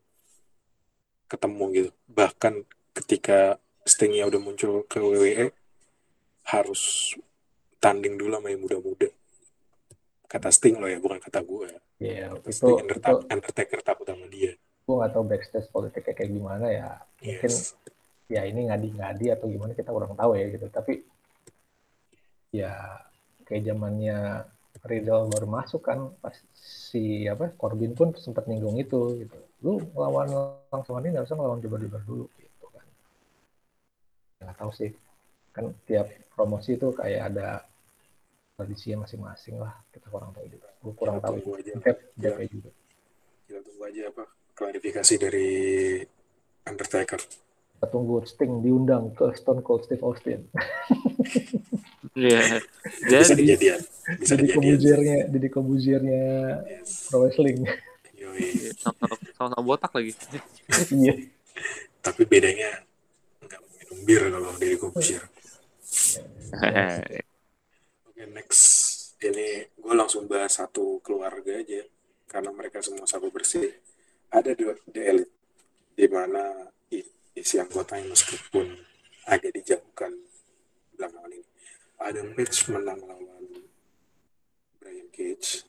ketemu 1.28 1.64
gitu. 1.76 1.90
Bahkan 2.08 2.54
ketika 2.96 3.60
Stingnya 3.84 4.28
udah 4.28 4.40
muncul 4.40 4.84
ke 4.88 5.00
WWE 5.00 5.52
harus 6.48 7.12
tanding 7.80 8.16
dulu 8.16 8.40
sama 8.40 8.48
yang 8.48 8.60
muda-muda. 8.64 9.08
Kata 10.28 10.48
Sting 10.48 10.80
loh 10.80 10.88
ya 10.88 10.96
bukan 10.96 11.20
kata 11.20 11.44
gue 11.44 11.64
ya. 11.68 11.80
Kata 12.32 12.40
itu 12.40 12.50
Sting 12.52 12.72
itu 12.72 12.82
Undertaker, 12.84 13.24
Undertaker 13.28 13.80
takut 13.84 14.08
sama 14.08 14.26
dia. 14.32 14.56
gue 14.88 14.96
nggak 14.96 15.12
tahu 15.12 15.24
backstage 15.28 15.68
politiknya 15.68 16.14
kayak 16.16 16.30
gimana 16.32 16.66
ya. 16.72 16.88
Mungkin 17.20 17.52
yes. 17.52 17.76
ya 18.32 18.48
ini 18.48 18.72
ngadi-ngadi 18.72 19.36
atau 19.36 19.44
gimana 19.52 19.76
kita 19.76 19.92
kurang 19.92 20.16
tahu 20.16 20.32
ya 20.32 20.48
gitu. 20.48 20.64
Tapi 20.72 21.04
ya 22.56 22.72
kayak 23.44 23.68
zamannya 23.68 24.48
Riddle 24.88 25.28
baru 25.28 25.46
masuk 25.46 25.84
kan 25.84 26.10
pas 26.24 26.32
si 26.56 27.28
apa 27.28 27.52
Corbin 27.54 27.92
pun 27.92 28.16
sempat 28.16 28.48
nyinggung 28.48 28.80
itu 28.80 29.20
gitu. 29.20 29.38
Lu 29.60 29.72
lawan 29.92 30.32
langsung 30.72 30.96
ini 30.98 31.12
nggak 31.12 31.28
usah 31.28 31.36
ngelawan 31.36 31.60
coba 31.60 31.76
dulu 31.78 32.24
gitu 32.40 32.66
kan. 32.72 32.86
Nggak 34.42 34.56
tahu 34.56 34.70
sih. 34.72 34.90
Kan 35.52 35.76
tiap 35.84 36.08
promosi 36.32 36.74
itu 36.80 36.88
kayak 36.96 37.34
ada 37.34 37.62
tradisinya 38.56 39.06
masing-masing 39.06 39.60
lah 39.62 39.76
kita 39.94 40.10
kurang 40.10 40.34
tahu 40.34 40.46
juga. 40.50 40.68
Gue 40.82 40.94
kurang 40.98 41.16
Kita 41.20 41.26
tahu. 41.28 41.36
tunggu 41.38 41.52
aja. 41.60 41.70
Ya. 41.70 41.92
Jeff 42.18 42.38
juga 42.50 42.70
kita 43.48 43.58
tunggu 43.64 43.82
aja 43.86 44.02
apa 44.10 44.24
klarifikasi 44.58 45.14
dari 45.16 45.48
Undertaker 46.68 47.20
kita 47.78 47.86
tunggu 47.88 48.26
Sting 48.26 48.58
diundang 48.58 49.14
ke 49.14 49.30
Stone 49.38 49.62
Cold 49.62 49.86
Steve 49.86 50.02
Austin 50.02 50.42
Iya. 52.18 52.58
bisa 53.06 53.30
Jadi 53.30 53.46
kejadian 53.46 53.80
bisa 54.18 54.34
Didi 54.34 54.50
kejadian 54.50 54.58
Kobuziernya 54.58 55.18
Didi 55.30 55.48
Kobuziernya 55.48 56.24
yes. 56.66 57.06
pro 57.06 57.22
wrestling 57.22 57.62
sama- 58.74 59.06
sama-sama 59.32 59.62
botak 59.62 59.94
lagi. 59.94 60.10
iya 60.98 61.14
tapi 62.02 62.26
bedanya 62.26 62.82
nggak 63.38 63.62
minum 63.62 63.98
bir 64.02 64.22
kalau 64.26 64.50
dari 64.58 64.74
Kobusir 64.74 65.22
Oke, 68.08 68.24
next. 68.32 68.62
Ini 69.18 69.68
gue 69.74 69.94
langsung 69.94 70.24
bahas 70.24 70.56
satu 70.56 71.00
keluarga 71.00 71.58
aja. 71.58 71.84
Karena 72.24 72.52
mereka 72.52 72.80
semua 72.80 73.04
sahabat 73.04 73.32
bersih. 73.32 73.72
Ada 74.28 74.52
dua 74.52 74.76
The 74.88 75.02
Elite. 75.04 75.34
Di 75.92 76.06
mana 76.08 76.68
isi 77.38 77.56
anggotanya 77.56 78.08
meskipun 78.08 78.66
agak 79.24 79.52
dijauhkan 79.52 80.12
belakangan 80.92 81.30
ini. 81.30 81.46
Ada 81.98 82.20
match 82.28 82.58
menang 82.68 83.00
lawan 83.00 83.44
Brian 84.78 85.08
Cage. 85.10 85.66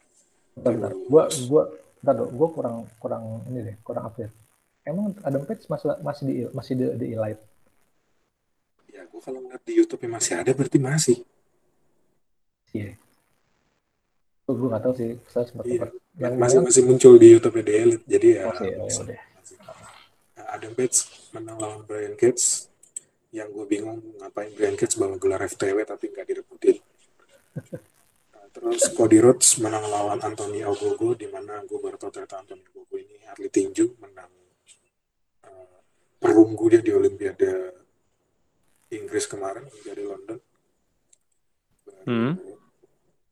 bentar, 0.53 0.71
bentar. 0.75 0.91
gua 1.07 1.23
gua 1.47 1.63
bentar 1.97 2.13
dong 2.15 2.31
gua 2.33 2.47
kurang 2.51 2.75
kurang 2.97 3.23
ini 3.47 3.59
deh 3.63 3.75
kurang 3.79 4.03
update 4.05 4.33
emang 4.83 5.15
Adam 5.21 5.41
Page 5.41 5.63
masih 5.65 5.87
masih 5.99 6.23
di 6.23 6.33
masih 6.51 6.73
di, 6.75 6.85
di 6.95 7.07
Elite 7.13 7.43
Ya, 8.89 9.05
gue 9.05 9.21
kalau 9.21 9.39
ngeliat 9.39 9.63
di 9.63 9.79
YouTube 9.79 10.03
masih 10.03 10.33
ada, 10.35 10.51
berarti 10.51 10.75
masih. 10.75 11.17
iya 12.69 12.99
Gua- 14.43 14.57
gua 14.57 14.67
nggak 14.69 14.83
tahu 14.83 14.93
sih 14.93 15.09
saya 15.25 15.45
sempat 15.47 15.63
Iya. 15.63 15.87
sempat 15.87 15.91
yang 16.19 16.33
masih 16.35 16.57
masih 16.59 16.83
muncul 16.83 17.13
di 17.15 17.27
YouTube 17.31 17.57
The 17.59 17.73
Elite. 17.73 18.03
Jadi 18.03 18.27
ya. 18.35 18.43
masih 18.51 18.67
oh, 18.75 18.83
masih- 18.83 19.05
masih. 19.07 19.17
Adam 20.55 20.73
Page 20.73 20.97
menang 21.37 21.57
lawan 21.61 21.81
Brian 21.85 22.15
Cage 22.17 22.69
yang 23.29 23.53
gue 23.53 23.65
bingung 23.69 24.01
ngapain 24.17 24.49
Brian 24.57 24.73
Cage 24.73 24.97
bawa 24.97 25.15
gelar 25.21 25.45
FTW 25.45 25.85
tapi 25.85 26.09
nggak 26.09 26.25
direbutin. 26.25 26.77
Nah, 28.33 28.45
terus 28.49 28.89
Cody 28.93 29.21
Rhodes 29.21 29.61
menang 29.61 29.85
lawan 29.85 30.19
Anthony 30.25 30.65
Ogogo 30.65 31.13
di 31.13 31.29
mana 31.29 31.61
gue 31.65 31.77
baru 31.77 31.97
tahu 31.97 32.09
ternyata 32.09 32.41
Anthony 32.41 32.65
Ogogo 32.73 32.97
ini 32.97 33.21
atlet 33.29 33.53
tinju 33.53 33.97
menang 34.01 34.39
tunggu 36.59 36.75
dia 36.75 36.83
di 36.83 36.91
Olimpiade 36.91 37.51
Inggris 38.91 39.31
kemarin 39.31 39.63
dari 39.79 40.03
London 40.03 40.39
Baru, 41.87 42.03
Hmm. 42.03 42.33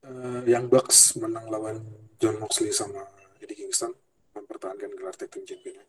eh, 0.07 0.41
yang 0.47 0.71
Bucks 0.71 1.19
menang 1.19 1.51
lawan 1.51 1.83
John 2.15 2.39
Moxley 2.39 2.71
sama 2.71 3.03
Eddie 3.43 3.59
Kingston 3.59 3.91
mempertahankan 4.31 4.95
gelar 4.95 5.11
tag 5.19 5.27
team 5.27 5.43
championnya 5.43 5.83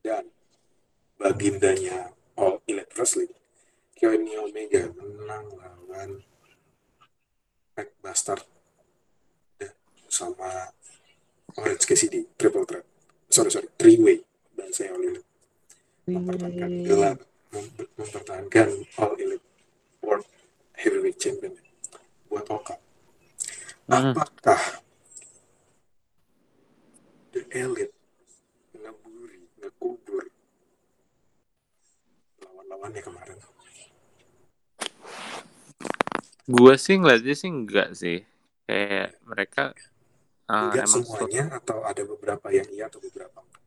dan 0.00 0.24
bagindanya. 1.18 2.14
All 2.38 2.62
Elite 2.70 2.94
Wrestling 2.94 3.34
Kenny 3.92 4.38
Omega 4.38 4.94
menang 4.94 5.50
lawan 5.58 6.22
Matt 7.74 7.90
Bastard. 7.98 8.46
Dan 9.58 9.74
sama 10.06 10.70
Orange 11.58 11.82
Cassidy 11.82 12.30
triple 12.38 12.62
threat. 12.62 12.86
Sorry 13.26 13.50
sorry 13.50 13.66
three 13.74 13.98
way 13.98 14.22
bahasa 14.54 14.86
All 14.88 15.02
Elite 15.02 15.26
mempertahankan 16.06 16.70
gelar 16.86 17.16
mem- 17.50 17.90
mempertahankan 17.98 18.68
All 18.96 19.18
Elite 19.18 19.46
World 19.98 20.24
Heavyweight 20.78 21.18
Champion 21.18 21.58
buat 22.30 22.46
Oka. 22.46 22.78
Hmm. 23.88 24.14
apakah 24.14 24.84
The 27.32 27.42
Elite 27.50 27.92
ngeburi 28.72 29.42
ngekubur 29.58 30.27
lawan-lawannya 32.68 33.00
kemarin 33.00 33.36
Gue 36.48 36.74
sih 36.80 36.96
ngeliatnya 36.96 37.34
sih 37.36 37.50
enggak 37.52 37.92
sih. 37.92 38.24
Kayak 38.64 39.20
mereka 39.28 39.76
uh, 40.48 40.72
enggak 40.72 40.84
emang 40.88 41.04
semuanya 41.04 41.44
atau 41.60 41.78
ada 41.84 42.02
beberapa 42.08 42.46
yang 42.48 42.68
iya 42.72 42.88
atau 42.88 43.04
beberapa 43.04 43.36
enggak? 43.44 43.62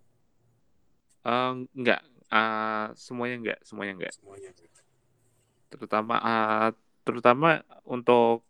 uh, 1.29 1.53
enggak. 1.77 2.01
Uh, 2.31 2.85
semuanya 2.97 3.35
enggak, 3.37 3.59
semuanya 3.61 3.93
enggak. 4.01 4.13
semuanya. 4.17 4.49
Terutama 5.69 6.15
uh, 6.25 6.69
terutama 7.05 7.49
untuk 7.85 8.41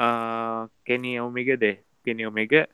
uh, 0.00 0.64
Kenny 0.88 1.20
Omega 1.20 1.60
deh. 1.60 1.84
Kenny 2.00 2.24
Omega 2.24 2.64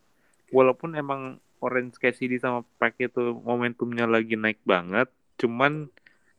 walaupun 0.55 0.95
emang 0.95 1.43
Orange 1.59 1.99
Cassidy 1.99 2.39
sama 2.39 2.63
Pac 2.79 2.95
itu 3.03 3.43
momentumnya 3.43 4.07
lagi 4.07 4.39
naik 4.39 4.63
banget, 4.63 5.11
cuman 5.35 5.91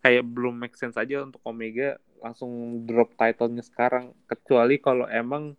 kayak 0.01 0.25
belum 0.25 0.57
make 0.57 0.73
sense 0.75 0.97
aja 0.97 1.21
untuk 1.21 1.39
Omega 1.45 1.95
langsung 2.21 2.49
drop 2.85 3.13
title-nya 3.15 3.61
sekarang 3.61 4.13
kecuali 4.25 4.77
kalau 4.77 5.05
emang 5.05 5.53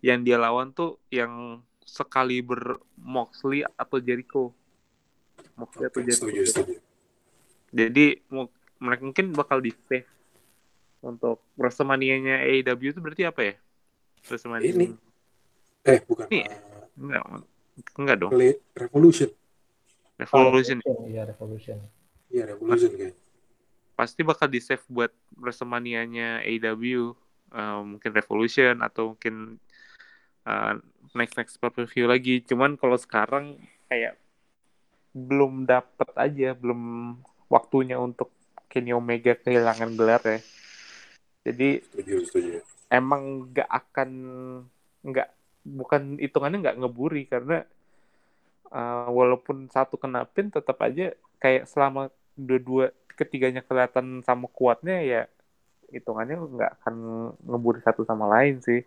yang 0.00 0.20
dia 0.20 0.36
lawan 0.36 0.72
tuh 0.72 1.00
yang 1.08 1.60
sekali 1.80 2.40
ber 2.40 2.76
Moxley 2.96 3.64
atau 3.64 4.00
Jericho. 4.00 4.52
Moxley 5.56 5.88
atau 5.88 6.00
Jericho. 6.00 6.28
setuju 6.28 6.40
setuju 6.44 6.74
Jadi 7.72 8.20
mereka 8.78 9.02
mungkin 9.02 9.26
bakal 9.32 9.58
di 9.58 9.72
save 9.88 10.08
untuk 11.00 11.40
WrestleMania-nya 11.56 12.44
AEW 12.44 12.92
itu 12.92 13.00
berarti 13.00 13.24
apa 13.24 13.40
ya? 13.44 13.54
WrestleMania 14.28 14.72
Ini. 14.72 14.86
eh 15.84 16.00
bukan 16.04 16.26
Ini. 16.28 16.44
uh, 16.48 16.84
enggak 16.96 17.22
enggak 17.96 18.16
dong. 18.20 18.32
Re- 18.32 18.60
Revolution 18.72 19.28
Revolution 20.16 20.78
Iya, 21.04 21.22
Revolution. 21.28 21.78
iya 22.30 22.42
Revolution 22.46 22.92
kayaknya 22.94 23.23
pasti 23.94 24.26
bakal 24.26 24.50
di 24.50 24.58
save 24.58 24.82
buat 24.90 25.12
WrestleMania-nya 25.38 26.42
AEW 26.42 27.14
eh, 27.54 27.80
mungkin 27.82 28.10
Revolution 28.10 28.82
atau 28.82 29.14
mungkin 29.14 29.58
eh, 30.46 30.74
next 31.14 31.34
next 31.38 31.56
pay 31.58 31.70
per 31.70 31.86
view 31.86 32.10
lagi. 32.10 32.42
Cuman 32.42 32.76
kalau 32.78 32.98
sekarang 32.98 33.58
kayak 33.88 34.18
belum 35.14 35.64
dapet 35.64 36.10
aja, 36.18 36.58
belum 36.58 37.14
waktunya 37.46 37.96
untuk 37.96 38.34
Kenny 38.66 38.90
Omega 38.90 39.38
kehilangan 39.38 39.94
gelar 39.94 40.22
ya. 40.26 40.38
Jadi 41.46 41.78
setuju 41.86 42.14
setuju 42.26 42.74
emang 42.94 43.50
nggak 43.50 43.70
akan 43.70 44.10
nggak 45.04 45.28
bukan 45.64 46.20
hitungannya 46.20 46.62
nggak 46.62 46.78
ngeburi 46.78 47.26
karena 47.26 47.66
uh, 48.70 49.08
walaupun 49.10 49.66
satu 49.72 49.98
kena 49.98 50.28
pin 50.28 50.52
tetap 50.52 50.78
aja 50.84 51.10
kayak 51.42 51.66
selama 51.66 52.12
dua-dua 52.38 52.94
ketiganya 53.14 53.62
kelihatan 53.62 54.20
sama 54.26 54.50
kuatnya 54.50 55.00
ya 55.02 55.22
hitungannya 55.94 56.36
nggak 56.36 56.72
akan 56.82 56.94
ngeburi 57.46 57.80
satu 57.80 58.02
sama 58.02 58.26
lain 58.26 58.58
sih. 58.58 58.82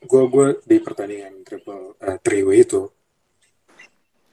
gue 0.00 0.22
gue 0.32 0.46
di 0.64 0.80
pertandingan 0.80 1.44
triple 1.44 1.92
eh, 2.00 2.16
three 2.24 2.40
way 2.40 2.64
itu 2.64 2.88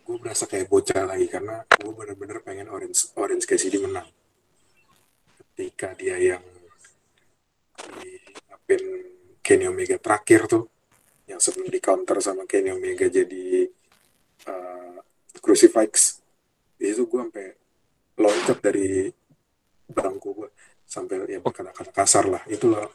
gue 0.08 0.16
berasa 0.16 0.48
kayak 0.48 0.72
bocah 0.72 1.04
lagi 1.04 1.28
karena 1.28 1.60
gue 1.68 1.92
bener-bener 1.92 2.40
pengen 2.40 2.72
Orange 2.72 3.12
Orange 3.20 3.44
Cassidy 3.44 3.76
menang 3.84 4.08
ketika 5.36 5.92
dia 6.00 6.16
yang 6.16 6.44
diapin 8.00 8.84
Kenny 9.44 9.68
Omega 9.68 10.00
terakhir 10.00 10.48
tuh 10.48 10.72
yang 11.28 11.44
sebelum 11.44 11.68
di 11.68 11.84
counter 11.84 12.24
sama 12.24 12.48
Kenny 12.48 12.72
Omega 12.72 13.12
jadi 13.12 13.68
uh, 14.48 15.04
crucifix 15.44 16.24
di 16.80 16.88
situ 16.88 17.04
gue 17.04 17.20
sampai 17.28 17.48
loncat 18.18 18.58
dari 18.60 19.08
bangku 19.88 20.30
gue 20.36 20.50
sampai 20.84 21.22
ya 21.28 21.40
berkata-kata 21.40 21.92
kasar 21.92 22.26
lah 22.28 22.44
itulah 22.48 22.88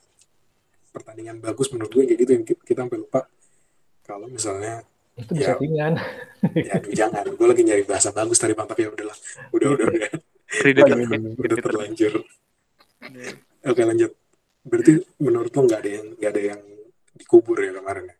pertandingan 0.91 1.39
bagus 1.39 1.71
menurut 1.71 1.89
gue 1.91 2.05
kayak 2.05 2.19
gitu 2.19 2.31
yang 2.33 2.45
ki- 2.45 2.63
kita 2.63 2.85
sampai 2.85 2.99
lupa 2.99 3.21
kalau 4.03 4.27
misalnya 4.27 4.83
Itu 5.13 5.37
Ya. 5.37 5.53
settingan. 5.55 5.93
ya 6.57 6.73
aduh, 6.75 6.89
jangan 6.91 7.25
gue 7.29 7.47
lagi 7.47 7.63
nyari 7.63 7.85
bahasa 7.85 8.09
bagus 8.11 8.37
tadi 8.37 8.53
Pak 8.53 8.65
tapi 8.67 8.83
ya 8.83 8.91
udahlah 8.91 9.17
udah 9.53 9.69
udah 9.71 9.87
udah 9.89 10.09
Oh, 10.53 10.69
juga. 10.69 10.95
iya. 10.95 11.17
udah 11.33 11.57
terlanjur 11.59 12.13
oke 13.63 13.83
lanjut 13.83 14.11
berarti 14.63 14.93
menurut 15.19 15.49
lo 15.49 15.61
nggak 15.63 15.81
ada 15.81 15.91
yang 15.93 16.07
nggak 16.15 16.31
ada 16.31 16.43
yang 16.55 16.61
dikubur 17.15 17.57
ya 17.59 17.73
kemarin 17.73 18.05
ya 18.07 18.17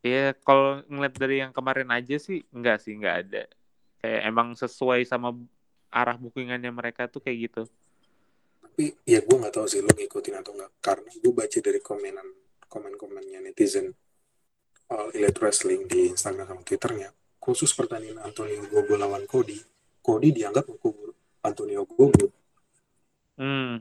Iya, 0.00 0.32
kalau 0.40 0.80
ngeliat 0.82 1.12
dari 1.12 1.36
yang 1.38 1.52
kemarin 1.52 1.84
aja 1.90 2.16
sih 2.16 2.40
enggak 2.48 2.80
sih, 2.80 2.96
enggak 2.96 3.20
ada. 3.20 3.44
Kayak 4.00 4.20
emang 4.24 4.56
sesuai 4.56 5.04
sama 5.04 5.36
arah 5.90 6.16
bookingannya 6.16 6.70
mereka 6.70 7.10
tuh 7.10 7.20
kayak 7.22 7.38
gitu. 7.50 7.62
tapi 8.62 8.96
ya 9.04 9.20
gue 9.20 9.36
nggak 9.36 9.54
tahu 9.60 9.66
sih 9.66 9.82
lo 9.82 9.90
ngikutin 9.92 10.40
atau 10.40 10.54
nggak. 10.56 10.70
Karena 10.80 11.10
gue 11.10 11.32
baca 11.34 11.58
dari 11.58 11.80
komenan 11.82 12.26
komen-komennya 12.70 13.42
netizen 13.42 13.92
All 14.90 15.10
Elite 15.12 15.38
Wrestling 15.42 15.90
di 15.90 16.10
Instagram 16.10 16.46
sama 16.48 16.62
Twitternya. 16.62 17.10
Khusus 17.42 17.74
pertandingan 17.74 18.22
Antonio 18.24 18.62
Gogo 18.70 18.94
lawan 18.96 19.26
Cody. 19.26 19.58
Cody 20.00 20.32
dianggap 20.32 20.70
mengkubur 20.70 21.12
Antonio 21.44 21.84
Gogo. 21.84 22.26
Hmm, 23.40 23.80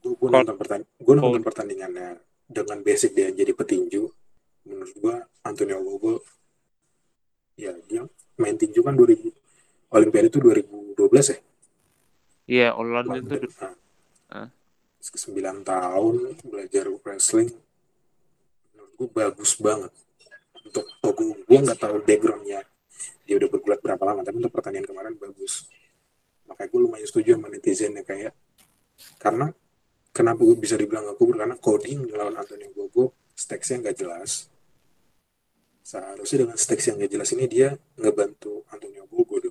gue 0.00 0.28
nonton 0.32 0.56
pertandingan 0.56 0.96
gue 0.96 1.14
nonton 1.16 1.42
pertandingannya 1.44 2.08
dengan 2.48 2.78
basic 2.80 3.12
dia 3.16 3.28
jadi 3.32 3.52
petinju. 3.52 4.02
Menurut 4.68 4.94
gue 4.96 5.14
Antonio 5.44 5.78
Gogo 5.80 6.20
ya 7.60 7.76
dia 7.88 8.08
main 8.40 8.56
tinju 8.56 8.80
kan 8.80 8.96
2000 8.96 9.39
Olimpiade 9.90 10.30
itu 10.30 10.38
2012 10.38 11.34
ya? 11.34 11.38
Iya, 12.50 12.68
Orlando 12.74 13.14
itu 13.18 13.46
nah, 13.58 13.74
Ah. 14.30 14.48
9 15.02 15.66
tahun 15.66 16.38
belajar 16.46 16.86
wrestling. 17.02 17.50
Menurut 18.70 18.92
gue 18.94 19.08
bagus 19.10 19.58
banget. 19.58 19.90
Untuk 20.62 20.86
Gogo 21.02 21.34
gue 21.34 21.58
nggak 21.58 21.80
tahu 21.82 21.98
backgroundnya. 22.06 22.62
Dia 23.26 23.34
udah 23.42 23.48
bergulat 23.50 23.82
berapa 23.82 24.02
lama 24.06 24.22
tapi 24.22 24.38
untuk 24.38 24.54
pertandingan 24.54 24.86
kemarin 24.86 25.14
bagus. 25.18 25.66
Makanya 26.46 26.68
gue 26.70 26.80
lumayan 26.86 27.06
setuju 27.10 27.34
sama 27.34 27.50
netizennya 27.50 28.06
kayak 28.06 28.34
karena 29.18 29.50
kenapa 30.14 30.40
gue 30.44 30.58
bisa 30.60 30.78
dibilang 30.78 31.10
gak 31.10 31.16
kubur? 31.18 31.34
Karena 31.38 31.56
coding 31.58 32.06
melawan 32.06 32.38
Antonio 32.38 32.70
Gogo 32.70 33.34
stakesnya 33.34 33.82
nggak 33.82 33.96
jelas. 33.98 34.46
Seharusnya 35.82 36.46
dengan 36.46 36.54
stakes 36.60 36.86
yang 36.86 37.02
nggak 37.02 37.12
jelas 37.18 37.30
ini 37.34 37.44
dia 37.50 37.74
ngebantu 37.98 38.62
Antonio 38.70 39.10
Gogo 39.10 39.42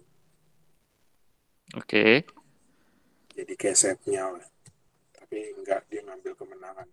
Oke. 1.77 2.25
jadi 3.29 3.53
kayak 3.55 3.77
setnya 3.77 4.25
lah 4.29 4.45
tapi 5.13 5.53
nggak 5.59 5.85
dia 5.87 6.01
ngambil 6.03 6.33
kemenangan 6.35 6.87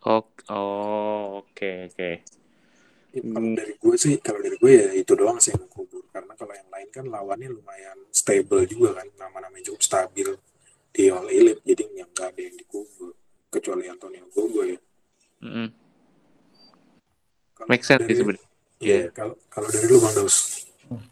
Oh, 0.00 0.24
oh, 0.48 1.44
oke, 1.44 1.92
oke. 1.92 2.10
Ya, 3.12 3.20
kalau 3.20 3.52
Hmm. 3.52 3.52
dari 3.52 3.74
gue 3.76 3.94
sih 4.00 4.16
kalau 4.16 4.40
dari 4.40 4.56
gue 4.56 4.72
ya 4.72 4.88
itu 4.96 5.12
doang 5.12 5.36
sih 5.36 5.52
yang 5.52 5.68
kubur 5.68 6.00
karena 6.08 6.32
kalau 6.32 6.56
yang 6.56 6.70
lain 6.72 6.88
kan 6.88 7.04
lawannya 7.04 7.52
lumayan 7.52 7.98
stable 8.08 8.64
juga 8.64 8.96
kan 8.96 9.04
nama-nama 9.20 9.60
cukup 9.60 9.82
stabil 9.82 10.28
di 10.88 11.12
All 11.12 11.28
Elite 11.28 11.60
jadi 11.66 11.84
yang 12.00 12.08
nggak 12.16 12.32
ada 12.32 12.40
yang 12.40 12.56
dikubur 12.56 13.12
kecuali 13.50 13.92
Antonio 13.92 14.24
Gogo 14.32 14.62
ya 14.64 14.78
Mm-mm. 15.42 15.68
kalau 17.52 17.68
Make 17.68 17.84
sense 17.84 18.06
sih 18.06 18.16
sebenarnya. 18.16 18.46
Iya, 18.78 18.96
Iya. 18.96 19.08
kalau 19.12 19.34
kalau 19.52 19.68
dari 19.68 19.84
lu 19.84 20.00
Bang 20.00 20.14
Daus 20.16 20.36
Hmm. 20.88 21.04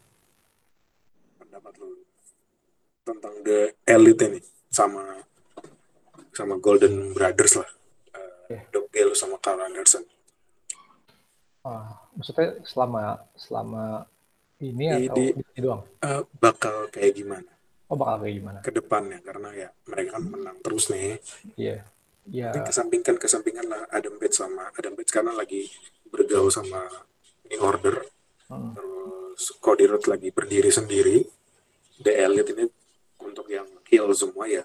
pendapat 1.37 1.73
lu 1.77 1.93
tentang 3.09 3.35
The 3.41 3.59
Elite 3.85 4.25
ini 4.29 4.39
sama 4.69 5.03
sama 6.31 6.55
Golden 6.61 7.11
Brothers 7.11 7.59
lah. 7.59 7.69
Uh, 8.49 8.61
Doc 8.69 8.87
Gallo 8.93 9.13
sama 9.13 9.35
Carl 9.41 9.65
Anderson. 9.65 10.05
Ah, 11.59 12.07
maksudnya 12.15 12.55
selama 12.63 13.19
selama 13.35 14.07
ini 14.63 14.85
Di- 14.87 15.07
atau 15.11 15.15
di- 15.19 15.33
di, 15.35 15.59
doang? 15.59 15.83
Eh, 15.99 16.21
bakal 16.39 16.87
kayak 16.87 17.13
gimana? 17.15 17.51
Oh 17.89 17.97
bakal 17.97 18.21
kayak 18.23 18.35
gimana? 18.37 18.59
ke 18.61 18.69
depannya 18.69 19.19
karena 19.25 19.49
ya 19.51 19.69
mereka 19.89 20.21
kan 20.21 20.23
menang 20.29 20.57
terus 20.61 20.93
nih. 20.93 21.17
Iya. 21.57 21.83
Ya, 22.29 22.53
Tapi 22.53 22.69
kesampingkan 22.69 23.17
kesampingan 23.17 23.65
lah 23.65 23.89
Adam 23.89 24.21
Page 24.21 24.37
sama 24.37 24.69
Adam 24.77 24.93
Page 24.93 25.09
karena 25.09 25.33
lagi 25.33 25.65
bergaul 26.13 26.53
sama 26.53 26.85
New 27.49 27.57
Order. 27.57 28.05
Hmm, 28.45 28.77
terus 28.77 29.57
Cody 29.57 29.89
Rhodes 29.89 30.05
lagi 30.05 30.29
berdiri 30.29 30.69
sendiri. 30.69 31.25
The 31.97 32.13
Elite 32.13 32.53
ini 32.53 32.69
untuk 33.21 33.47
yang 33.47 33.67
heel 33.87 34.07
semua 34.13 34.45
ya 34.47 34.63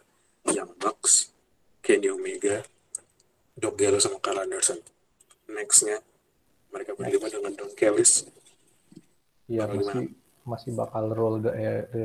yang 0.50 0.68
Bucks 0.76 1.32
Kenny 1.80 2.08
Omega 2.08 2.62
Doc 3.54 3.78
Gallows 3.78 4.02
sama 4.02 4.18
Carl 4.18 4.42
Anderson. 4.42 4.82
Nextnya 5.46 6.02
mereka 6.74 6.98
berlima 6.98 7.30
dengan 7.30 7.54
Don 7.54 7.70
Callis. 7.78 8.26
Ya 9.46 9.68
bakal 9.68 9.78
masih 9.78 10.06
masih 10.44 10.70
bakal 10.74 11.04
roll 11.14 11.38
the, 11.38 11.52
the 11.94 12.04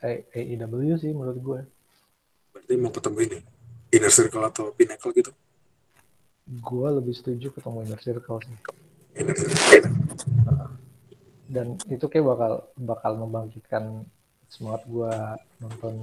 A- 0.00 0.24
AEW 0.32 0.96
sih 0.96 1.12
menurut 1.12 1.38
gue. 1.38 1.60
berarti 2.50 2.74
mau 2.80 2.90
ketemu 2.90 3.18
ini 3.30 3.38
Inner 3.94 4.10
Circle 4.10 4.42
atau 4.42 4.72
Pinnacle 4.74 5.12
gitu? 5.14 5.30
Gue 6.48 6.88
lebih 6.90 7.14
setuju 7.14 7.52
ketemu 7.52 7.86
Inner 7.86 8.00
Circle 8.00 8.38
sih. 8.42 8.56
Inner 9.20 9.36
Circle. 9.36 9.92
Dan 11.50 11.74
itu 11.90 12.06
kayak 12.06 12.26
bakal 12.26 12.52
bakal 12.78 13.12
membangkitkan 13.18 14.06
semangat 14.50 14.82
gue 14.84 15.12
nonton 15.62 15.94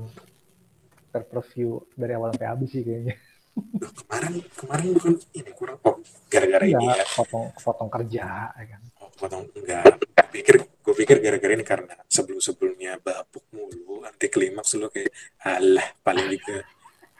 pay-per-view 1.11 1.69
dari 1.93 2.13
awal 2.15 2.31
sampai 2.31 2.47
habis 2.47 2.69
sih 2.71 2.83
kayaknya. 2.83 3.15
Duh, 3.57 3.89
kemarin 3.89 4.33
kemarin 4.53 4.87
bukan 4.93 5.13
ini 5.33 5.51
kurang 5.57 5.77
oh 5.81 5.97
gara-gara 6.29 6.61
ini 6.61 6.77
Iya, 6.77 6.93
ya 7.01 7.05
potong 7.09 7.45
potong 7.57 7.89
kerja 7.89 8.25
ya 8.53 8.65
kan. 8.69 8.81
Oh, 9.01 9.09
potong 9.17 9.43
enggak. 9.51 9.97
Gue 9.97 10.25
pikir 10.29 10.55
gue 10.61 10.93
pikir 10.95 11.17
gara-gara 11.19 11.53
ini 11.57 11.65
karena 11.65 11.95
sebelum-sebelumnya 12.05 13.01
bapuk 13.01 13.41
mulu, 13.49 14.05
anti 14.05 14.29
klimaks 14.29 14.77
lu 14.77 14.87
kayak 14.87 15.09
alah 15.41 15.87
paling 16.05 16.37
juga 16.37 16.57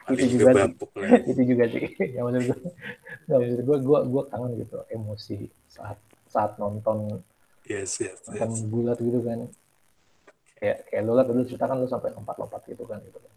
paling 0.06 0.24
Itu 0.24 0.30
juga 0.30 0.44
juga 0.46 0.52
sih. 0.54 0.58
bapuk 0.62 0.90
lah. 0.94 1.10
itu 1.34 1.42
juga 1.42 1.64
sih 1.68 1.84
yang 2.14 2.24
maksud 2.30 2.42
gue 2.46 2.58
nggak 3.26 3.38
maksud 3.42 3.60
gue 3.66 3.76
gue 3.82 3.98
gue 4.06 4.22
kangen 4.30 4.50
gitu 4.62 4.76
emosi 4.88 5.36
saat 5.66 5.98
saat 6.30 6.54
nonton 6.56 7.18
Yes, 7.66 7.98
yes, 8.00 8.22
nonton 8.24 8.48
yes. 8.54 8.62
bulat 8.64 8.96
gitu 9.02 9.20
kan 9.20 9.50
kayak 10.58 10.78
kayak 10.84 11.02
lo 11.02 11.12
lah 11.12 11.24
dulu 11.24 11.40
cerita 11.42 11.64
kan 11.64 11.76
lo 11.76 11.86
sampai 11.86 12.10
lompat-lompat 12.12 12.60
gitu 12.66 12.82
kan 12.82 12.98
gitu 13.00 13.16
kan 13.16 13.32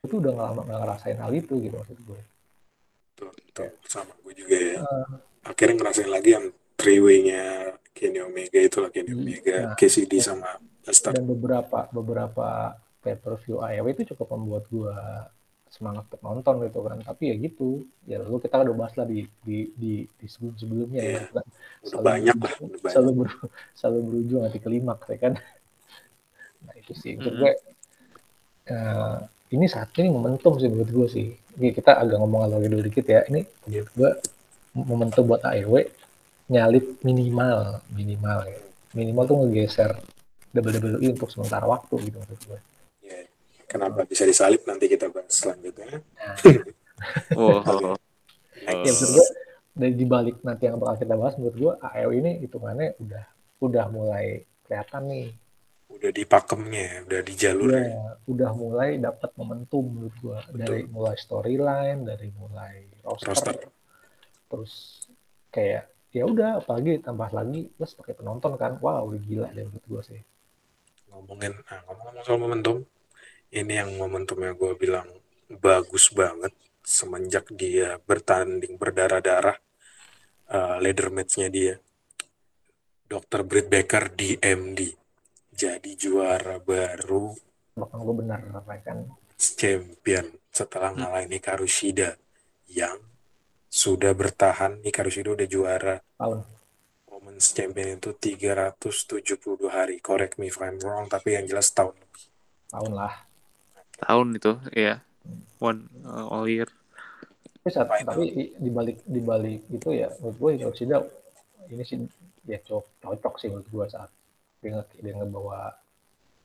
itu 0.00 0.14
udah 0.14 0.30
nggak 0.30 0.46
lama 0.46 0.60
nggak 0.62 0.80
ngerasain 0.80 1.18
hal 1.18 1.32
itu 1.32 1.54
gitu 1.58 1.74
maksud 1.74 1.98
gue 2.00 2.20
Tuh, 3.14 3.34
tuh, 3.50 3.66
sama 3.84 4.14
gue 4.20 4.30
juga 4.32 4.54
ya. 4.54 4.78
Eh, 4.78 5.06
Akhirnya 5.42 5.74
ngerasain 5.76 6.06
lagi 6.06 6.30
yang 6.32 6.46
three 6.72 7.00
way-nya 7.00 7.44
Kenny 7.90 8.20
Omega 8.20 8.60
itu 8.60 8.78
lah 8.78 8.90
Kenny 8.90 9.10
Iya. 9.10 9.18
Omega, 9.18 9.56
Nah, 9.58 9.74
KCD 9.74 10.12
sama 10.18 10.54
Lester. 10.86 11.10
dan 11.10 11.26
beberapa 11.26 11.90
beberapa 11.90 12.46
pay 12.98 13.14
per 13.14 13.34
view 13.38 13.58
AEW 13.58 13.86
itu 13.92 14.14
cukup 14.14 14.32
membuat 14.32 14.64
gue 14.68 14.94
semangat 15.68 16.06
untuk 16.06 16.22
nonton 16.22 16.54
gitu 16.64 16.80
kan 16.80 16.96
tapi 17.02 17.28
ya 17.28 17.36
gitu 17.36 17.68
ya 18.02 18.16
lalu 18.18 18.38
kita 18.40 18.62
udah 18.62 18.76
bahas 18.78 18.94
lah 18.94 19.04
di 19.04 19.20
di 19.42 19.68
di, 19.74 19.92
di 20.08 20.26
sebelum 20.26 20.54
sebelumnya 20.54 21.00
ya 21.00 21.10
Iya. 21.10 21.18
gitu 21.18 21.32
kan. 21.34 21.44
Udah 21.44 21.88
Selalu 21.90 22.04
banyak 22.06 22.34
lah, 22.34 22.38
berujung- 22.38 22.62
udah 22.62 22.78
banyak. 22.78 22.92
selalu 22.94 23.10
ber, 23.12 23.28
selalu 23.78 23.98
berujung 24.04 24.40
nanti 24.40 24.58
klimaks 24.60 25.06
ya 25.08 25.18
kan 25.18 25.32
nah 26.64 26.74
itu 26.74 26.92
sih. 26.94 27.14
Menurut 27.18 27.36
gue 27.38 27.52
eh, 28.72 29.18
ini 29.54 29.66
saat 29.66 29.92
ini 29.96 30.08
momentum 30.12 30.56
sih 30.58 30.68
menurut 30.68 30.90
gue 30.90 31.06
sih. 31.08 31.28
Ini 31.58 31.74
kita 31.74 31.98
agak 31.98 32.18
ngomong 32.22 32.48
lagi 32.50 32.68
dulu 32.70 32.82
dikit 32.86 33.06
ya. 33.06 33.24
Ini 33.26 33.40
menurut 33.66 33.90
gue 33.94 34.10
momentum 34.78 35.24
buat 35.26 35.42
AEW 35.42 35.86
nyalip 36.48 37.00
minimal 37.04 37.82
minimal 37.92 38.38
ya. 38.46 38.60
Minimal 38.96 39.24
tuh 39.28 39.36
ngegeser 39.44 39.92
WWE 40.56 41.12
untuk 41.12 41.28
sementara 41.28 41.68
waktu 41.68 42.08
gitu 42.08 42.18
menurut 42.24 42.42
gue 42.48 42.60
Ya, 43.04 43.20
Kenapa 43.68 44.08
bisa 44.08 44.24
disalip? 44.24 44.64
Nanti 44.64 44.88
kita 44.88 45.12
bahas 45.12 45.28
selanjutnya. 45.28 46.00
Oh, 47.36 47.60
ya 48.64 48.90
menurut 48.90 49.12
gue 49.12 49.28
dari 49.78 49.94
dibalik 49.94 50.36
nanti 50.42 50.66
yang 50.66 50.82
bakal 50.82 50.96
kita 50.98 51.14
bahas 51.14 51.34
menurut 51.38 51.56
gue 51.56 51.72
AEW 51.78 52.10
ini 52.18 52.30
hitungannya 52.42 52.98
udah 52.98 53.24
udah 53.62 53.86
mulai 53.94 54.42
kelihatan 54.66 55.02
nih 55.06 55.26
Udah 55.88 56.10
di 56.12 56.24
pakemnya, 56.28 57.08
udah 57.08 57.20
di 57.24 57.34
jalur. 57.34 57.72
ya 57.72 58.08
udah 58.28 58.50
mulai 58.52 59.00
dapat 59.00 59.32
momentum 59.40 59.88
menurut 59.88 60.16
gua 60.20 60.38
dari 60.52 60.84
mulai 60.84 61.16
storyline 61.16 62.04
dari 62.04 62.28
mulai 62.36 62.84
roster, 63.00 63.32
Roster. 63.32 63.56
terus 64.52 64.72
kayak 65.48 65.88
ya 66.12 66.28
udah 66.28 66.60
apalagi 66.60 67.00
tambah 67.00 67.32
lagi 67.32 67.72
plus 67.72 67.96
pakai 67.96 68.12
penonton 68.12 68.52
kan 68.60 68.76
wow 68.84 69.08
udah 69.08 69.20
gila 69.24 69.48
deh 69.56 69.64
menurut 69.64 69.86
gua 69.88 70.02
sih 70.04 70.20
ngomongin 71.08 71.56
nah, 71.56 71.80
ngomong-ngomong 71.88 72.24
soal 72.28 72.36
momentum 72.36 72.84
ini 73.48 73.80
yang 73.80 73.96
momentumnya 73.96 74.52
gue 74.52 74.76
bilang 74.76 75.08
bagus 75.48 76.12
banget 76.12 76.52
semenjak 76.84 77.48
dia 77.56 77.96
bertanding 77.96 78.76
berdarah-darah 78.76 79.56
uh, 80.52 80.76
leader 80.84 81.08
match-nya 81.08 81.48
dia 81.48 81.74
Dr. 83.08 83.40
Britt 83.48 83.72
Baker 83.72 84.12
di 84.12 84.36
MD 84.36 84.92
jadi 85.58 85.90
juara 85.98 86.62
baru. 86.62 87.34
Bahkan 87.74 87.98
gua 87.98 88.14
benar 88.14 88.40
kan 88.86 89.10
champion 89.38 90.26
setelah 90.54 90.94
ngalahin 90.94 91.34
Hikaru 91.34 91.66
Shida 91.66 92.14
yang 92.70 93.02
sudah 93.66 94.14
bertahan. 94.14 94.78
Hikaru 94.86 95.10
Shida 95.10 95.34
udah 95.34 95.48
juara. 95.50 95.96
Tahun 96.14 96.38
Women's 97.10 97.50
Champion 97.50 97.98
itu 97.98 98.14
372 98.14 99.66
hari. 99.66 99.98
Correct 99.98 100.38
me 100.38 100.46
if 100.46 100.62
I'm 100.62 100.78
wrong 100.78 101.10
tapi 101.10 101.34
yang 101.34 101.50
jelas 101.50 101.74
tahun 101.74 101.98
tahun 102.68 102.92
lah. 102.94 103.26
Tahun 103.98 104.36
itu, 104.38 104.52
ya. 104.76 105.02
One 105.58 105.90
uh, 106.06 106.30
all 106.30 106.46
year. 106.46 106.70
tapi 107.58 107.74
saat, 107.74 107.90
Final. 107.90 108.06
tapi 108.14 108.24
i- 108.32 108.52
dibalik 108.56 109.02
dibalik 109.04 109.60
itu 109.68 109.88
ya 109.92 110.08
menurut 110.22 110.36
gua 110.38 110.50
ya 110.54 110.68
sudah 110.72 111.00
ini 111.68 111.82
sih 111.84 111.98
ya 112.46 112.56
cocok 112.64 112.86
cocok 113.02 113.34
sih 113.36 113.48
menurut 113.50 113.68
gua 113.68 113.84
saat 113.90 114.08
dia, 114.58 114.70
nge, 114.74 114.84
dia 114.98 115.14
ngebawa 115.14 115.74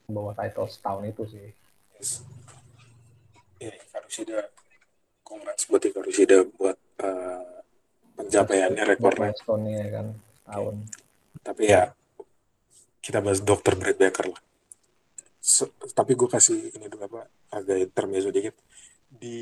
ngebawa 0.05 0.31
title 0.35 0.67
setahun 0.67 1.03
itu 1.07 1.23
sih 1.29 1.47
Yes. 1.93 2.19
Ya, 3.63 3.71
Hikaru 3.71 4.09
Shida, 4.11 4.39
congrats 5.23 5.63
buat 5.65 5.79
Hikaru 5.79 6.11
Shida 6.11 6.43
buat 6.51 6.75
uh, 6.99 7.63
pencapaiannya 8.19 8.83
rekornya. 8.83 9.31
milestone-nya 9.31 9.87
kan 9.87 10.07
tahun 10.43 10.75
Tapi 11.39 11.63
ya, 11.71 11.95
kita 12.99 13.23
bahas 13.23 13.39
Dr. 13.39 13.79
Brett 13.79 13.95
Baker 13.95 14.35
lah. 14.35 14.41
Se- 15.39 15.71
tapi 15.95 16.15
gue 16.15 16.27
kasih 16.27 16.75
ini 16.75 16.91
dulu 16.91 17.07
apa, 17.07 17.27
agak 17.55 17.87
intermezzo 17.87 18.31
dikit. 18.35 18.55
Di 19.07 19.39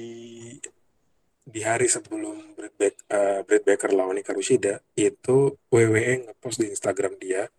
di 1.42 1.60
hari 1.66 1.90
sebelum 1.90 2.54
Brett, 2.54 2.78
Bak- 2.78 3.02
uh, 3.10 3.42
Brett 3.42 3.66
Baker 3.66 3.90
lawan 3.90 4.22
Hikaru 4.22 4.42
Shida, 4.46 4.82
itu 4.94 5.58
WWE 5.74 6.30
ngepost 6.30 6.62
di 6.62 6.70
Instagram 6.70 7.18
dia, 7.18 7.50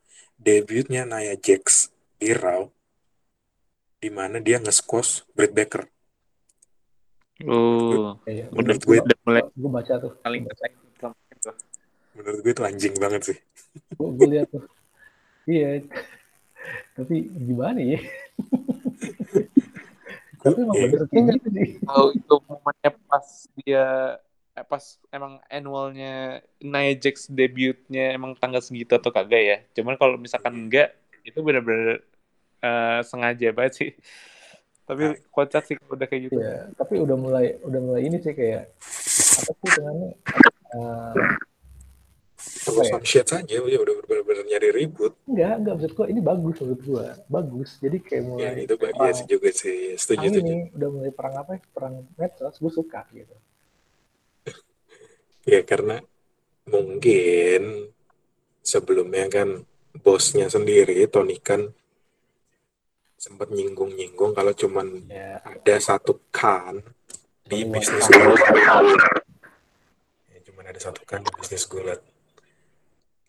debutnya 0.43 1.07
Nia 1.07 1.38
Jax 1.38 1.95
di 2.18 2.34
Raw, 2.34 2.66
di 4.03 4.11
mana 4.11 4.43
dia 4.43 4.59
nge-squash 4.59 5.22
Brett 5.30 5.55
Baker. 5.55 5.86
Oh, 7.47 8.18
Iya, 8.26 8.51
Menurut 8.55 8.82
gue 8.82 8.97
udah 9.03 9.18
mulai 9.26 9.43
gue 9.51 9.70
baca 9.70 9.93
tuh, 9.99 10.12
paling 10.22 10.47
menurut 12.12 12.38
gue 12.45 12.53
itu 12.53 12.62
anjing 12.62 12.95
banget 13.01 13.22
sih. 13.32 13.38
gue, 13.99 14.09
gue 14.18 14.28
lihat 14.36 14.47
tuh, 14.53 14.62
iya. 15.49 15.80
Tapi 16.95 17.24
gimana 17.26 17.80
ya? 17.82 17.99
Tapi 20.43 20.59
emang 20.59 20.76
Iya. 20.76 20.86
bener 21.09 21.34
gitu 21.38 21.49
sih. 21.55 21.68
tahu 21.86 22.07
itu 22.18 22.34
momennya 22.51 22.90
pas 23.07 23.26
dia 23.62 23.86
pas 24.53 24.84
emang 25.09 25.40
annualnya 25.48 26.44
Nia 26.61 26.92
Jax 26.94 27.26
debutnya 27.26 28.12
emang 28.12 28.36
tanggal 28.36 28.61
segitu 28.61 28.92
atau 28.94 29.09
kagak 29.09 29.42
ya 29.42 29.57
cuman 29.72 29.96
kalau 29.96 30.20
misalkan 30.20 30.53
enggak 30.68 30.92
itu 31.24 31.40
benar-benar 31.40 32.05
eh, 32.61 33.00
sengaja 33.03 33.48
banget 33.57 33.72
sih 33.80 33.90
tapi 34.84 35.16
kocak 35.32 35.62
sih 35.64 35.76
udah 35.88 36.05
kayak 36.05 36.22
gitu 36.28 36.36
Iya, 36.36 36.68
tapi 36.76 37.00
udah 37.00 37.16
mulai 37.16 37.57
udah 37.64 37.80
mulai 37.80 38.03
ini 38.05 38.20
sih 38.20 38.34
kayak 38.36 38.68
apa 39.40 39.50
sih 39.57 39.70
dengan 39.72 39.96
Terus 42.62 42.74
ya? 42.74 42.92
some 42.98 43.07
shit 43.07 43.26
saja, 43.26 43.46
ya 43.46 43.78
udah 43.78 43.94
benar-benar 44.03 44.42
nyari 44.50 44.70
ribut. 44.74 45.14
enggak 45.30 45.62
enggak 45.62 45.74
maksud 45.78 45.92
gua 45.94 46.07
ini 46.11 46.20
bagus 46.20 46.57
menurut 46.59 46.80
gua 46.82 47.05
bagus 47.30 47.70
jadi 47.78 47.96
kayak 48.03 48.22
Ya, 48.22 48.26
mulai 48.26 48.53
itu 48.66 48.74
bagus 48.74 49.14
sih 49.14 49.26
juga 49.30 49.48
sih. 49.55 49.78
Setuju, 49.94 50.18
perang 50.18 50.34
setuju. 50.34 50.50
ini 50.50 50.57
udah 50.74 50.88
mulai 50.90 51.11
perang 51.14 51.34
apa 51.38 51.50
ya 51.55 51.61
perang 51.70 51.94
medsos 52.18 52.57
gue 52.59 52.72
suka 52.74 53.00
gitu 53.14 53.34
Ya 55.43 55.61
karena 55.66 55.99
mungkin 56.70 57.90
sebelumnya 58.62 59.26
kan 59.26 59.66
bosnya 59.99 60.47
sendiri 60.47 61.03
Tony 61.11 61.36
kan 61.43 61.74
sempat 63.18 63.55
nyinggung-nyinggung 63.55 64.34
kalau 64.34 64.51
cuman 64.51 65.07
yeah. 65.07 65.38
ada 65.47 65.78
satu 65.78 66.18
kan 66.34 66.82
di 67.47 67.62
iya. 67.62 67.70
bisnis 67.70 68.07
gulat. 68.11 68.51
Ya, 70.30 70.38
cuman 70.43 70.64
ada 70.66 70.80
satu 70.82 71.07
kan 71.07 71.22
di 71.22 71.30
bisnis 71.38 71.66
gulat. 71.70 72.03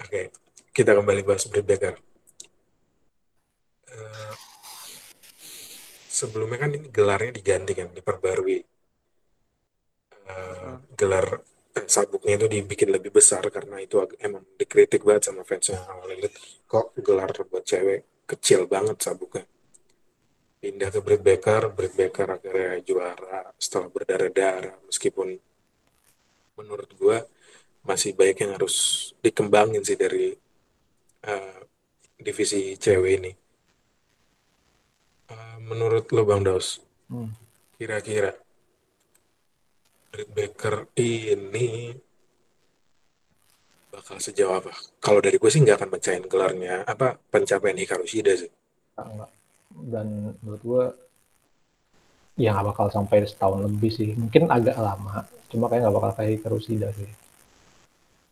Oke, 0.02 0.34
kita 0.74 0.98
kembali 0.98 1.22
bahas 1.22 1.46
berbeda. 1.46 1.94
Uh, 3.94 4.34
sebelumnya 6.10 6.58
kan 6.58 6.74
ini 6.74 6.90
gelarnya 6.90 7.30
diganti 7.38 7.78
kan, 7.78 7.94
diperbarui. 7.94 8.66
Uh, 10.26 10.82
gelar 10.98 11.38
eh, 11.78 11.88
sabuknya 11.90 12.38
itu 12.38 12.48
dibikin 12.50 12.90
lebih 12.94 13.12
besar 13.14 13.44
karena 13.50 13.82
itu 13.82 14.02
emang 14.22 14.46
dikritik 14.58 15.02
banget 15.02 15.30
sama 15.30 15.42
fansnya 15.46 15.82
All 15.90 16.10
Elite. 16.10 16.66
Kok 16.70 16.98
gelar 17.02 17.30
buat 17.50 17.66
cewek 17.66 18.28
kecil 18.30 18.66
banget 18.70 18.98
sabuknya. 19.02 19.46
Pindah 20.64 20.90
ke 20.96 21.00
Britt 21.04 21.22
Baker, 21.22 21.76
Britt 21.76 21.94
Baker 22.00 22.28
akhirnya 22.40 22.80
juara 22.88 23.52
setelah 23.60 23.92
berdarah-darah 23.92 24.80
meskipun 24.88 25.36
menurut 26.56 26.90
gua 26.96 27.20
masih 27.84 28.16
baik 28.16 28.40
yang 28.40 28.56
harus 28.56 29.12
dikembangin 29.20 29.84
sih 29.84 30.00
dari 30.00 30.32
uh, 31.28 31.60
divisi 32.16 32.80
cewek 32.80 33.12
ini. 33.20 33.32
Uh, 35.28 35.58
menurut 35.68 36.08
lo 36.16 36.24
Bang 36.24 36.48
Daus, 36.48 36.80
hmm. 37.12 37.28
Britt 40.14 40.30
Baker 40.30 40.94
ini 41.02 41.90
bakal 43.90 44.22
sejauh 44.22 44.62
apa? 44.62 44.70
Kalau 45.02 45.18
dari 45.18 45.42
gue 45.42 45.50
sih 45.50 45.58
nggak 45.58 45.82
akan 45.82 45.90
pecahin 45.90 46.30
gelarnya 46.30 46.86
apa 46.86 47.18
pencapaian 47.18 47.74
Hikaru 47.74 48.06
Shida 48.06 48.38
sih. 48.38 48.52
Enggak. 48.94 49.34
Dan 49.74 50.38
menurut 50.46 50.62
gue 50.62 50.84
ya 52.38 52.54
nggak 52.54 52.78
bakal 52.78 52.94
sampai 52.94 53.26
setahun 53.26 53.66
lebih 53.66 53.90
sih. 53.90 54.14
Mungkin 54.14 54.54
agak 54.54 54.78
lama. 54.78 55.26
Cuma 55.50 55.66
kayak 55.66 55.90
nggak 55.90 55.98
bakal 55.98 56.12
kayak 56.14 56.32
Hikaru 56.38 56.60
Shida 56.62 56.94
sih. 56.94 57.10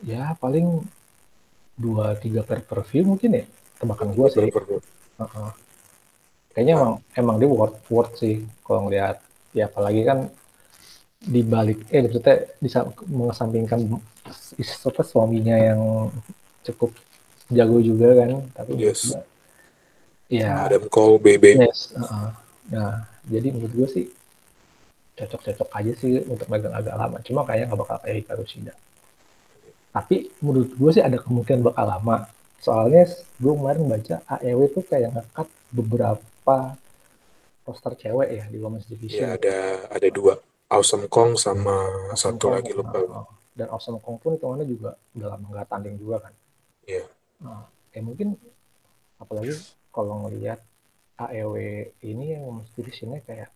Ya 0.05 0.37
paling 0.37 0.85
dua 1.81 2.13
tiga 2.21 2.45
per 2.45 2.61
per 2.61 2.85
view 2.85 3.09
mungkin 3.09 3.41
ya. 3.41 3.45
Tebakan 3.81 4.13
gue 4.13 4.27
sih. 4.29 4.53
Per 4.53 4.65
uh 4.69 4.77
-uh. 5.25 5.49
Kayaknya 6.53 6.77
emang 6.77 6.93
emang 7.17 7.35
dia 7.41 7.49
worth 7.49 7.81
worth 7.89 8.21
sih 8.21 8.45
kalau 8.61 8.85
ngeliat 8.85 9.17
ya 9.57 9.65
apalagi 9.65 10.05
kan 10.05 10.29
di 11.21 11.41
balik 11.45 11.85
eh 11.93 12.01
maksudnya 12.01 12.49
bisa 12.57 12.89
mengesampingkan 13.05 13.79
apa 14.89 15.01
suaminya 15.05 15.53
yang 15.53 16.09
cukup 16.65 16.91
jago 17.53 17.77
juga 17.77 18.25
kan 18.25 18.41
tapi 18.57 18.73
yes. 18.81 19.13
ya 20.31 20.65
Adam 20.65 20.89
Cole 20.89 21.21
BB 21.21 21.61
yes, 21.61 21.93
uh 21.93 22.01
-uh. 22.01 22.29
nah 22.73 23.05
jadi 23.29 23.53
menurut 23.53 23.73
gue 23.77 23.89
sih 23.89 24.05
cocok-cocok 25.21 25.69
aja 25.77 25.91
sih 26.01 26.23
untuk 26.25 26.47
megang 26.49 26.73
agak 26.73 26.95
lama. 26.97 27.17
Cuma 27.21 27.45
kayaknya 27.45 27.65
nggak 27.69 27.81
bakal 27.85 27.97
kayak 28.01 28.15
Hikaru 28.25 28.45
Shida. 28.47 28.73
Tapi 29.91 30.31
menurut 30.41 30.71
gue 30.73 30.91
sih 30.95 31.03
ada 31.03 31.17
kemungkinan 31.21 31.61
bakal 31.61 31.85
lama. 31.85 32.25
Soalnya 32.61 33.05
gue 33.37 33.53
kemarin 33.53 33.85
baca 33.85 34.15
AEW 34.39 34.61
tuh 34.73 34.83
kayak 34.85 35.13
ngekat 35.13 35.47
beberapa 35.73 36.57
poster 37.61 37.93
cewek 37.97 38.29
ya 38.41 38.43
di 38.49 38.57
Women's 38.57 38.89
Division. 38.89 39.21
Ya 39.21 39.37
ada 39.37 39.57
ada 39.91 40.07
dua 40.09 40.41
Awesome 40.71 41.11
Kong 41.11 41.35
sama 41.35 41.75
awesome 42.15 42.39
satu 42.39 42.47
Kong, 42.47 42.55
lagi 42.55 42.71
lupa. 42.71 42.99
Uh, 43.03 43.27
dan 43.59 43.67
Awesome 43.67 43.99
Kong 43.99 44.23
pun 44.23 44.39
hitungannya 44.39 44.63
juga 44.63 44.95
udah 45.11 45.27
lama 45.35 45.45
nggak 45.51 45.67
tanding 45.67 45.99
juga 45.99 46.23
kan. 46.23 46.33
Iya. 46.87 47.03
Yeah. 47.03 47.07
Nah, 47.43 47.67
ya 47.91 47.99
mungkin 47.99 48.39
apalagi 49.19 49.51
kalau 49.91 50.23
ngelihat 50.25 50.63
AEW 51.19 51.55
ini 52.07 52.39
yang 52.39 52.47
mesti 52.63 52.79
di 52.79 52.93
sini 52.95 53.19
kayak 53.19 53.51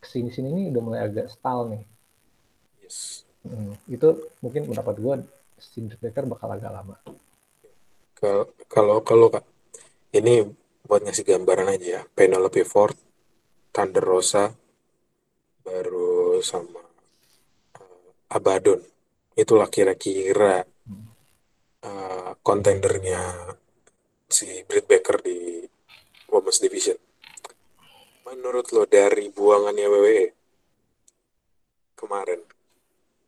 ke 0.00 0.06
sini 0.08 0.32
sini 0.32 0.48
ini 0.48 0.62
udah 0.72 0.82
mulai 0.82 1.00
agak 1.04 1.28
style 1.28 1.68
nih. 1.76 1.84
Yes. 2.80 3.28
Hmm, 3.44 3.76
itu 3.86 4.32
mungkin 4.40 4.72
mendapat 4.72 4.96
gue 4.96 5.14
Cindy 5.60 5.94
Baker 6.00 6.24
bakal 6.24 6.56
agak 6.56 6.72
lama. 6.72 6.96
Kalau 8.16 9.04
kalau 9.04 9.28
kak, 9.28 9.44
ini 10.16 10.40
buat 10.88 11.04
ngasih 11.04 11.36
gambaran 11.36 11.76
aja 11.76 11.86
ya. 11.86 12.02
Penelope 12.16 12.64
Ford, 12.64 12.96
Thunder 13.76 14.00
Rosa, 14.00 14.56
baru 15.66 16.05
sama 16.42 16.82
uh, 17.80 18.34
Abaddon. 18.36 18.80
Itulah 19.36 19.68
kira-kira 19.68 20.64
uh, 21.84 22.30
kontendernya 22.40 23.52
si 24.26 24.64
Britt 24.64 24.88
Baker 24.88 25.20
di 25.22 25.62
Women's 26.32 26.58
Division. 26.58 26.98
Menurut 28.26 28.66
lo 28.74 28.84
dari 28.88 29.30
buangannya 29.30 29.86
WWE 29.86 30.26
kemarin? 31.94 32.40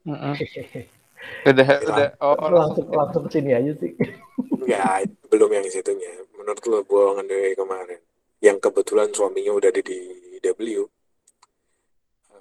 Udah 1.44 1.82
udah 1.82 2.09
oh, 2.22 2.38
oh, 2.38 2.50
langsung. 2.54 2.86
langsung 2.94 3.22
ke 3.26 3.30
sini 3.36 3.50
aja 3.52 3.72
sih. 3.74 3.92
Ya 4.68 5.00
belum 5.32 5.48
yang 5.48 5.64
situnya 5.72 6.12
menurut 6.36 6.61
lo 6.68 6.84
buangan 6.84 7.24
WWE 7.24 7.56
kemarin 7.56 8.00
yang 8.44 8.61
kebetulan 8.61 9.09
suaminya 9.16 9.56
udah 9.56 9.72
ada 9.72 9.80
di 9.80 9.96
W 10.44 10.84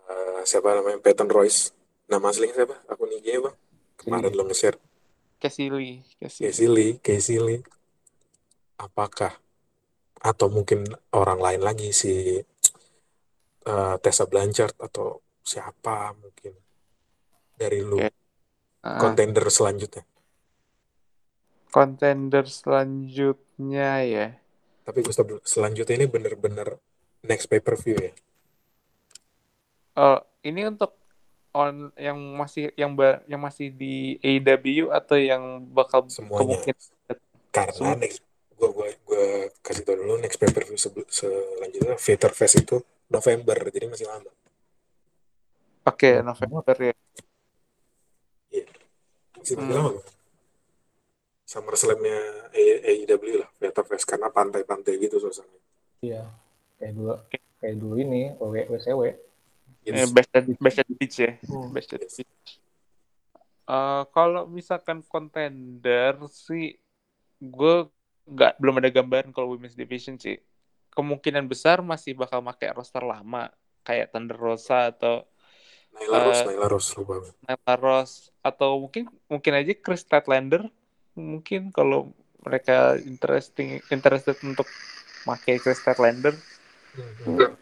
uh, 0.07 0.41
siapa 0.47 0.73
namanya? 0.73 0.99
Peyton 1.03 1.29
Royce. 1.29 1.71
Nama 2.07 2.23
aslinya 2.31 2.55
siapa? 2.55 2.75
Akun 2.87 3.11
IG 3.11 3.43
bang 3.43 3.57
kemarin 4.07 4.31
lo 4.31 4.47
nge-share. 4.47 4.79
Lee 6.71 6.97
Casey 7.03 7.41
Lee. 7.41 7.61
Apakah 8.79 9.35
atau 10.17 10.47
mungkin 10.49 10.85
orang 11.13 11.37
lain 11.41 11.61
lagi 11.61 11.89
si 11.91 12.39
uh, 13.67 13.95
Tessa 13.99 14.25
Blanchard 14.25 14.77
atau 14.79 15.19
siapa 15.43 16.15
mungkin 16.15 16.53
dari 17.57 17.83
lu? 17.83 17.99
Kontender 18.81 19.43
uh, 19.43 19.51
selanjutnya. 19.51 20.05
Kontender 21.67 22.47
selanjutnya 22.47 23.91
ya. 24.07 24.27
Tapi 24.87 25.03
Gustaf 25.03 25.27
selanjutnya 25.43 25.99
ini 25.99 26.07
bener-bener 26.07 26.79
next 27.27 27.51
pay 27.51 27.59
per 27.59 27.75
view 27.75 27.99
ya 27.99 28.15
uh, 29.97 30.19
ini 30.45 30.69
untuk 30.69 30.93
on 31.57 31.89
yang 31.97 32.17
masih 32.37 32.69
yang 32.77 32.93
ba, 32.93 33.25
yang 33.25 33.41
masih 33.41 33.73
di 33.73 34.21
AW 34.21 34.93
atau 34.93 35.17
yang 35.17 35.65
bakal 35.73 36.05
semuanya. 36.07 36.61
karena 37.49 37.73
Semua. 37.73 37.97
next 37.97 38.21
gue 38.57 38.69
gue 38.69 38.89
gue 39.05 39.25
kasih 39.65 39.81
tau 39.85 39.97
dulu 39.97 40.17
next 40.21 40.37
pay 40.37 40.49
per 40.49 40.65
view 40.65 40.77
selanjutnya 40.77 41.97
Fighter 41.97 42.33
Fest 42.33 42.61
itu 42.61 42.77
November 43.09 43.57
jadi 43.73 43.89
masih 43.89 44.05
lama. 44.05 44.29
Oke 45.87 46.21
okay, 46.21 46.21
November 46.21 46.75
ya. 46.77 46.95
Iya. 48.53 48.65
Masih 49.41 49.55
hmm. 49.57 49.73
lama 49.73 50.01
Summer 51.47 51.73
Slamnya 51.79 52.19
AEW 52.53 53.41
lah 53.41 53.49
Fighter 53.57 53.85
Fest 53.89 54.05
karena 54.05 54.29
pantai-pantai 54.29 54.93
gitu 55.01 55.17
suasananya. 55.17 55.63
Iya. 56.05 56.21
Kayak 56.77 56.93
dulu 56.93 57.13
kayak 57.57 57.75
dulu 57.81 57.95
ini 57.97 58.21
WCW 58.37 59.26
Yes. 59.87 60.03
Eh, 60.03 60.07
best 60.11 60.31
at, 60.35 60.45
best 60.59 60.77
at 60.83 60.89
beach 60.91 61.15
ya. 61.15 61.31
Hmm. 61.47 61.71
Best 61.71 61.95
at 61.95 62.03
beach. 62.03 62.51
Uh, 63.67 64.03
kalau 64.11 64.43
misalkan 64.47 64.99
contender 65.07 66.19
sih, 66.27 66.75
gue 67.39 67.75
nggak 68.27 68.59
belum 68.59 68.83
ada 68.83 68.91
gambaran 68.91 69.31
kalau 69.31 69.55
women's 69.55 69.79
division 69.79 70.19
sih. 70.19 70.35
Kemungkinan 70.91 71.47
besar 71.47 71.79
masih 71.79 72.19
bakal 72.19 72.43
pakai 72.43 72.75
roster 72.75 73.03
lama 73.03 73.47
kayak 73.87 74.11
Thunder 74.11 74.35
Rosa 74.35 74.91
atau 74.91 75.23
Nyla 75.95 76.17
uh, 76.19 76.23
Rose, 76.27 76.43
Nyla 76.43 76.67
Rose, 76.67 76.89
Nyla 77.47 77.75
Rose 77.79 78.15
atau 78.43 78.83
mungkin 78.83 79.07
mungkin 79.31 79.53
aja 79.55 79.73
Chris 79.79 80.03
Statlander 80.03 80.67
mungkin 81.15 81.71
kalau 81.71 82.11
mereka 82.43 82.99
interesting 82.99 83.79
interested 83.89 84.35
untuk 84.43 84.67
pakai 85.23 85.59
Chris 85.63 85.79
Statlander. 85.79 86.35
Hmm. 87.23 87.55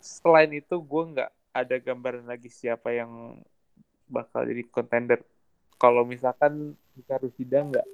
Selain 0.00 0.48
itu 0.54 0.76
gue 0.80 1.02
nggak 1.16 1.30
ada 1.50 1.76
gambaran 1.78 2.26
lagi 2.26 2.50
siapa 2.50 2.94
yang 2.94 3.42
bakal 4.06 4.46
jadi 4.46 4.62
contender. 4.70 5.20
Kalau 5.80 6.02
misalkan 6.04 6.74
kita 6.94 7.18
Rusida 7.22 7.64
nggak 7.64 7.86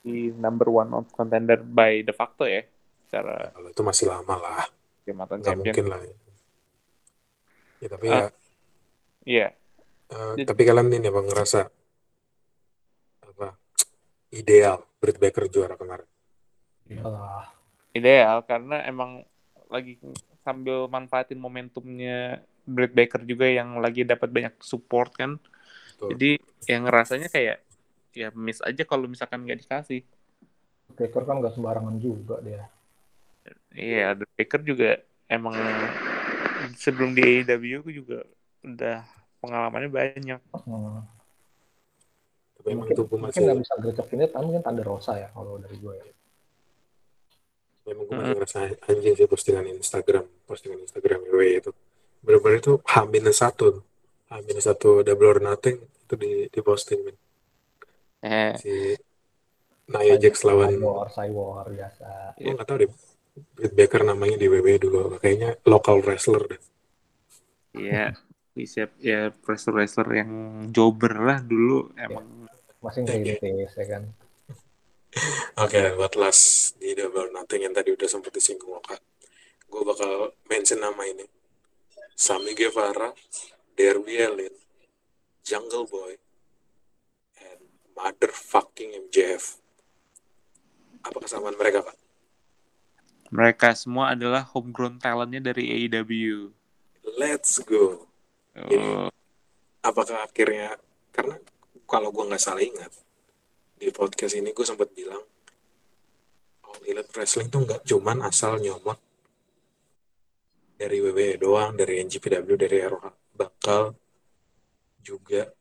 di 0.00 0.32
number 0.34 0.68
one 0.68 0.90
of 0.96 1.08
contender 1.12 1.60
by 1.60 2.00
de 2.02 2.14
facto 2.14 2.44
ya, 2.48 2.64
secara 3.06 3.52
kalau 3.52 3.68
itu 3.68 3.82
masih 3.82 4.06
lama 4.08 4.34
lah. 4.36 4.64
Nggak 5.06 5.42
champion. 5.42 5.56
mungkin 5.58 5.86
lah. 5.90 6.00
Ya 7.80 7.88
tapi 7.88 8.06
uh, 8.06 8.12
ya. 8.12 8.28
Iya. 9.24 9.48
Uh, 10.10 10.34
jadi, 10.36 10.46
tapi 10.50 10.62
kalian 10.66 10.90
ini 10.90 11.08
bang 11.08 11.26
ngerasa 11.26 11.60
apa 13.24 13.48
ideal 14.34 14.82
Britt 14.98 15.18
Baker 15.18 15.46
juara 15.48 15.74
kemarin? 15.78 16.06
Iyalah. 16.90 17.46
Ideal 17.94 18.42
karena 18.46 18.86
emang 18.86 19.22
lagi 19.70 19.98
sambil 20.42 20.90
manfaatin 20.90 21.38
momentumnya 21.38 22.42
Britt 22.66 22.92
Baker 22.94 23.22
juga 23.24 23.46
yang 23.48 23.78
lagi 23.78 24.04
dapat 24.04 24.28
banyak 24.30 24.54
support 24.60 25.14
kan. 25.16 25.36
Betul. 25.96 26.08
Jadi 26.16 26.30
yang 26.68 26.88
rasanya 26.88 27.28
kayak 27.28 27.64
ya 28.10 28.28
miss 28.34 28.58
aja 28.64 28.82
kalau 28.82 29.06
misalkan 29.06 29.44
nggak 29.46 29.60
dikasih. 29.66 30.02
Baker 30.94 31.22
kan 31.22 31.38
nggak 31.38 31.54
sembarangan 31.54 31.96
juga 32.02 32.42
dia. 32.42 32.66
Iya, 33.72 34.18
Britt 34.18 34.34
Baker 34.36 34.60
juga 34.66 34.90
emang 35.30 35.54
sebelum 36.76 37.14
di 37.14 37.22
AEW 37.22 37.86
juga 37.88 38.26
udah 38.66 39.06
pengalamannya 39.40 39.90
banyak. 39.90 40.40
Hmm. 40.52 41.06
Tapi 42.60 42.76
mungkin, 42.76 42.94
mungkin 43.08 43.20
masih... 43.24 43.40
nggak 43.40 43.58
bisa 43.64 43.74
gercep 43.80 44.08
ini, 44.12 44.24
tapi 44.28 44.44
mungkin 44.44 44.62
Tanda 44.62 44.84
Rosa 44.84 45.16
ya 45.16 45.32
kalau 45.32 45.56
dari 45.56 45.76
gue 45.80 45.94
ya. 45.96 46.04
Emang 47.88 48.04
gue 48.04 48.14
masih 48.20 48.36
ngerasa 48.36 48.58
anjing 48.84 49.14
sih 49.16 49.26
postingan 49.26 49.64
Instagram, 49.72 50.28
postingan 50.44 50.84
Instagram 50.84 51.24
WWE 51.24 51.48
itu. 51.56 51.72
Bener-bener 52.20 52.58
itu 52.60 52.72
H 52.84 52.94
satu, 53.32 53.80
H 54.28 54.34
satu 54.60 55.00
double 55.00 55.28
or 55.28 55.40
nothing 55.40 55.80
itu 55.80 56.14
di, 56.18 56.32
di 56.50 56.60
posting 56.60 57.00
men. 57.06 57.16
Eh, 58.20 58.52
si 58.60 58.74
Nia 59.90 60.16
Jax 60.20 60.44
lawan 60.44 60.76
Cywar, 60.76 61.08
Cywar 61.08 61.66
biasa. 61.72 62.36
gue 62.36 62.52
nggak 62.52 62.68
tahu 62.68 62.76
deh 62.84 62.90
Britt 63.56 63.72
Baker 63.72 64.02
namanya 64.04 64.36
di 64.36 64.46
WWE 64.46 64.76
dulu 64.76 65.16
kayaknya 65.16 65.56
lokal 65.64 66.04
wrestler 66.04 66.44
deh 66.44 66.60
Iya, 67.70 68.12
bisa 68.52 68.90
ya 68.98 69.30
wrestler-wrestler 69.46 70.10
yang 70.10 70.30
jobber 70.74 71.14
lah 71.22 71.38
dulu 71.38 71.94
emang. 71.94 72.50
Masih 72.82 73.06
ngerintis 73.06 73.72
ya 73.78 73.86
kan. 73.86 74.02
oke 75.64 75.80
buat 75.98 76.14
last 76.14 76.76
di 76.78 76.94
double 76.94 77.26
or 77.26 77.30
nothing 77.34 77.66
yang 77.66 77.74
tadi 77.74 77.90
udah 77.94 78.06
sempat 78.06 78.30
disinggung 78.30 78.78
Oka 78.78 78.94
gue 79.70 79.82
bakal 79.86 80.34
mention 80.50 80.82
nama 80.82 81.02
ini 81.06 81.26
Sami 82.20 82.52
Guevara 82.52 83.16
Darby 83.72 84.20
Allin 84.20 84.52
Jungle 85.40 85.88
Boy 85.88 86.20
and 87.40 87.64
motherfucking 87.96 88.92
MJF 89.08 89.56
apa 91.00 91.16
kesamaan 91.16 91.56
mereka 91.56 91.80
kak? 91.80 91.96
Mereka 93.32 93.72
semua 93.72 94.12
adalah 94.12 94.44
homegrown 94.44 95.00
talentnya 95.00 95.40
dari 95.40 95.72
AEW. 95.72 96.52
Let's 97.16 97.56
go. 97.64 98.04
Oh, 98.52 99.08
Apakah 99.80 100.20
akhirnya 100.20 100.76
karena 101.16 101.40
kalau 101.88 102.12
gue 102.12 102.28
nggak 102.28 102.42
salah 102.44 102.60
ingat 102.60 102.92
di 103.80 103.88
podcast 103.88 104.36
ini 104.36 104.52
gue 104.52 104.66
sempat 104.68 104.92
bilang 104.92 105.24
All 106.68 106.84
Elite 106.84 107.16
Wrestling 107.16 107.48
tuh 107.48 107.64
nggak 107.64 107.80
cuman 107.88 108.28
asal 108.28 108.60
nyomot 108.60 109.00
dari 110.80 110.96
WWE 111.04 111.36
doang, 111.36 111.76
dari 111.76 112.00
NJPW, 112.00 112.48
dari 112.56 112.80
ROH, 112.80 113.36
bakal 113.36 113.92
juga 115.04 115.52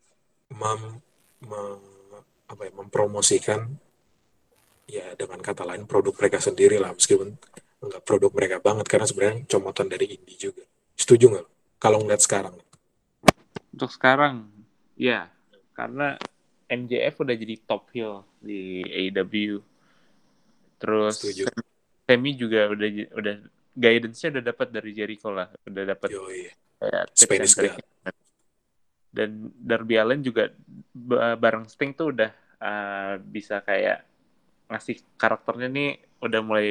mem, 0.56 1.04
mem- 1.44 2.24
apa 2.48 2.62
ya, 2.66 2.72
mempromosikan 2.72 3.68
ya 4.90 5.14
dengan 5.20 5.38
kata 5.44 5.68
lain 5.68 5.86
produk 5.86 6.16
mereka 6.18 6.42
sendiri 6.42 6.82
lah 6.82 6.90
meskipun 6.98 7.38
nggak 7.78 8.02
produk 8.02 8.32
mereka 8.34 8.58
banget 8.58 8.90
karena 8.90 9.06
sebenarnya 9.06 9.46
comotan 9.46 9.92
dari 9.92 10.18
indie 10.18 10.40
juga. 10.50 10.64
Setuju 10.96 11.36
nggak? 11.36 11.48
Kalau 11.84 12.00
ngeliat 12.00 12.24
sekarang. 12.24 12.56
untuk 13.70 13.92
sekarang, 13.96 14.50
ya, 15.00 15.32
karena 15.72 16.20
MJF 16.68 17.24
udah 17.24 17.36
jadi 17.38 17.56
top 17.64 17.88
heel 17.96 18.28
di 18.44 18.84
AEW. 18.84 19.64
Terus 20.82 21.16
Setuju. 21.22 21.48
Semi 22.04 22.34
juga 22.36 22.68
udah 22.68 22.90
udah 23.16 23.36
guidance-nya 23.80 24.36
udah 24.36 24.44
dapat 24.52 24.68
dari 24.76 24.92
Jericho 24.92 25.32
lah, 25.32 25.48
udah 25.64 25.84
dapat 25.96 26.10
kayak 26.80 27.04
tips 27.16 27.56
and. 27.64 27.80
Dan 29.10 29.50
Darby 29.58 29.98
Allin 29.98 30.22
juga 30.22 30.54
ba- 30.94 31.34
bareng 31.34 31.66
Sting 31.66 31.98
tuh 31.98 32.14
udah 32.14 32.30
uh, 32.62 33.18
bisa 33.24 33.58
kayak 33.66 34.06
ngasih 34.70 35.02
karakternya 35.18 35.66
nih 35.66 35.98
udah 36.22 36.42
mulai 36.46 36.70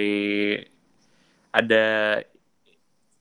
ada 1.50 1.84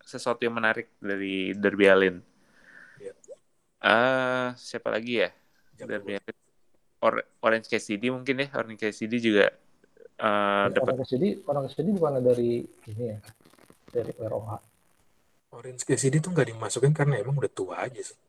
sesuatu 0.05 0.45
yang 0.45 0.53
menarik 0.53 0.93
dari 1.01 1.57
Darby 1.57 1.85
Allin. 1.89 2.15
Iya. 3.01 3.13
Ah, 3.81 4.53
siapa 4.53 4.93
lagi 4.93 5.25
ya? 5.25 5.33
Darby 5.81 6.21
Allin. 6.21 6.37
Or- 7.01 7.25
Orange 7.41 7.69
Cassidy 7.73 8.13
mungkin 8.13 8.41
ya, 8.41 8.47
Orange 8.53 8.89
Cassidy 8.89 9.17
juga 9.17 9.53
uh, 10.21 10.65
dapat 10.73 10.93
Orang 10.93 11.01
ke 11.01 11.07
sini, 11.09 11.27
orang 11.45 11.63
ke 11.69 11.71
sini 11.77 11.89
bukan 11.93 12.21
dari 12.21 12.65
ini 12.65 13.03
ya, 13.13 13.17
dari 13.87 14.11
ROH. 14.13 14.51
Orange 15.51 15.83
Cassidy 15.83 16.19
tuh 16.19 16.31
nggak 16.31 16.51
dimasukin 16.51 16.91
karena 16.91 17.17
emang 17.17 17.39
udah 17.39 17.51
tua 17.51 17.83
aja 17.83 18.01
sih. 18.01 18.19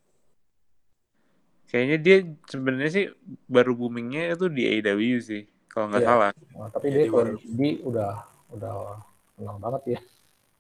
kayaknya 1.67 1.99
dia 2.01 2.17
sebenarnya 2.49 2.89
sih 2.89 3.05
baru 3.45 3.77
boomingnya 3.77 4.33
itu 4.33 4.49
di 4.49 4.65
AEW 4.65 5.21
sih, 5.21 5.45
kalau 5.69 5.93
nggak 5.93 6.01
Iya. 6.01 6.09
salah. 6.09 6.31
Nah, 6.57 6.69
tapi 6.73 6.87
Jadi 6.89 6.97
dia 6.97 7.05
kalau 7.05 7.19
baru- 7.29 7.43
di 7.45 7.71
udah 7.85 8.13
udah 8.49 8.75
kenal 9.37 9.57
banget 9.61 9.83
ya. 9.85 10.01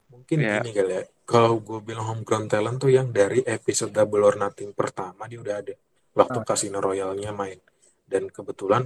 Mungkin 0.08 0.36
Iya. 0.36 0.54
gini 0.60 0.70
kali 0.70 0.92
ya. 0.92 1.02
Kalau 1.24 1.52
gue 1.58 1.80
bilang 1.80 2.04
homegrown 2.06 2.44
talent 2.44 2.76
tuh 2.76 2.92
yang 2.92 3.08
dari 3.08 3.40
episode 3.40 3.88
Double 3.88 4.20
or 4.20 4.36
Nothing 4.36 4.76
pertama 4.76 5.24
dia 5.24 5.40
udah 5.40 5.56
ada. 5.56 5.74
Waktu 6.12 6.38
Ah. 6.40 6.44
Casino 6.44 6.76
Royale-nya 6.76 7.32
main. 7.32 7.56
Dan 8.04 8.28
kebetulan 8.28 8.84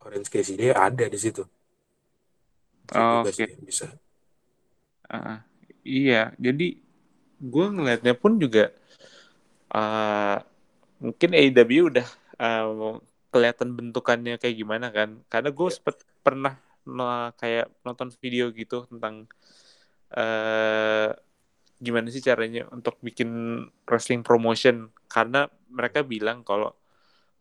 Orange 0.00 0.26
Cassidy 0.26 0.70
ada 0.70 1.06
di 1.06 1.18
situ. 1.18 1.46
Oh, 2.94 3.22
oke. 3.22 3.30
sih, 3.30 3.46
bisa. 3.62 3.86
Ah, 5.12 5.44
iya, 5.84 6.32
jadi 6.40 6.80
gue 7.42 7.66
ngelihatnya 7.68 8.14
pun 8.16 8.40
juga 8.40 8.72
uh, 9.74 10.40
mungkin 11.02 11.30
AEW 11.36 11.92
udah 11.92 12.06
uh, 12.40 12.96
kelihatan 13.32 13.76
bentukannya 13.76 14.40
kayak 14.40 14.56
gimana 14.56 14.88
kan. 14.88 15.20
Karena 15.28 15.50
gue 15.52 15.68
Iya. 15.68 15.74
sempet 15.76 15.96
pernah 16.24 16.54
no- 16.88 17.32
kayak 17.36 17.68
nonton 17.84 18.08
video 18.20 18.48
gitu 18.56 18.88
tentang 18.88 19.28
uh, 20.16 21.10
gimana 21.82 22.08
sih 22.14 22.22
caranya 22.22 22.68
untuk 22.72 22.96
bikin 23.04 23.28
wrestling 23.84 24.22
promotion. 24.24 24.88
Karena 25.10 25.48
mereka 25.68 26.00
bilang 26.06 26.40
kalau 26.46 26.72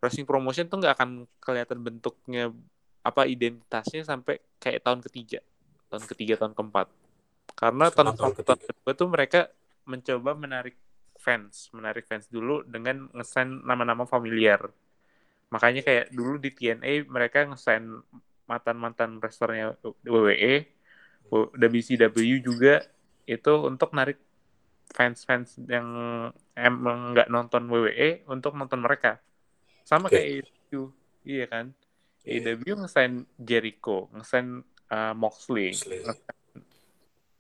wrestling 0.04 0.28
promotion 0.28 0.68
tuh 0.68 0.82
nggak 0.82 0.96
akan 0.98 1.10
kelihatan 1.40 1.80
bentuknya 1.86 2.52
apa 3.02 3.26
identitasnya 3.26 4.04
sampai 4.06 4.44
kayak 4.62 4.82
tahun 4.86 5.00
ketiga, 5.06 5.40
tahun 5.88 6.06
ketiga, 6.10 6.34
tahun 6.42 6.54
keempat. 6.58 7.01
Karena 7.56 7.94
ketiga. 7.94 8.56
kedua 8.58 8.92
tuh 8.98 9.10
mereka 9.10 9.42
mencoba 9.86 10.34
menarik 10.34 10.76
fans, 11.22 11.70
menarik 11.78 12.10
fans 12.10 12.26
dulu 12.26 12.66
dengan 12.66 13.06
ngesign 13.14 13.62
nama-nama 13.62 14.10
familiar. 14.10 14.66
Makanya 15.54 15.86
kayak 15.86 16.06
dulu 16.10 16.42
di 16.42 16.50
TNA 16.50 17.06
mereka 17.06 17.46
ngesign 17.46 18.02
mantan-mantan 18.50 19.22
wrestlernya 19.22 19.78
WWE, 20.04 20.66
WCW 21.56 22.42
juga 22.42 22.84
itu 23.30 23.54
untuk 23.64 23.94
narik 23.94 24.20
fans-fans 24.92 25.56
yang 25.72 25.88
emang 26.58 27.16
nggak 27.16 27.32
nonton 27.32 27.70
WWE 27.72 28.28
untuk 28.28 28.58
nonton 28.58 28.84
mereka. 28.84 29.22
Sama 29.88 30.12
Oke. 30.12 30.20
kayak 30.20 30.28
AEW, 30.44 30.92
iya 31.24 31.46
kan? 31.48 31.66
Iya. 32.28 32.58
AEW 32.58 32.84
ngesign 32.84 33.24
Jericho, 33.40 34.12
ngesign 34.12 34.66
uh, 34.92 35.14
Moxley, 35.16 35.72
Moxley. 35.72 36.00
ngesign 36.04 36.41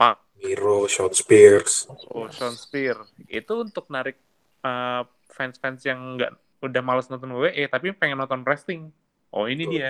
Park, 0.01 0.17
Miro, 0.41 0.89
Sean 0.89 1.13
Spears. 1.13 1.85
Oh, 2.09 2.25
Sean 2.33 2.57
Spear. 2.57 3.05
Itu 3.29 3.61
untuk 3.61 3.85
narik 3.93 4.17
uh, 4.65 5.05
fans-fans 5.29 5.85
yang 5.85 6.17
nggak 6.17 6.33
udah 6.65 6.81
males 6.81 7.05
nonton 7.05 7.37
WWE 7.37 7.69
tapi 7.69 7.93
pengen 7.93 8.17
nonton 8.17 8.41
wrestling. 8.41 8.89
Oh, 9.29 9.45
ini 9.45 9.69
Betul. 9.69 9.73
dia. 9.77 9.89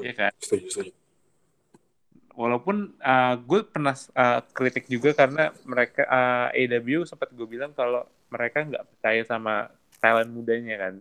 Iya 0.00 0.12
kan? 0.16 0.32
Setuju, 0.40 0.66
setuju. 0.72 0.92
Walaupun 2.34 2.96
uh, 2.98 3.36
gue 3.44 3.60
pernah 3.68 3.92
uh, 3.94 4.40
kritik 4.56 4.88
juga 4.88 5.12
karena 5.12 5.52
mereka 5.68 6.02
uh, 6.08 6.48
AEW 6.56 7.04
sempat 7.04 7.28
gue 7.30 7.46
bilang 7.46 7.76
kalau 7.76 8.08
mereka 8.32 8.64
nggak 8.64 8.88
percaya 8.88 9.22
sama 9.28 9.68
talent 10.00 10.32
mudanya 10.32 10.80
kan. 10.80 10.94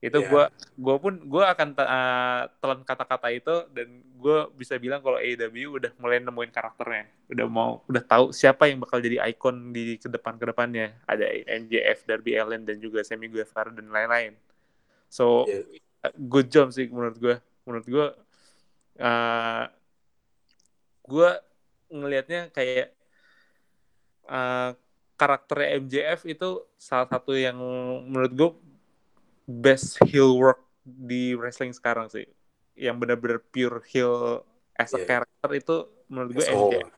Itu 0.00 0.16
Iya. 0.24 0.28
gue 0.32 0.44
gue 0.80 0.96
pun 0.96 1.12
gue 1.20 1.44
akan 1.44 1.68
te- 1.76 1.84
uh, 1.84 2.48
telan 2.56 2.80
kata-kata 2.88 3.28
itu 3.36 3.54
dan 3.68 3.88
gue 4.00 4.38
bisa 4.56 4.80
bilang 4.80 5.04
kalau 5.04 5.20
AEW 5.20 5.76
udah 5.76 5.92
mulai 6.00 6.24
nemuin 6.24 6.48
karakternya. 6.48 7.04
Udah 7.28 7.46
mau 7.46 7.84
udah 7.84 8.00
tahu 8.00 8.32
siapa 8.32 8.64
yang 8.64 8.80
bakal 8.80 8.96
jadi 9.04 9.20
ikon 9.28 9.76
di 9.76 10.00
ke 10.00 10.08
depan 10.08 10.40
ke 10.40 10.48
depannya. 10.48 10.96
Ada 11.04 11.28
MJF, 11.44 12.08
Darby 12.08 12.32
Allin 12.40 12.64
dan 12.64 12.80
juga 12.80 13.04
Sammy 13.04 13.28
Guevara 13.28 13.68
dan 13.76 13.92
lain-lain. 13.92 14.32
So 15.12 15.44
Iya. 15.44 15.68
uh, 16.08 16.12
good 16.16 16.48
job 16.48 16.72
sih 16.72 16.88
menurut 16.88 17.20
gue. 17.20 17.36
Menurut 17.68 17.84
gue 17.84 18.06
uh, 19.04 19.64
gue 21.04 21.30
ngelihatnya 21.92 22.48
kayak 22.56 22.88
uh, 24.32 24.72
karakternya 25.20 25.76
MJF 25.84 26.20
itu 26.24 26.48
salah 26.80 27.04
satu 27.04 27.36
yang 27.36 27.60
menurut 28.08 28.32
gue 28.32 28.50
best 29.50 29.98
heel 30.06 30.38
work 30.38 30.62
di 30.86 31.34
wrestling 31.34 31.74
sekarang 31.74 32.06
sih 32.06 32.24
yang 32.78 32.96
benar-benar 32.96 33.42
pure 33.42 33.82
heel 33.90 34.46
as 34.78 34.94
a 34.94 35.02
Iya. 35.02 35.06
character 35.06 35.50
itu 35.52 35.76
menurut 36.06 36.30
gue. 36.38 36.46
MJF 36.46 36.88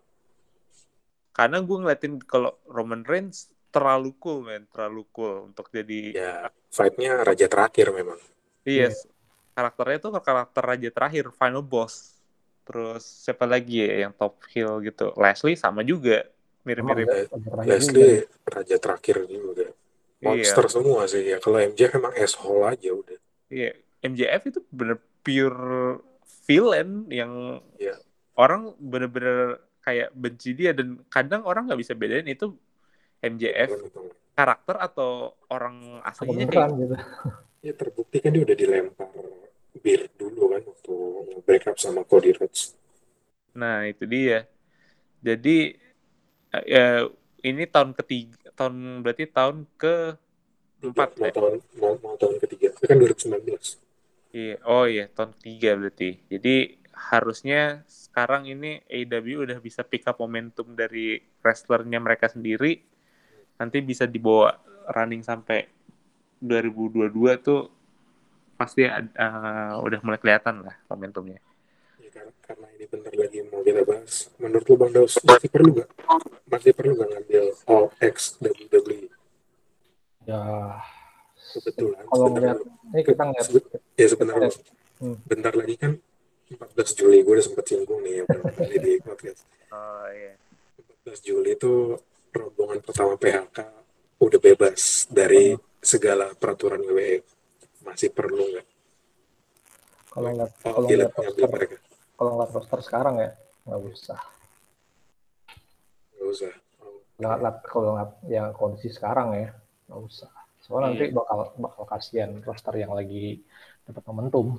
karena 1.33 1.59
gue 1.65 1.77
ngeliatin 1.81 2.15
kalau 2.29 2.61
Roman 2.69 3.03
Reigns 3.09 3.49
terlalu 3.73 4.13
cool 4.21 4.45
men 4.45 4.69
terlalu 4.69 5.09
cool 5.17 5.49
untuk 5.49 5.73
jadi 5.73 6.13
Ya, 6.13 6.35
fight-nya 6.69 7.25
raja 7.25 7.49
terakhir 7.49 7.89
memang. 7.89 8.21
Yes. 8.69 9.09
Karakternya 9.57 9.99
tuh 10.01 10.13
karakter 10.21 10.63
raja 10.65 10.89
terakhir, 10.93 11.33
final 11.33 11.65
boss. 11.65 12.21
Terus 12.69 13.01
siapa 13.05 13.49
lagi 13.49 13.81
ya 13.81 14.07
yang 14.07 14.13
top 14.13 14.45
heel 14.53 14.81
gitu? 14.85 15.17
Leslie 15.17 15.57
sama 15.57 15.81
juga. 15.83 16.29
Mirip-mirip. 16.63 17.33
Leslie 17.65 18.23
juga. 18.29 18.53
raja 18.61 18.77
terakhir 18.79 19.17
juga. 19.27 19.67
Iya. 20.23 20.39
Monster 20.39 20.67
semua 20.71 21.03
sih 21.11 21.23
ya. 21.27 21.43
Kalau 21.43 21.59
MJF 21.59 21.99
emang 21.99 22.15
asshole 22.15 22.63
aja 22.65 22.91
udah. 22.95 23.19
Iya. 23.51 23.75
MJF 24.03 24.43
itu 24.49 24.61
bener 24.71 25.03
pure 25.21 25.99
villain 26.47 27.07
yang 27.11 27.59
Iya. 27.77 27.99
orang 28.39 28.75
bener-bener 28.79 29.59
kayak 29.83 30.15
benci 30.15 30.55
dia 30.55 30.71
dan 30.71 31.03
kadang 31.11 31.43
orang 31.43 31.67
nggak 31.67 31.81
bisa 31.83 31.95
bedain 31.99 32.27
itu 32.27 32.55
MJF 33.19 33.71
karakter 34.33 34.79
atau 34.79 35.35
orang 35.51 35.99
Apa 36.03 36.23
aslinya 36.23 36.47
beneran 36.47 36.71
kayak 36.71 36.79
gitu. 36.81 36.97
Ya 37.63 37.73
terbukti 37.79 38.17
kan 38.19 38.31
dia 38.35 38.43
udah 38.43 38.57
dilempar 38.59 39.11
bir 39.83 40.07
dulu 40.15 40.55
kan 40.55 40.63
waktu 40.63 40.95
break 41.43 41.67
up 41.67 41.77
sama 41.79 42.07
Cody 42.07 42.31
Rhodes. 42.35 42.79
nah 43.53 43.85
itu 43.85 44.07
dia 44.09 44.47
jadi 45.21 45.77
eh, 46.53 46.65
ya, 46.67 47.07
ini 47.43 47.65
tahun 47.67 47.95
ketiga 47.99 48.39
tahun 48.55 49.03
berarti 49.03 49.25
tahun 49.31 49.67
ke 49.79 49.95
empat 50.83 51.09
mau 51.19 51.27
ya? 51.27 51.33
tahun 51.35 51.55
mau, 51.79 51.95
mau 52.03 52.15
tahun 52.19 52.39
ketiga 52.43 52.75
itu 52.75 52.85
kan 52.87 52.97
2019 52.99 53.83
Iya, 54.33 54.57
oh 54.65 54.89
iya 54.89 55.13
tahun 55.13 55.37
ketiga 55.37 55.77
berarti. 55.77 56.17
Jadi 56.33 56.81
harusnya 57.13 57.85
sekarang 57.85 58.49
ini 58.49 58.81
AEW 58.89 59.45
udah 59.45 59.61
bisa 59.61 59.85
pick 59.85 60.09
up 60.09 60.17
momentum 60.25 60.73
dari 60.73 61.21
wrestlernya 61.45 62.01
mereka 62.01 62.33
sendiri. 62.33 62.81
Nanti 63.61 63.85
bisa 63.85 64.09
dibawa 64.09 64.57
running 64.89 65.21
sampai 65.21 65.69
2022 66.41 67.45
tuh 67.45 67.69
pasti 68.57 68.89
eh, 68.89 69.73
udah 69.77 70.01
mulai 70.01 70.17
kelihatan 70.17 70.65
lah 70.65 70.81
momentumnya. 70.89 71.37
ya, 72.01 72.09
karena, 72.09 72.33
karena 72.41 72.67
ini 72.73 72.85
mau 72.89 73.12
kita 73.73 73.83
bahas. 73.89 74.15
Menurut 74.37 74.65
lu 74.69 74.77
Bang 74.77 74.93
Daus 74.93 75.17
masih 75.25 75.49
perlu 75.49 75.71
nggak? 75.81 75.91
Masih 76.47 76.73
perlu 76.77 76.93
nggak 76.95 77.11
ngambil 77.17 77.45
All 77.67 77.89
X 77.99 78.37
WWE 78.45 79.09
Ya, 80.23 80.39
kebetulan 81.59 82.05
kalau 82.07 82.27
ngeliat, 82.31 82.59
ini 82.95 83.03
kita 83.03 83.23
ngeliat, 83.27 83.49
ya 83.99 84.07
Bang. 84.15 84.55
Hmm. 85.03 85.19
bentar 85.27 85.51
lagi 85.59 85.75
kan 85.75 85.99
14 86.47 86.95
Juli 86.95 87.27
gue 87.27 87.35
udah 87.35 87.43
sempat 87.43 87.67
singgung 87.67 88.07
nih 88.07 88.23
beberapa 88.23 88.55
kali 88.55 88.77
di 88.79 88.93
podcast. 89.03 89.43
Oh 89.75 90.07
iya. 90.15 90.39
14 91.03 91.27
Juli 91.27 91.59
itu 91.59 91.99
rombongan 92.31 92.79
pertama 92.87 93.19
PHK 93.19 93.59
udah 94.23 94.39
bebas 94.39 95.11
dari 95.11 95.59
segala 95.83 96.31
peraturan 96.39 96.87
WWE 96.87 97.19
masih 97.83 98.15
perlu 98.15 98.47
nggak? 98.47 98.67
Kalau 100.13 100.29
ngeliat, 100.29 100.53
oh, 100.69 100.73
kalau 100.77 100.87
roster, 100.87 101.49
mereka. 101.49 101.77
kalau 102.15 102.31
ngeliat 102.37 102.53
roster 102.53 102.81
sekarang 102.85 103.15
ya, 103.19 103.31
nggak 103.63 103.83
usah. 103.89 104.21
nggak 106.13 106.29
usah 106.29 106.53
Nggak, 107.19 107.35
nggak- 107.39 107.59
kalau 107.71 107.95
ngeliat 107.95 108.13
yang 108.27 108.47
kondisi 108.51 108.89
sekarang 108.91 109.29
ya, 109.37 109.49
nggak 109.87 110.01
usah. 110.03 110.33
Soalnya 110.59 110.95
nanti 110.95 111.05
Iya. 111.11 111.15
bakal 111.15 111.39
bakal 111.59 111.85
kasihan 111.87 112.31
roster 112.43 112.75
yang 112.75 112.95
lagi 112.95 113.43
dapat 113.83 114.03
momentum. 114.07 114.59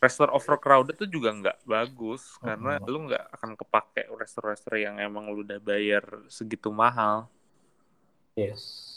Wrestler 0.00 0.32
overcrowded 0.32 0.96
tuh 0.96 1.04
juga 1.04 1.28
nggak 1.28 1.58
bagus 1.68 2.40
karena 2.40 2.80
Mhm. 2.80 2.88
lu 2.88 2.98
nggak 3.04 3.24
akan 3.36 3.50
kepake 3.52 4.08
wrestler-wrestler 4.08 4.80
yang 4.80 4.96
emang 4.96 5.28
lu 5.28 5.44
udah 5.44 5.60
bayar 5.60 6.04
segitu 6.28 6.72
mahal. 6.72 7.28
Yes. 8.32 8.88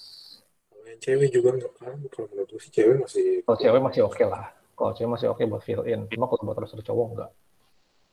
kalau 0.63 0.83
yang 0.87 0.99
cewek 0.99 1.29
juga 1.31 1.49
nggak 1.55 1.73
kan 1.75 1.95
kalau 2.07 2.27
menurut 2.31 2.47
gue 2.49 2.59
sih 2.59 2.71
cewek 2.71 2.97
masih 2.99 3.27
Kalau 3.43 3.57
cewek 3.57 3.81
masih 3.83 4.01
oke 4.03 4.23
lah. 4.23 4.45
Kalau 4.75 4.91
cewek 4.91 5.11
masih 5.11 5.27
oke 5.27 5.43
buat 5.43 5.63
fill 5.63 5.83
in. 5.83 6.07
Cuma 6.07 6.27
kalau 6.27 6.43
buat 6.43 6.57
roster 6.59 6.79
cowok 6.79 7.07
nggak. 7.15 7.31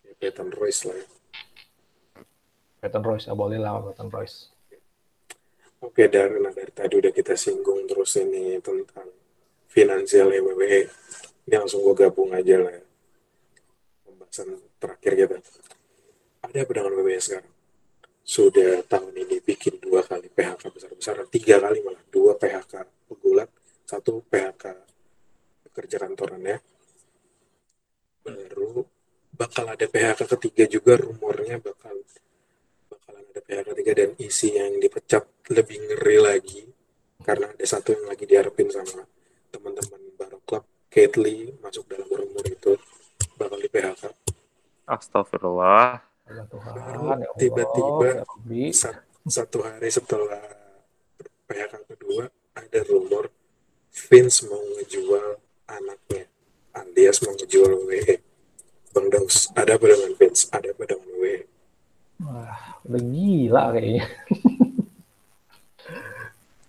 ya, 0.02 0.12
Peyton 0.18 0.48
Royce 0.50 0.82
lah 0.86 0.94
ya. 0.98 1.06
Peyton 2.80 3.04
Royce, 3.04 3.28
ya 3.28 3.34
lah 3.36 3.84
Peyton 3.84 4.08
Royce. 4.08 4.48
Oke, 5.80 6.12
dari, 6.12 6.36
nah, 6.40 6.52
dari 6.52 6.72
tadi 6.76 7.00
udah 7.00 7.08
kita 7.08 7.32
singgung 7.36 7.88
terus 7.88 8.12
ini 8.20 8.60
tentang 8.60 9.08
finansial 9.64 10.28
WWE. 10.28 10.88
Ini 11.48 11.54
langsung 11.56 11.80
gue 11.80 11.96
gabung 11.96 12.36
aja 12.36 12.60
lah 12.60 12.72
ya. 12.72 12.84
Pembahasan 14.04 14.60
terakhir 14.76 15.12
kita. 15.16 15.36
Ada 16.44 16.68
apa 16.68 16.72
dengan 16.72 16.92
WWE 17.00 17.16
sekarang? 17.16 17.52
Sudah 18.20 18.84
tahun 18.84 19.14
ini 19.16 19.40
bikin 19.40 19.80
dua 19.80 20.04
kali 20.04 20.28
PHK 20.28 20.68
besar-besaran, 20.68 21.26
tiga 21.32 21.64
kali 21.64 21.80
malah. 21.80 22.04
Dua 22.12 22.36
PHK 22.36 22.84
pegulat, 23.08 23.48
satu 23.88 24.20
PHK 24.28 24.64
pekerja 25.64 25.96
kantoran 25.96 26.44
ya. 26.44 26.60
Baru 28.20 28.84
bakal 29.32 29.64
ada 29.72 29.86
PHK 29.88 30.28
ketiga 30.36 30.68
juga 30.68 31.00
rumornya 31.00 31.56
bakal 31.56 31.99
PHK 33.50 33.66
ketiga 33.74 33.92
dan 33.98 34.10
isi 34.22 34.54
yang 34.54 34.78
dipecat 34.78 35.26
lebih 35.50 35.82
ngeri 35.82 36.18
lagi 36.22 36.62
karena 37.26 37.50
ada 37.50 37.66
satu 37.66 37.98
yang 37.98 38.06
lagi 38.06 38.22
diharapin 38.22 38.70
sama 38.70 39.02
teman-teman 39.50 40.00
baru 40.14 40.38
klub 40.46 40.62
Kate 40.86 41.18
Lee 41.18 41.50
masuk 41.58 41.90
dalam 41.90 42.06
rumor 42.06 42.46
itu 42.46 42.78
bakal 43.34 43.58
di 43.58 43.66
PHK 43.66 44.06
Astagfirullah. 44.86 46.02
Ya 46.30 46.46
Tuhan, 46.46 46.74
Baru 46.78 47.02
ya 47.18 47.30
tiba-tiba 47.34 48.08
ya. 48.22 48.70
Sa- 48.70 49.02
satu 49.26 49.66
hari 49.66 49.90
setelah 49.90 50.38
PHK 51.50 51.74
kedua 51.90 52.30
ada 52.54 52.80
rumor 52.86 53.34
Vince 53.90 54.46
mau 54.46 54.62
ngejual 54.78 55.42
anaknya 55.66 56.30
alias 56.78 57.18
mau 57.26 57.34
ngejual 57.34 57.70
WWE 57.82 58.22
Bang 58.94 59.10
Daus 59.10 59.50
ada 59.58 59.74
apa 59.74 59.84
dengan 59.90 60.14
Vince 60.14 60.46
ada 60.54 60.70
apa 60.70 60.82
dengan 60.86 61.10
E? 61.20 61.34
Wah, 62.20 62.76
udah 62.84 63.00
gila 63.00 63.62
kayaknya. 63.72 64.04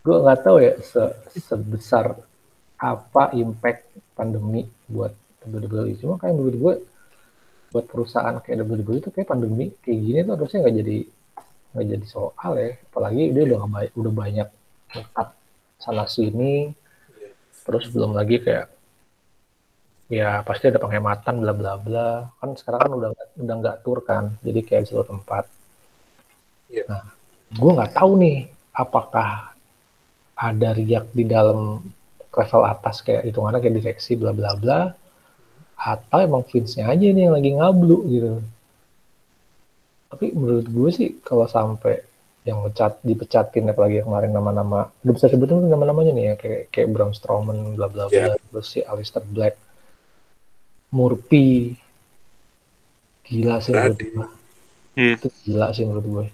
gue 0.01 0.17
nggak 0.17 0.39
tahu 0.41 0.57
ya 0.65 0.73
se- 0.81 1.17
sebesar 1.37 2.17
apa 2.81 3.23
impact 3.37 3.85
pandemi 4.17 4.65
buat 4.89 5.13
WWE. 5.45 5.93
Cuma 6.01 6.17
kayak 6.17 6.33
menurut 6.33 6.57
gue 6.57 6.73
buat 7.71 7.85
perusahaan 7.87 8.35
kayak 8.41 8.65
WWE 8.65 8.97
itu 8.99 9.09
kayak 9.13 9.29
pandemi 9.29 9.71
kayak 9.83 9.99
gini 10.01 10.19
tuh 10.27 10.33
harusnya 10.35 10.59
nggak 10.65 10.75
jadi 10.81 10.97
nggak 11.71 11.85
jadi 11.93 12.05
soal 12.07 12.51
ya. 12.57 12.71
Apalagi 12.89 13.23
dia 13.35 13.43
udah 13.47 13.59
udah 13.93 14.13
banyak 14.13 14.47
ngekat 14.95 15.27
sana 15.83 16.05
sini. 16.07 16.73
Terus 17.61 17.85
belum 17.93 18.17
lagi 18.17 18.41
kayak 18.41 18.80
ya 20.11 20.43
pasti 20.43 20.67
ada 20.67 20.79
penghematan 20.83 21.39
bla 21.39 21.53
bla 21.55 21.73
bla. 21.79 22.09
Kan 22.37 22.59
sekarang 22.59 22.79
kan 22.83 22.91
udah 22.91 23.09
udah 23.39 23.55
nggak 23.63 23.77
tur 23.81 24.03
kan. 24.03 24.35
Jadi 24.43 24.59
kayak 24.67 24.81
di 24.83 24.87
satu 24.91 25.05
tempat. 25.07 25.47
Iya. 26.67 26.83
Nah, 26.91 27.03
gue 27.51 27.71
nggak 27.71 27.93
tahu 27.95 28.11
nih 28.19 28.37
apakah 28.75 29.29
ada 30.35 30.69
riak 30.75 31.11
di 31.15 31.23
dalam 31.27 31.79
level 32.31 32.61
atas 32.63 33.03
kayak 33.03 33.27
hitungannya 33.27 33.59
kayak 33.59 33.75
direksi 33.79 34.15
bla 34.15 34.31
bla 34.31 34.55
bla 34.55 34.79
atau 35.75 36.17
emang 36.21 36.45
Vince-nya 36.45 36.87
aja 36.87 37.05
nih 37.09 37.23
yang 37.27 37.35
lagi 37.35 37.51
ngablu 37.57 37.97
gitu. 38.07 38.31
Tapi 40.11 40.25
menurut 40.35 40.67
gue 40.67 40.89
sih 40.91 41.09
kalau 41.23 41.47
sampai 41.47 42.03
yang 42.41 42.65
mecat 42.65 42.97
dipecatin 43.05 43.69
apalagi 43.69 44.01
kemarin 44.01 44.33
nama-nama 44.33 44.89
udah 45.05 45.13
bisa 45.13 45.29
sebutin 45.29 45.61
nama-namanya 45.61 46.09
nih 46.09 46.25
ya 46.25 46.35
kayak 46.41 46.61
kayak 46.73 46.87
Braun 46.89 47.13
Strowman 47.13 47.77
bla 47.77 47.85
bla 47.85 48.09
bla 48.09 48.33
Iya. 48.33 48.33
terus 48.49 48.65
si 48.65 48.81
Aleister 48.81 49.21
Black 49.21 49.53
Murphy 50.91 51.75
gila 53.23 53.57
sih 53.57 53.71
menurut 53.71 53.95
Tadi. 53.95 54.05
gue 54.09 54.27
Iya. 54.91 55.13
itu 55.15 55.27
gila 55.45 55.67
sih 55.71 55.83
menurut 55.83 56.05
gue 56.05 56.25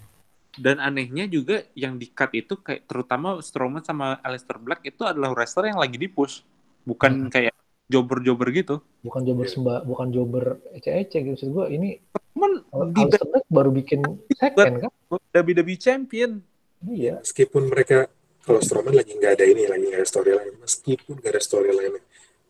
Dan 0.57 0.81
anehnya 0.81 1.25
juga 1.25 1.61
yang 1.71 1.95
di 1.95 2.09
cut 2.09 2.33
itu 2.33 2.57
kayak 2.57 2.83
terutama 2.83 3.37
Strowman 3.39 3.81
sama 3.81 4.17
Aleister 4.19 4.57
Black 4.57 4.81
itu 4.83 5.05
adalah 5.05 5.29
wrestler 5.31 5.69
yang 5.69 5.77
lagi 5.77 5.93
di 5.95 6.09
push, 6.09 6.41
bukan 6.81 7.29
kayak 7.29 7.53
jobber-jobber 7.85 8.49
gitu. 8.51 8.81
bukan 8.99 9.21
jobber 9.23 9.45
Iya. 9.45 9.53
sembah 9.53 9.77
bukan 9.85 10.07
jobber 10.09 10.45
ece-ece 10.73 11.21
gitu 11.21 11.31
maksud 11.31 11.49
gue 11.51 11.65
ini 11.71 11.89
Cuman 12.33 12.51
di 12.89 13.01
Black 13.05 13.45
baru 13.47 13.69
bikin 13.69 14.01
second 14.33 14.81
kan 14.81 14.91
WWE 15.31 15.77
Champion. 15.77 16.41
iya 16.83 17.21
meskipun 17.21 17.69
mereka 17.69 18.09
kalau 18.41 18.57
Strowman 18.57 18.93
lagi 18.93 19.13
nggak 19.13 19.37
ada 19.37 19.45
ini 19.45 19.63
lagi 19.63 19.85
nggak 19.85 20.01
ada 20.01 20.09
storyline 20.09 20.57
meskipun 20.57 21.13
nggak 21.15 21.31
ada 21.31 21.41
storyline 21.41 21.95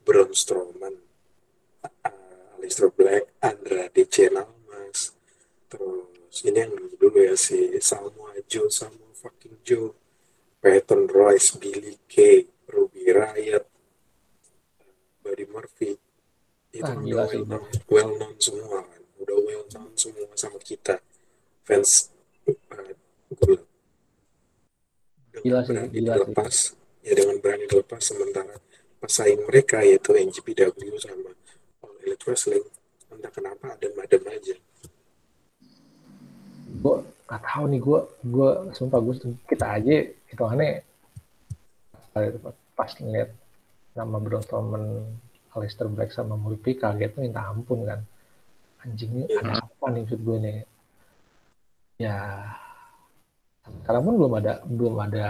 Braun 0.02 0.32
Strowman 0.32 0.96
uh, 2.06 2.14
Aleister 2.60 2.90
Black 2.92 3.32
Andrade 3.42 4.04
Cien 4.08 4.36
Almas 4.36 5.16
terus 5.72 6.38
ini 6.44 6.60
yang 6.64 6.74
dulu 6.96 7.18
ya 7.24 7.34
si 7.34 7.74
Samoa 7.80 8.36
Joe 8.46 8.70
Samoa 8.70 9.12
fucking 9.14 9.58
Joe. 9.64 9.94
Peyton 10.58 11.06
Royce 11.08 11.54
Billy 11.62 12.02
Kay 12.10 12.50
Ruby 12.68 13.14
Riot 13.14 13.66
Buddy 15.22 15.46
Murphy. 15.48 15.94
Itu 16.74 16.82
Ah, 16.84 16.98
gila 16.98 17.24
udah 17.30 17.30
well 17.30 17.46
known, 17.46 17.66
well 17.88 18.12
known 18.18 18.36
semua 18.42 18.82
kan. 18.84 19.02
Udah 19.22 19.38
well 19.38 19.64
known 19.70 19.94
semua 19.94 20.28
sama 20.34 20.58
kita. 20.60 20.98
Fans 21.62 22.10
uh, 22.50 22.90
gue 23.38 23.58
Gila 25.46 25.62
sih, 25.62 25.78
berani 25.78 25.90
gila 25.94 26.14
sih. 26.18 26.26
dilepas. 26.26 26.56
Ya 27.06 27.14
dengan 27.14 27.38
berani 27.38 27.66
dilepas 27.70 28.02
sementara 28.02 28.56
pesaing 28.98 29.46
mereka 29.46 29.86
yaitu 29.86 30.18
NGPW 30.18 30.98
sama 30.98 31.37
Elite 32.08 32.24
Wrestling 32.24 32.64
entah 33.12 33.32
kenapa 33.32 33.76
adem-adem 33.76 34.24
aja. 34.32 34.56
Gue 36.80 36.96
nggak 37.28 37.42
tahu 37.44 37.64
nih 37.68 37.82
gue 37.84 38.00
gue 38.32 38.50
sumpah 38.72 39.00
gue 39.04 39.16
kita 39.52 39.66
aja 39.76 39.96
itu 40.08 40.44
aneh 40.48 40.80
pas 42.74 42.92
ngeliat 42.98 43.30
nama 43.94 44.16
Braun 44.22 44.44
Strowman 44.46 44.84
Aleister 45.52 45.90
Black 45.92 46.14
sama 46.14 46.38
Murphy 46.38 46.78
kaget 46.80 47.18
minta 47.20 47.44
ampun 47.50 47.84
kan. 47.84 48.00
Anjing 48.86 49.12
ini 49.12 49.26
Iya. 49.28 49.42
ada 49.42 49.54
apa 49.66 49.86
nih 49.92 50.02
maksud 50.06 50.22
gue 50.22 50.38
nih? 50.38 50.58
Ya 51.98 52.18
sekarang 53.84 54.08
pun 54.08 54.16
belum 54.16 54.34
ada 54.38 54.54
belum 54.64 54.96
ada 55.02 55.28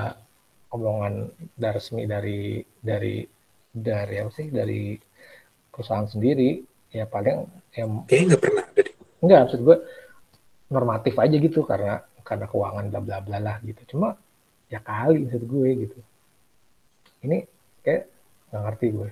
omongan 0.70 1.32
dari 1.56 1.74
resmi 1.74 2.04
dari 2.06 2.62
dari 2.84 3.24
dari 3.72 4.16
apa 4.20 4.32
sih 4.36 4.52
dari 4.52 5.00
perusahaan 5.78 6.04
sendiri 6.04 6.66
ya 6.90 7.06
paling 7.06 7.46
yang 7.72 8.02
Kayaknya 8.04 8.26
nggak 8.28 8.42
pernah 8.42 8.64
ada 8.66 8.82
deh. 8.82 8.96
enggak 9.20 9.40
maksud 9.46 9.62
gue 9.62 9.78
normatif 10.68 11.14
aja 11.16 11.36
gitu 11.38 11.60
karena 11.62 11.94
karena 12.22 12.46
keuangan 12.46 12.86
bla 12.88 13.00
bla 13.00 13.18
bla 13.22 13.38
lah 13.38 13.56
gitu 13.62 13.82
cuma 13.88 14.18
ya 14.68 14.82
kali 14.82 15.24
maksud 15.24 15.44
gue 15.44 15.70
gitu 15.80 16.00
ini 17.22 17.46
kayak 17.80 18.10
nggak 18.50 18.62
ngerti 18.64 18.88
gue 18.92 19.10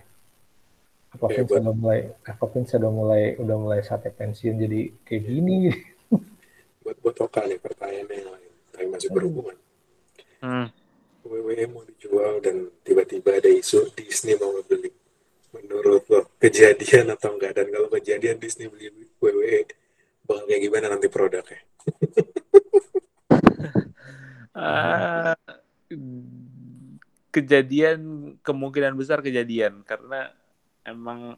apa 1.11 1.23
Ya, 1.23 1.35
Vince 1.37 1.47
buat- 1.47 1.61
udah 1.61 1.73
mulai 1.73 1.99
apa 2.23 2.45
Vince 2.49 2.73
udah 2.73 2.91
mulai 2.91 3.23
udah 3.37 3.55
mulai 3.55 3.79
saatnya 3.79 4.11
pensiun 4.11 4.55
jadi 4.57 4.79
kayak 5.01 5.23
gini 5.23 5.55
Buat 6.81 6.97
buat 6.99 7.17
Oka 7.19 7.41
nih 7.43 7.57
pertanyaannya 7.57 8.13
yang 8.15 8.29
lain. 8.29 8.51
Tapi 8.69 8.85
masih 8.85 9.09
berhubungan. 9.09 9.57
Hmm. 10.37 10.69
WWE 11.25 11.65
mau 11.65 11.81
dijual 11.81 12.37
dan 12.37 12.69
tiba-tiba 12.85 13.33
ada 13.33 13.49
isu 13.49 13.89
Disney 13.91 14.37
mau 14.37 14.53
beli. 14.61 14.93
Menurut 15.55 16.03
lo 16.11 16.19
kejadian 16.37 17.15
atau 17.15 17.39
enggak? 17.39 17.55
Dan 17.55 17.71
kalau 17.71 17.87
kejadian 17.87 18.35
Disney 18.37 18.67
beli 18.67 18.91
WWE 19.23 19.63
bakal 20.25 20.43
kayak 20.49 20.61
gimana 20.67 20.85
nanti 20.91 21.07
produknya? 21.07 21.59
Ah, 24.55 25.35
kejadian 27.27 27.99
kemungkinan 28.39 28.95
besar 28.95 29.19
kejadian 29.19 29.83
karena 29.83 30.31
emang 30.87 31.35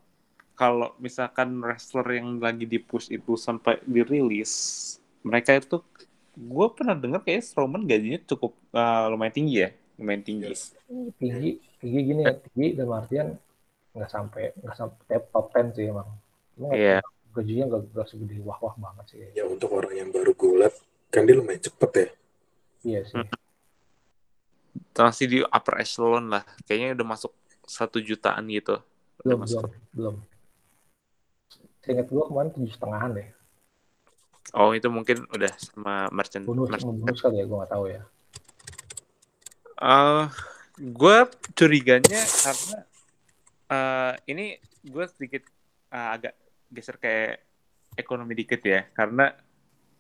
kalau 0.54 0.94
misalkan 1.02 1.58
wrestler 1.58 2.06
yang 2.22 2.38
lagi 2.38 2.70
di 2.70 2.78
push 2.78 3.10
itu 3.10 3.34
sampai 3.34 3.82
dirilis 3.90 4.54
mereka 5.26 5.58
itu 5.58 5.82
gue 6.38 6.68
pernah 6.78 6.94
dengar 6.94 7.26
kayak 7.26 7.42
Strowman 7.42 7.90
gajinya 7.90 8.22
cukup 8.30 8.54
ah, 8.70 9.10
lumayan 9.10 9.34
tinggi 9.34 9.66
ya 9.66 9.70
lumayan 9.98 10.22
tinggi 10.22 10.54
Yes. 10.54 10.78
tinggi 11.18 11.58
tinggi 11.82 12.00
gini 12.14 12.22
ya 12.22 12.38
tinggi 12.38 12.68
dan 12.78 12.88
artian 12.94 13.28
nggak 13.98 14.12
sampai 14.14 14.54
nggak 14.62 14.78
sampai 14.78 15.18
top 15.34 15.46
10 15.50 15.74
sih 15.74 15.86
emang. 15.90 16.08
Nggak- 16.56 16.78
Iya. 16.78 16.98
gajinya 17.34 17.66
nggak 17.70 17.82
nggak 17.94 18.08
segede 18.08 18.36
wah 18.42 18.58
wah 18.62 18.76
banget 18.78 19.06
sih. 19.10 19.18
Ya 19.34 19.44
untuk 19.46 19.70
orang 19.74 19.94
yang 19.94 20.10
baru 20.10 20.34
gulat, 20.34 20.74
kan 21.10 21.26
dia 21.26 21.34
lumayan 21.34 21.62
cepet 21.62 21.92
ya. 21.94 22.08
iya 22.86 23.02
sih. 23.04 23.18
Masih 24.94 25.26
di 25.28 25.40
upper 25.44 25.82
echelon 25.82 26.30
lah. 26.30 26.46
Kayaknya 26.66 26.98
udah 26.98 27.08
masuk 27.14 27.34
satu 27.62 27.98
jutaan 28.00 28.48
gitu. 28.48 28.80
Udah 29.22 29.36
belum 29.36 29.40
masuk. 29.44 29.62
belum 29.66 29.74
belum. 29.94 30.16
Seingat 31.84 32.08
gua 32.08 32.24
kemarin 32.26 32.50
tujuh 32.54 32.72
setengahan 32.72 33.12
deh. 33.14 33.28
Oh 34.56 34.72
itu 34.72 34.88
mungkin 34.88 35.28
udah 35.30 35.52
sama 35.60 36.08
merchant, 36.10 36.48
bonus 36.48 36.72
merchant. 36.72 36.96
bonus 36.96 37.20
kali 37.20 37.38
ya 37.38 37.46
gua 37.46 37.58
nggak 37.62 37.74
tahu 37.76 37.86
ya. 37.92 38.02
Eh, 39.78 40.26
gue 40.80 41.18
curiganya 41.54 42.22
karena 42.42 42.78
eh, 43.68 44.14
ini 44.32 44.56
gue 44.84 45.06
sedikit 45.12 45.44
eh, 45.92 46.10
agak 46.16 46.34
geser 46.72 46.98
kayak 47.00 47.44
ekonomi 47.98 48.34
dikit 48.38 48.62
ya, 48.62 48.86
karena 48.94 49.34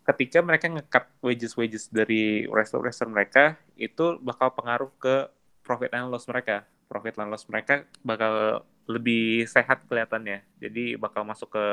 ketika 0.07 0.39
mereka 0.39 0.71
nge-cut 0.71 1.05
wages-wages 1.19 1.91
dari 1.91 2.47
wrestler-wrestler 2.47 3.11
mereka, 3.11 3.59
itu 3.75 4.15
bakal 4.23 4.55
pengaruh 4.55 4.91
ke 4.95 5.27
profit 5.63 5.91
and 5.91 6.07
loss 6.07 6.31
mereka. 6.31 6.63
Profit 6.87 7.19
and 7.19 7.27
loss 7.27 7.43
mereka 7.51 7.83
bakal 8.07 8.63
lebih 8.87 9.43
sehat 9.51 9.83
kelihatannya, 9.91 10.47
jadi 10.63 10.95
bakal 10.95 11.27
masuk 11.27 11.51
ke 11.51 11.65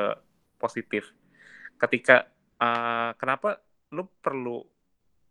positif. 0.59 1.15
Ketika 1.79 2.27
eh, 2.59 3.11
kenapa 3.19 3.63
lu 3.95 4.11
perlu 4.19 4.67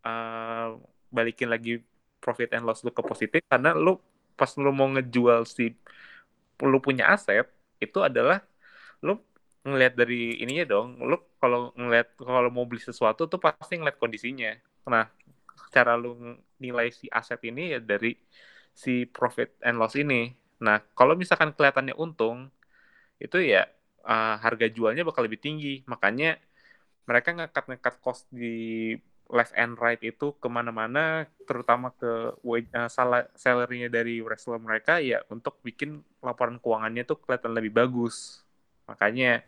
eh, 0.07 0.69
balikin 1.11 1.51
lagi 1.51 1.83
profit 2.23 2.55
and 2.55 2.63
loss 2.63 2.87
lu 2.87 2.95
ke 2.95 3.03
positif 3.03 3.43
karena 3.51 3.75
lu 3.75 3.99
pas 4.39 4.49
lu 4.55 4.71
mau 4.71 4.87
ngejual 4.87 5.43
si 5.43 5.75
lu 6.71 6.77
punya 6.85 7.03
aset 7.13 7.45
itu 7.83 7.99
adalah 7.99 8.37
lu 9.05 9.19
ngelihat 9.67 9.93
dari 9.99 10.39
ininya 10.43 10.65
dong. 10.73 10.87
Lu 11.09 11.15
kalau 11.41 11.71
ngelihat 11.79 12.07
kalau 12.19 12.49
mau 12.55 12.65
beli 12.69 12.81
sesuatu 12.83 13.21
tuh 13.31 13.39
pasti 13.39 13.73
ngeliat 13.79 13.97
kondisinya. 14.01 14.51
Nah 14.91 15.05
cara 15.75 15.93
lu 15.99 16.37
nilai 16.63 16.87
si 16.93 17.05
aset 17.11 17.39
ini 17.49 17.61
ya 17.77 17.79
dari 17.83 18.15
si 18.83 19.05
profit 19.15 19.49
and 19.67 19.77
loss 19.81 19.95
ini. 19.99 20.31
Nah 20.65 20.79
kalau 20.97 21.13
misalkan 21.21 21.51
kelihatannya 21.55 21.95
untung 22.03 22.49
itu 23.23 23.37
ya 23.39 23.67
uh, 24.07 24.35
harga 24.43 24.67
jualnya 24.75 25.03
bakal 25.07 25.23
lebih 25.27 25.39
tinggi. 25.45 25.83
Makanya 25.91 26.39
mereka 27.07 27.29
ngekat 27.35 27.95
cost 28.03 28.23
di 28.31 28.95
left 29.31 29.55
and 29.55 29.79
right 29.79 29.99
itu 30.03 30.35
ke 30.35 30.47
mana-mana, 30.51 31.27
terutama 31.47 31.95
ke 31.95 32.35
uh, 32.35 32.89
sala- 32.91 33.29
salary-nya 33.33 33.87
dari 33.87 34.19
wrestler 34.19 34.59
mereka 34.59 34.99
ya 34.99 35.23
untuk 35.31 35.59
bikin 35.63 36.03
laporan 36.19 36.59
keuangannya 36.59 37.07
tuh 37.07 37.19
kelihatan 37.23 37.55
lebih 37.55 37.71
bagus. 37.71 38.43
Makanya 38.85 39.41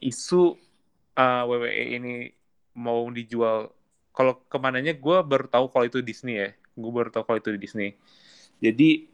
isu 0.00 0.56
uh, 1.14 1.42
WWE 1.46 1.84
ini 2.00 2.14
mau 2.74 3.06
dijual, 3.12 3.70
kalau 4.10 4.42
ke 4.50 4.56
mananya 4.58 4.96
gue 4.96 5.16
baru 5.22 5.46
tahu 5.46 5.70
kalau 5.70 5.86
itu 5.86 6.02
Disney 6.02 6.40
ya, 6.40 6.50
gue 6.54 6.90
baru 6.90 7.12
tahu 7.12 7.22
kalau 7.28 7.38
itu 7.38 7.54
Disney. 7.54 7.94
Jadi 8.58 9.06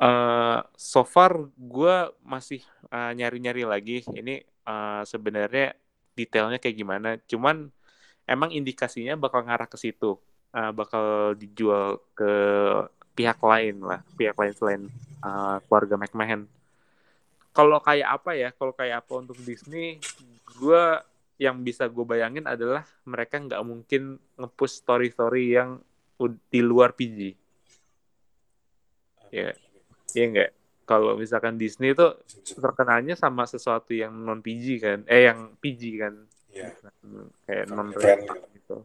uh, 0.00 0.64
so 0.74 1.04
far 1.06 1.36
gue 1.54 1.94
masih 2.24 2.64
uh, 2.90 3.12
nyari-nyari 3.14 3.62
lagi 3.68 4.02
ini 4.16 4.42
uh, 4.66 5.04
sebenarnya 5.06 5.76
detailnya 6.16 6.58
kayak 6.58 6.76
gimana. 6.76 7.08
Cuman 7.28 7.70
emang 8.30 8.54
indikasinya 8.54 9.18
bakal 9.18 9.42
ngarah 9.42 9.66
ke 9.66 9.74
situ, 9.74 10.14
uh, 10.54 10.70
bakal 10.70 11.34
dijual 11.34 11.98
ke 12.14 12.32
pihak 13.18 13.42
lain 13.42 13.82
lah, 13.82 14.00
pihak 14.14 14.38
lain 14.38 14.54
selain 14.54 14.82
uh, 15.26 15.58
keluarga 15.66 15.98
McMahon. 15.98 16.46
Kalau 17.50 17.82
kayak 17.82 18.22
apa 18.22 18.30
ya? 18.38 18.48
Kalau 18.54 18.70
kayak 18.70 19.02
apa 19.02 19.12
untuk 19.18 19.34
Disney, 19.42 19.98
gue 20.46 20.82
yang 21.42 21.58
bisa 21.66 21.90
gue 21.90 22.04
bayangin 22.06 22.46
adalah 22.46 22.86
mereka 23.02 23.42
nggak 23.42 23.62
mungkin 23.66 24.22
nge-push 24.38 24.86
story-story 24.86 25.58
yang 25.58 25.82
di 26.52 26.60
luar 26.62 26.94
PG. 26.94 27.34
Ya, 29.34 29.50
iya 30.14 30.24
nggak? 30.30 30.50
Kalau 30.86 31.14
misalkan 31.14 31.56
Disney 31.58 31.94
tuh 31.94 32.18
terkenalnya 32.58 33.14
sama 33.14 33.46
sesuatu 33.46 33.94
yang 33.96 34.14
non 34.14 34.42
PG 34.42 34.66
kan, 34.78 34.98
eh 35.08 35.26
yang 35.26 35.54
PG 35.58 35.82
kan, 35.98 36.14
Iya. 36.50 36.68
kayak 37.46 37.64
non 37.70 37.94
gitu. 38.54 38.82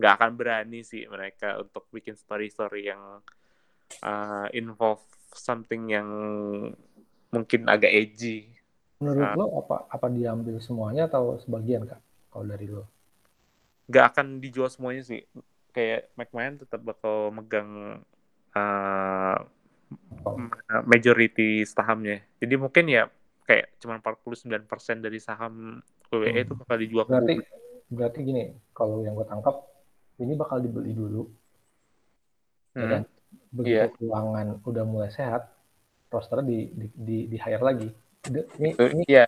Nggak 0.00 0.12
akan 0.18 0.30
berani 0.34 0.80
sih 0.82 1.06
mereka 1.06 1.60
untuk 1.60 1.86
bikin 1.94 2.18
story-story 2.18 2.90
yang 2.90 3.22
uh, 4.02 4.46
involve 4.54 5.02
something 5.34 5.90
yang 5.90 6.08
mungkin 7.30 7.70
agak 7.70 7.90
edgy. 7.90 8.50
menurut 9.00 9.32
Ah. 9.32 9.32
lo 9.32 9.64
apa 9.64 9.88
apa 9.88 10.12
diambil 10.12 10.60
semuanya 10.60 11.08
atau 11.08 11.40
sebagian 11.40 11.88
kak 11.88 12.04
kalau 12.28 12.44
dari 12.44 12.68
lo 12.68 12.84
Nggak 13.88 14.04
akan 14.12 14.26
dijual 14.44 14.68
semuanya 14.70 15.02
sih. 15.02 15.24
Kayak 15.74 16.14
McMahon 16.14 16.62
tetap 16.62 16.84
bakal 16.84 17.34
megang 17.34 18.02
uh, 18.54 19.36
majority 20.86 21.66
sahamnya. 21.66 22.22
Jadi 22.38 22.54
mungkin 22.54 22.86
ya 22.86 23.10
kayak 23.50 23.82
cuma 23.82 23.98
49% 23.98 25.02
dari 25.02 25.18
saham 25.18 25.82
WWE 26.10 26.26
Hmm. 26.28 26.42
itu 26.42 26.52
bakal 26.54 26.76
dijual 26.76 27.04
ke 27.04 27.10
berarti 27.10 27.34
publik. 27.36 27.48
berarti 27.88 28.18
gini 28.20 28.42
kalau 28.70 29.00
yang 29.00 29.14
gue 29.14 29.24
tangkap 29.24 29.56
ini 30.16 30.32
bakal 30.34 30.58
dibeli 30.58 30.92
dulu 30.92 31.22
ya 32.72 32.78
Hmm. 32.78 32.90
kan? 32.90 33.02
begitu 33.50 33.70
Iya. 33.72 33.86
keuangan 33.92 34.46
udah 34.62 34.84
mulai 34.84 35.10
sehat 35.10 35.46
roster 36.08 36.42
di 36.42 36.70
di 36.70 36.86
di, 36.92 37.16
di 37.26 37.36
hire 37.36 37.60
lagi 37.60 37.88
Ini- 38.20 38.46
ini 38.54 38.68
Itu, 38.68 38.84
ini 38.90 39.02
Iya, 39.08 39.24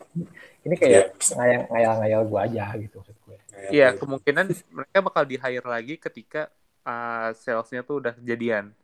ini 0.63 0.75
kayak 0.77 1.17
bisa. 1.17 1.33
ngayal 1.35 1.63
ngayal 1.67 1.95
ngayal 1.97 2.23
gue 2.23 2.41
aja 2.43 2.65
gitu 2.77 2.95
maksud 2.99 3.17
gue 3.19 3.37
Iya, 3.71 3.87
apa? 3.89 3.99
kemungkinan 3.99 4.47
mereka 4.69 4.99
bakal 5.01 5.23
di 5.25 5.37
hire 5.37 5.65
lagi 5.65 5.95
ketika 5.97 6.53
uh, 6.83 7.31
salesnya 7.33 7.81
tuh 7.81 7.99
udah 7.99 8.13
kejadian. 8.13 8.75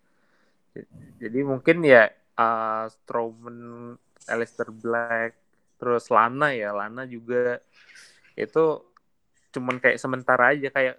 Jadi 1.18 1.38
mungkin 1.42 1.82
ya 1.82 2.06
uh, 2.34 2.86
Strowman, 2.88 3.58
Aleister 4.24 4.70
Black, 4.70 5.34
terus 5.78 6.10
Lana 6.10 6.52
ya, 6.52 6.74
Lana 6.74 7.06
juga 7.06 7.62
itu 8.34 8.82
cuman 9.54 9.80
kayak 9.80 9.98
sementara 9.98 10.52
aja 10.52 10.68
kayak 10.68 10.96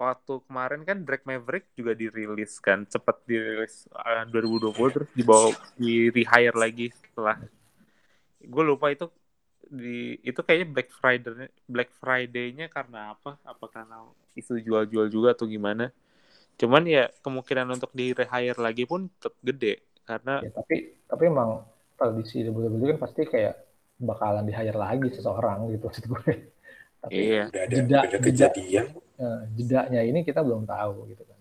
waktu 0.00 0.42
kemarin 0.50 0.82
kan 0.82 0.98
Drake 1.06 1.22
Maverick 1.28 1.70
juga 1.78 1.94
dirilis 1.94 2.58
kan, 2.58 2.82
cepet 2.88 3.16
dirilis 3.28 3.86
uh, 3.94 4.26
2020 4.26 4.74
terus 4.90 5.08
dibawa 5.14 5.54
di 5.78 6.10
rehire 6.10 6.56
lagi 6.58 6.90
setelah 6.90 7.38
gue 8.42 8.64
lupa 8.66 8.90
itu 8.90 9.06
di 9.72 10.18
itu 10.20 10.36
kayaknya 10.42 10.68
Black 10.68 10.90
Friday 10.92 11.48
Black 11.64 11.90
Friday-nya 11.96 12.66
karena 12.68 13.14
apa? 13.14 13.38
Apa 13.46 13.70
karena 13.70 14.04
isu 14.36 14.58
jual-jual 14.60 15.08
juga 15.08 15.32
atau 15.32 15.46
gimana? 15.46 15.94
Cuman 16.60 16.84
ya 16.84 17.08
kemungkinan 17.24 17.70
untuk 17.72 17.94
di 17.96 18.12
rehire 18.12 18.58
lagi 18.60 18.84
pun 18.84 19.08
tetap 19.08 19.32
gede 19.40 19.80
karena 20.02 20.42
ya 20.42 20.50
tapi 20.50 20.98
tapi 21.06 21.22
emang 21.30 21.62
tradisi 21.94 22.42
WWE 22.42 22.98
kan 22.98 22.98
pasti 23.06 23.22
kayak 23.22 23.54
bakalan 24.02 24.42
di 24.42 24.50
hire 24.50 24.74
lagi 24.74 25.08
seseorang 25.08 25.70
gitu 25.70 25.86
maksud 25.88 26.04
gue 26.04 26.34
Tapi 27.00 27.14
Iya. 27.14 27.44
udah 27.48 27.62
ada 27.62 27.72
Jeda- 27.72 27.98
ada 28.00 28.08
jeda. 28.12 28.18
kejadian 28.20 28.86
eh, 29.16 29.40
jedanya 29.52 30.00
ini 30.02 30.20
kita 30.20 30.38
belum 30.38 30.62
tahu 30.64 31.06
gitu 31.08 31.22
kan. 31.22 31.38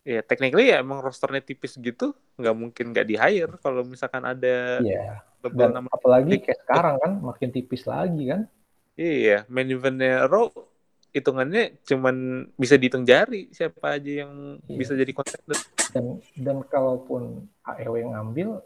Iya, 0.00 0.20
technically 0.22 0.68
ya 0.68 0.80
emang 0.80 0.98
rosternya 0.98 1.40
tipis 1.40 1.72
gitu, 1.74 2.12
nggak 2.34 2.52
mungkin 2.54 2.84
nggak 2.90 3.04
di 3.04 3.14
hire 3.14 3.52
kalau 3.58 3.80
misalkan 3.82 4.20
ada 4.22 4.80
Iya. 4.80 5.20
beberapa 5.38 5.72
Dan 5.72 5.76
nama. 5.78 5.88
apalagi 5.90 6.36
kayak 6.38 6.58
sekarang 6.58 6.96
kan 6.96 7.12
makin 7.18 7.48
tipis 7.48 7.84
lagi 7.84 8.24
kan. 8.26 8.48
Iya, 8.94 9.44
main 9.46 9.68
eventnya 9.68 10.24
Raw 10.24 10.48
hitungannya 11.10 11.80
cuman 11.82 12.16
bisa 12.54 12.76
dihitung 12.76 13.02
jari 13.02 13.48
siapa 13.50 13.96
aja 13.96 14.24
yang 14.24 14.60
Iya. 14.62 14.76
bisa 14.76 14.92
jadi 14.94 15.10
contender. 15.10 15.58
Dan 15.90 16.04
dan 16.34 16.56
kalaupun 16.62 17.22
AEW 17.62 17.94
yang 17.98 18.12
ngambil 18.12 18.60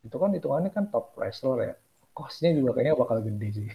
itu 0.00 0.16
kan 0.16 0.30
hitungannya 0.30 0.70
kan 0.70 0.86
top 0.86 1.14
wrestler 1.14 1.58
ya. 1.64 1.74
Costnya 2.12 2.52
juga 2.52 2.76
kayaknya 2.76 2.94
bakal 2.94 3.18
gede 3.24 3.48
sih. 3.52 3.68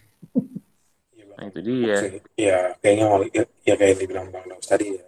ya, 1.13 1.25
Nah, 1.37 1.45
itu 1.49 1.59
dia. 1.61 1.95
ya 2.37 2.57
kayaknya 2.79 3.05
ya, 3.33 3.43
ya 3.65 3.73
kayak 3.75 3.89
yang 3.93 3.99
dibilang 4.01 4.27
bang 4.29 4.45
Daus 4.47 4.65
tadi 4.65 4.93
ya 4.93 5.03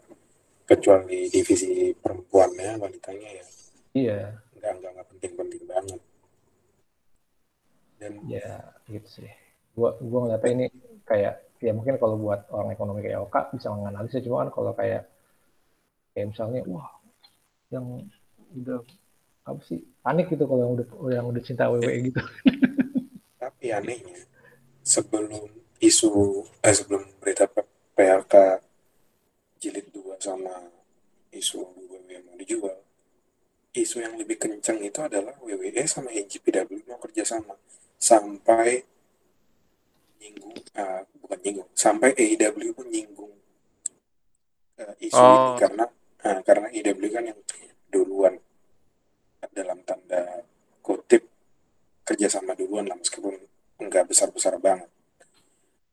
kecuali 0.65 1.25
divisi 1.29 1.89
perempuannya 1.97 2.77
wanitanya 2.77 3.29
ya 3.33 3.45
Iya. 3.91 4.19
nggak 4.53 4.71
nggak 4.77 4.91
nggak 4.93 5.07
penting-penting 5.09 5.63
banget 5.65 6.01
dan 7.97 8.11
Ya 8.25 8.49
gitu 8.85 9.07
sih. 9.09 9.29
Gua 9.73 9.97
gua 9.99 10.19
ngeliatnya 10.25 10.51
ini 10.55 10.65
kayak 11.03 11.33
ya 11.59 11.71
mungkin 11.73 11.97
kalau 11.97 12.15
buat 12.15 12.45
orang 12.53 12.71
ekonomi 12.71 13.01
kayak 13.01 13.25
Oka 13.25 13.49
bisa 13.51 13.73
menganalisa 13.73 14.21
cuma 14.21 14.45
kan 14.45 14.49
kalau 14.53 14.71
kayak 14.71 15.03
kayak 16.13 16.27
misalnya 16.31 16.61
wah 16.69 16.87
yang 17.69 18.05
udah 18.55 18.79
apa 19.43 19.59
sih 19.65 19.81
panik 19.99 20.29
gitu 20.29 20.45
kalau 20.45 20.61
yang 20.63 20.73
udah 20.77 20.85
yang 21.11 21.25
udah 21.27 21.41
cinta 21.41 21.67
WWE 21.67 22.13
gitu. 22.13 22.21
tapi 23.59 23.75
anehnya 23.75 24.23
sebelum 24.87 25.51
isu 25.83 26.07
eh 26.63 26.71
sebelum 26.71 27.03
berita 27.19 27.43
P- 27.43 27.67
PHK 27.91 28.55
jilid 29.59 29.91
2 29.91 30.15
sama 30.15 30.63
isu 31.35 31.67
WWE 31.75 32.23
mau 32.23 32.39
dijual 32.39 32.79
isu 33.75 33.99
yang 33.99 34.15
lebih 34.15 34.39
kencang 34.39 34.79
itu 34.79 35.03
adalah 35.03 35.35
WWE 35.43 35.75
sama 35.91 36.07
NJPW 36.07 36.87
mau 36.87 37.03
kerjasama 37.03 37.51
sampai 37.99 38.79
nyinggung 40.23 40.55
ah, 40.79 41.03
bukan 41.19 41.39
nyinggung 41.43 41.67
sampai 41.75 42.15
AEW 42.15 42.71
pun 42.71 42.87
nyinggung 42.87 43.35
eh, 44.79 44.95
isu 45.03 45.19
Oh. 45.19 45.59
ini 45.59 45.59
karena 45.59 45.83
ah, 46.23 46.39
karena 46.47 46.71
AEW 46.71 47.03
kan 47.11 47.27
yang 47.27 47.39
duluan 47.91 48.39
dalam 49.51 49.83
tanda 49.83 50.47
kutip 50.79 51.27
kerjasama 52.09 52.57
duluan 52.57 52.89
lah 52.89 52.97
meskipun 52.97 53.37
nggak 53.77 54.09
besar-besar 54.09 54.57
banget 54.57 54.89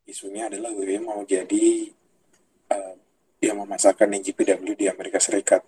isunya 0.06 0.48
adalah 0.48 0.72
WWE 0.72 0.98
mau 1.02 1.20
jadi 1.22 1.93
eh, 2.72 2.94
yang 3.43 3.60
memasarkan 3.60 4.16
NJPW 4.16 4.72
di 4.72 4.88
Amerika 4.88 5.20
Serikat 5.20 5.60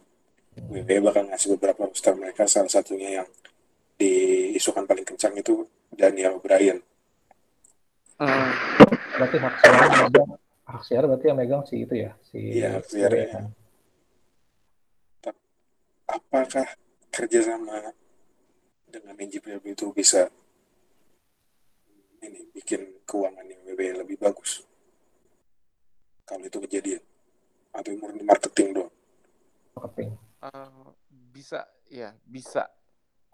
WWE 0.56 1.04
bakal 1.04 1.28
ngasih 1.28 1.54
beberapa 1.54 1.84
roster 1.84 2.16
mereka 2.16 2.48
salah 2.48 2.72
satunya 2.72 3.20
yang 3.20 3.28
diisukan 3.94 4.88
paling 4.88 5.04
kencang 5.04 5.36
itu 5.36 5.62
Daniel 5.92 6.40
O'Brien 6.40 6.80
Hmm. 8.18 8.50
Berarti 9.14 9.38
hak 9.38 9.54
siar 9.62 9.78
megang 9.94 10.30
hak 10.66 10.82
siar 10.82 11.02
berarti 11.06 11.24
yang 11.30 11.38
megang 11.38 11.62
si 11.62 11.86
itu 11.86 11.94
ya 11.94 12.10
si 12.26 12.38
Iya, 12.58 12.74
hak 12.74 12.84
siar, 12.90 13.10
WWE 13.10 13.22
ya. 13.22 13.28
kan. 13.30 13.44
apakah 16.08 16.66
kerjasama 17.14 17.94
dengan 18.88 19.14
NJPW 19.16 19.76
itu 19.76 19.86
bisa 19.92 20.28
ini 22.24 22.48
bikin 22.50 23.04
keuangannya 23.06 23.62
WWE 23.68 24.02
lebih 24.04 24.16
bagus. 24.18 24.64
Kalau 26.26 26.44
itu 26.44 26.58
kejadian. 26.66 27.02
Atau 27.72 27.94
murni 27.94 28.24
marketing 28.26 28.68
doang. 28.74 28.92
Marketing. 29.76 30.10
Eh, 30.42 30.88
bisa 31.32 31.68
ya 31.88 32.10
bisa. 32.26 32.66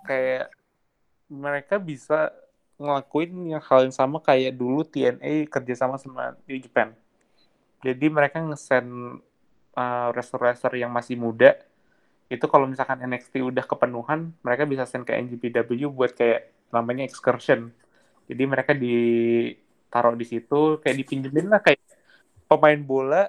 Kayak 0.05 0.53
mereka 1.33 1.81
bisa 1.81 2.29
ngelakuin 2.77 3.55
yang 3.57 3.63
hal 3.63 3.87
yang 3.89 3.95
sama 3.95 4.21
kayak 4.21 4.53
dulu 4.59 4.85
TNA 4.85 5.49
kerjasama 5.49 5.97
sama 5.97 6.37
New 6.45 6.59
Japan. 6.61 6.93
Jadi 7.81 8.07
mereka 8.09 8.41
ngesend 8.41 9.21
uh, 9.77 10.09
wrestler-wrestler 10.13 10.81
yang 10.81 10.91
masih 10.91 11.17
muda 11.17 11.57
itu 12.37 12.47
kalau 12.53 12.67
misalkan 12.73 12.99
NXT 13.05 13.35
udah 13.51 13.65
kepenuhan 13.71 14.21
mereka 14.47 14.65
bisa 14.73 14.85
send 14.91 15.05
ke 15.09 15.13
NJPW 15.17 15.87
buat 15.99 16.13
kayak 16.19 16.41
namanya 16.75 17.03
excursion. 17.09 17.61
Jadi 18.31 18.43
mereka 18.53 18.73
ditaruh 18.85 20.15
di 20.21 20.27
situ 20.33 20.55
kayak 20.83 20.97
dipinjemin 21.05 21.47
lah 21.53 21.61
kayak 21.65 21.81
pemain 22.51 22.81
bola 22.91 23.23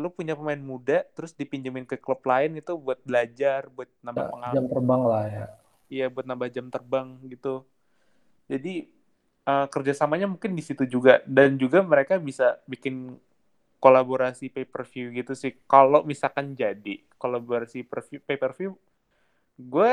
lu 0.00 0.08
punya 0.08 0.32
pemain 0.38 0.58
muda 0.70 1.04
terus 1.16 1.32
dipinjemin 1.36 1.84
ke 1.84 1.96
klub 2.00 2.22
lain 2.24 2.56
itu 2.60 2.72
buat 2.78 3.00
belajar 3.04 3.68
buat 3.76 3.88
nambah 4.06 4.24
Ya, 4.24 4.30
pengalaman. 4.32 4.54
jam 4.54 4.64
terbang 4.72 5.02
lah 5.10 5.24
ya. 5.36 5.44
iya 5.92 6.06
buat 6.12 6.26
nambah 6.28 6.48
jam 6.56 6.66
terbang 6.74 7.08
gitu. 7.32 7.66
Jadi 8.50 8.90
eh, 9.48 9.66
kerjasamanya 9.72 10.26
mungkin 10.30 10.52
di 10.58 10.62
situ 10.64 10.84
juga. 10.88 11.22
Dan 11.26 11.56
juga 11.60 11.80
mereka 11.84 12.18
bisa 12.20 12.58
bikin 12.66 13.16
kolaborasi 13.80 14.52
pay 14.52 14.68
per 14.68 14.84
view 14.86 15.08
gitu 15.10 15.32
sih. 15.32 15.56
Kalau 15.64 16.04
misalkan 16.04 16.52
jadi 16.52 17.00
kolaborasi 17.16 17.84
pay 18.22 18.36
per 18.36 18.52
view 18.54 18.76
gue 19.60 19.92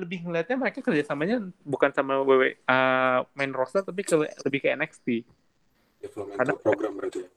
lebih 0.00 0.24
ngeliatnya 0.24 0.56
mereka 0.56 0.80
kerjasamanya 0.80 1.42
bukan 1.66 1.90
sama 1.90 2.22
WWE 2.22 2.54
eh, 2.54 3.18
main 3.34 3.52
roster 3.52 3.82
tapi 3.82 4.06
ke, 4.06 4.14
lebih 4.16 4.60
ke 4.62 4.68
NXT 4.72 5.06
Karena- 6.38 6.56
program 6.56 6.96
berarti 6.96 7.26
ya? 7.26 7.28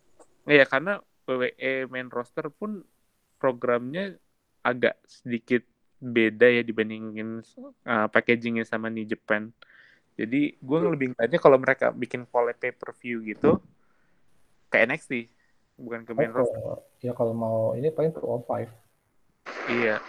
Iya 0.43 0.65
karena 0.67 0.99
WWE 1.27 1.87
main 1.87 2.07
roster 2.11 2.47
pun 2.51 2.83
programnya 3.39 4.15
agak 4.63 4.99
sedikit 5.07 5.63
beda 6.03 6.51
ya 6.51 6.63
dibandingin 6.67 7.39
uh, 7.39 8.07
packagingnya 8.11 8.67
sama 8.67 8.91
New 8.91 9.07
Japan. 9.07 9.51
Jadi 10.19 10.59
gue 10.59 10.79
lebih 10.83 11.15
ngeliatnya 11.15 11.39
kalau 11.39 11.55
mereka 11.55 11.95
bikin 11.95 12.27
collab 12.27 12.59
pay 12.59 12.75
per 12.75 12.91
view 12.99 13.23
gitu 13.23 13.59
ke 14.67 14.83
NXT 14.83 15.31
bukan 15.75 15.99
ke 16.01 16.11
main 16.11 16.29
Oh, 16.29 16.37
roster. 16.37 16.59
kalau- 16.59 16.81
ya 16.99 17.11
kalau 17.11 17.33
mau 17.33 17.57
ini 17.73 17.89
paling 17.89 18.11
ke 18.11 18.21
all 18.21 18.41
five. 18.41 18.69
Iya. 19.67 19.99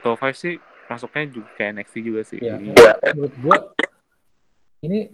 Top 0.00 0.18
5 0.18 0.32
sih 0.32 0.56
masuknya 0.86 1.24
juga 1.30 1.48
ke 1.52 1.62
NXT 1.68 1.94
juga 2.00 2.20
sih. 2.22 2.38
Iya. 2.38 2.56
Iya. 2.58 2.92
Menurut 3.12 3.34
gua 3.38 3.56
ini 4.80 5.10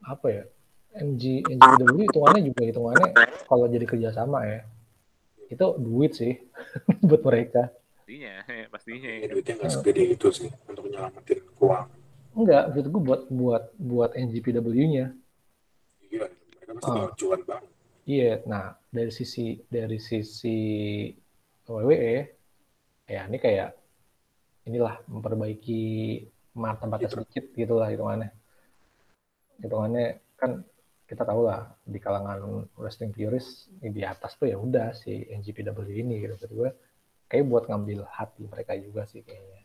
apa 0.00 0.26
ya? 0.28 0.44
NG 0.92 1.46
NJPW 1.46 2.02
hitungannya 2.02 2.42
juga 2.44 2.62
hitungannya 2.64 3.08
kalau 3.46 3.64
jadi 3.64 3.86
kerjasama 3.86 4.42
ya 4.42 4.60
itu 5.46 5.66
duit 5.78 6.12
sih 6.12 6.34
buat 7.06 7.22
mereka. 7.22 7.70
Pastinya, 7.96 8.42
ya, 8.42 8.66
pastinya. 8.66 9.10
ya, 9.12 9.26
duitnya 9.28 9.54
nggak 9.56 9.70
segede 9.70 10.02
itu 10.08 10.28
sih 10.30 10.50
untuk 10.66 10.90
nyelamatin 10.90 11.46
keuangan 11.54 11.94
Enggak, 12.30 12.62
maksud 12.66 12.86
gue 12.88 13.02
buat 13.04 13.22
buat 13.28 13.64
buat 13.76 14.10
NJPW-nya. 14.14 15.14
iya 16.04 16.26
mereka 16.26 16.70
pasti 16.74 16.90
mau 16.90 17.10
cuan 17.12 17.40
banget 17.44 17.69
Iya, 18.10 18.42
nah 18.50 18.74
dari 18.90 19.12
sisi 19.14 19.54
dari 19.70 20.02
sisi 20.02 20.58
WWE 21.70 22.14
ya 23.06 23.30
ini 23.30 23.38
kayak 23.38 23.70
inilah 24.66 25.06
memperbaiki 25.06 25.82
Gitu. 26.50 27.14
sedikit 27.14 27.44
gitulah 27.54 27.88
hitungannya. 27.88 28.30
Hitungannya 29.62 30.06
kan 30.34 30.64
kita 31.06 31.22
tahu 31.26 31.46
lah 31.46 31.70
di 31.82 31.98
kalangan 31.98 32.66
wrestling 32.78 33.14
purist 33.14 33.70
di 33.78 34.02
atas 34.02 34.38
tuh 34.38 34.50
ya 34.50 34.56
udah 34.58 34.94
si 34.94 35.26
NJPW 35.26 35.90
ini 35.90 36.22
gitu 36.22 36.34
gue 36.50 36.70
kayak 37.30 37.44
buat 37.46 37.64
ngambil 37.70 38.06
hati 38.06 38.46
mereka 38.46 38.74
juga 38.78 39.06
sih 39.06 39.22
kayaknya. 39.22 39.62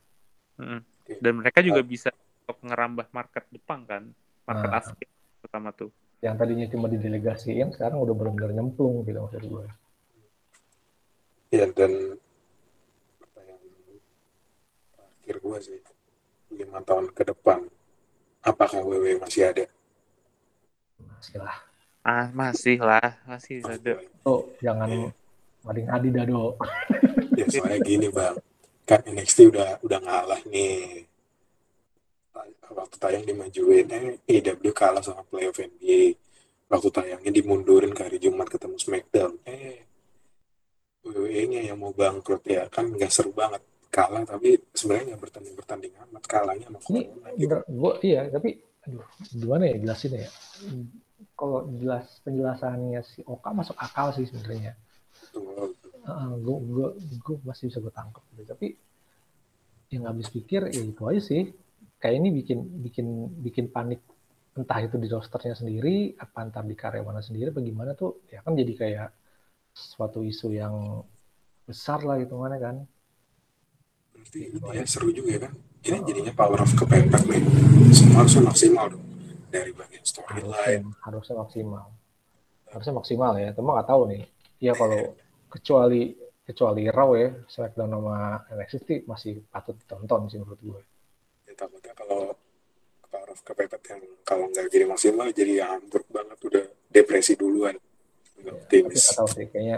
Dan 1.22 1.34
mereka 1.42 1.62
juga 1.62 1.82
bisa 1.82 2.10
untuk 2.46 2.58
ngerambah 2.66 3.08
market 3.10 3.44
Jepang 3.50 3.82
kan, 3.86 4.04
market. 4.46 4.70
Asia 4.74 5.08
pertama 5.42 5.70
tuh. 5.74 5.90
Yang 6.26 6.36
tadinya 6.42 6.66
cuma 6.74 6.90
didelegasiin 6.90 7.70
sekarang 7.70 8.02
udah 8.02 8.18
benar-benar 8.18 8.50
nyemplung 8.58 9.06
gitu 9.06 9.22
maksud 9.22 9.46
gue. 9.46 9.66
ya 11.54 11.70
dan 11.72 12.18
pertanyaan 13.22 13.62
terakhir 14.98 15.36
gue 15.38 15.58
sih 15.62 15.80
lima 16.58 16.82
tahun 16.82 17.14
ke 17.14 17.24
depan 17.30 17.70
apakah 18.42 18.82
WWE 18.82 19.22
masih 19.22 19.54
ada 19.54 19.66
Masih 21.00 21.38
lah. 21.40 21.58
Ah 22.06 22.28
masih 22.34 22.78
lah, 22.82 23.18
masih 23.30 23.62
ada. 23.66 24.02
Tuh 24.26 24.50
jangan 24.60 25.14
mading 25.64 25.88
adi 25.90 26.10
dado. 26.10 26.58
ya 27.40 27.46
soalnya 27.50 27.80
gini 27.86 28.08
bang 28.10 28.36
kan 28.86 29.02
NXT 29.06 29.50
udah 29.50 29.82
udah 29.82 30.00
ngalah 30.02 30.42
nih 30.50 31.06
waktu 32.72 32.96
tayang 32.98 33.24
dimajuin 33.28 33.86
eh 33.92 34.18
AEW 34.26 34.72
kalah 34.74 35.04
sama 35.04 35.22
playoff 35.28 35.60
NBA 35.60 36.18
waktu 36.72 36.90
tayangnya 36.90 37.32
dimundurin 37.32 37.94
ke 37.94 38.02
hari 38.08 38.18
Jumat 38.18 38.50
ketemu 38.50 38.76
SmackDown 38.80 39.34
eh 39.46 39.86
WWE-nya 41.06 41.70
yang 41.70 41.78
mau 41.78 41.94
bangkrut 41.94 42.42
ya 42.50 42.66
kan 42.66 42.90
nggak 42.90 43.14
seru 43.14 43.30
banget 43.30 43.62
kalah 43.94 44.26
tapi 44.26 44.58
sebenarnya 44.74 45.14
nggak 45.14 45.22
bertanding 45.22 45.54
bertanding 45.54 45.94
amat 46.10 46.24
kalahnya 46.26 46.66
sama 46.74 46.82
Ini 46.90 47.02
gitu. 47.06 47.14
bener, 47.38 47.60
gua 47.70 47.92
iya 48.02 48.22
tapi 48.34 48.58
aduh 48.86 49.06
gimana 49.34 49.64
ya 49.70 49.76
jelasinnya 49.78 50.20
ya 50.26 50.32
kalau 51.36 51.68
jelas 51.76 52.08
penjelasannya 52.24 53.04
si 53.04 53.20
Oka 53.28 53.52
masuk 53.52 53.76
akal 53.76 54.16
sih 54.16 54.26
sebenarnya. 54.28 54.74
Uh, 55.36 56.38
gue 56.40 56.58
gue 56.64 56.88
gue 57.20 57.36
masih 57.44 57.68
bisa 57.68 57.84
gue 57.84 57.94
tangkap 57.94 58.24
gitu. 58.34 58.44
Tapi 58.48 58.68
yang 59.92 60.08
habis 60.08 60.32
pikir 60.32 60.72
ya 60.72 60.82
itu 60.82 61.04
aja 61.04 61.22
sih. 61.22 61.52
Kayak 62.06 62.22
ini 62.22 62.30
bikin 62.30 62.60
bikin 62.86 63.08
bikin 63.42 63.66
panik 63.74 64.06
entah 64.54 64.78
itu 64.78 65.02
di 65.02 65.10
rosternya 65.10 65.58
sendiri, 65.58 66.14
apa 66.22 66.46
antar 66.46 66.62
di 66.70 66.78
karyawan 66.78 67.18
sendiri, 67.26 67.50
bagaimana 67.50 67.98
tuh 67.98 68.22
ya 68.30 68.46
kan 68.46 68.54
jadi 68.54 68.74
kayak 68.78 69.10
suatu 69.74 70.22
isu 70.22 70.54
yang 70.54 71.02
besar 71.66 72.06
lah 72.06 72.22
gitu 72.22 72.38
mana 72.38 72.62
kan. 72.62 72.86
Berarti 74.14 74.54
ya 74.78 74.86
seru 74.86 75.10
juga 75.10 75.30
ya 75.34 75.40
kan. 75.50 75.54
Ini 75.82 75.98
jadinya 76.06 76.34
power 76.38 76.62
of 76.62 76.78
kepepet 76.78 77.26
nih. 77.26 77.42
Semua 77.90 78.22
harus 78.22 78.38
maksimal 78.38 78.86
dong. 78.94 79.04
Dari 79.50 79.74
bagian 79.74 80.06
harusnya, 80.06 80.22
storyline. 80.22 80.86
harusnya 81.02 81.36
maksimal 81.42 81.90
harusnya 82.76 82.96
maksimal 83.00 83.34
ya 83.40 83.56
cuma 83.56 83.80
nggak 83.80 83.88
tahu 83.88 84.02
nih 84.12 84.22
ya 84.60 84.76
kalau 84.76 85.16
kecuali 85.48 86.12
kecuali 86.44 86.84
Raw 86.92 87.10
ya 87.16 87.30
Smackdown 87.48 87.96
sama 87.96 88.44
NXT 88.52 88.84
sih 88.84 89.00
masih 89.08 89.34
patut 89.48 89.80
ditonton 89.80 90.28
sih 90.28 90.38
menurut 90.44 90.60
gue 90.60 90.82
Ya 91.48 91.56
takutnya 91.56 91.95
kalau 93.06 93.26
of 93.32 93.40
kepepet 93.42 93.82
yang 93.88 94.02
kalau 94.22 94.46
nggak 94.50 94.68
jadi 94.68 94.86
maksimal 94.86 95.28
jadi 95.32 95.54
yang 95.60 95.70
ambruk 95.80 96.04
banget 96.10 96.38
udah 96.42 96.64
depresi 96.90 97.34
duluan. 97.36 97.76
Nggak 98.36 98.52
ya, 98.52 98.60
optimis. 98.60 99.04
tahu 99.12 99.28
sih 99.32 99.46
kayaknya 99.48 99.78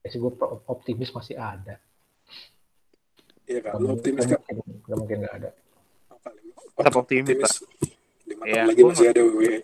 ya 0.00 0.08
sih 0.08 0.20
gue 0.20 0.32
optimis 0.66 1.10
masih 1.10 1.36
ada 1.36 1.80
Iya 3.44 3.60
kan, 3.60 3.76
lu 3.76 3.92
mungkin 3.92 4.16
optimis 4.16 4.24
nggak 4.24 4.40
kan? 4.40 4.54
mungkin 4.56 4.76
nggak 4.80 4.98
mungkin 4.98 5.16
nggak 5.20 5.34
ada 5.36 5.50
Apa, 6.08 6.28
lima- 6.32 6.64
Tetap 6.76 6.94
optimis 6.96 7.36
lah. 7.40 7.54
Lima 8.24 8.42
Ya, 8.44 8.52
tahun 8.54 8.68
lagi 8.72 8.82
masih 8.84 9.06
ada 9.06 9.20
E. 9.20 9.24
WWE. 9.24 9.56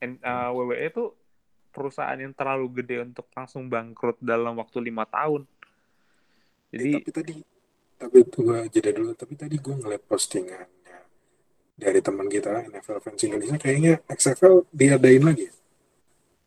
And, 0.00 0.12
uh, 0.20 0.48
WWE 0.50 0.82
itu 0.82 1.04
perusahaan 1.68 2.16
yang 2.16 2.32
terlalu 2.32 2.66
gede 2.80 2.96
untuk 3.02 3.28
langsung 3.32 3.68
bangkrut 3.68 4.16
dalam 4.18 4.56
waktu 4.56 4.78
lima 4.80 5.04
tahun. 5.04 5.44
Eh, 6.68 6.76
Jadi 6.76 6.90
tapi 6.98 7.10
tadi, 7.12 7.34
tapi 8.02 8.16
itu 8.24 8.38
gue 8.42 8.58
jeda 8.68 8.90
dulu. 8.92 9.10
Tapi 9.14 9.32
tadi 9.38 9.56
gue 9.56 9.74
ngeliat 9.74 10.02
postingannya 10.04 10.98
dari 11.74 12.00
teman 12.02 12.26
kita 12.26 12.66
NFL 12.68 12.98
fans 13.00 13.22
Indonesia 13.22 13.56
kayaknya 13.56 13.92
XFL 14.06 14.66
diadain 14.70 15.22
lagi. 15.22 15.46
ya? 15.46 15.52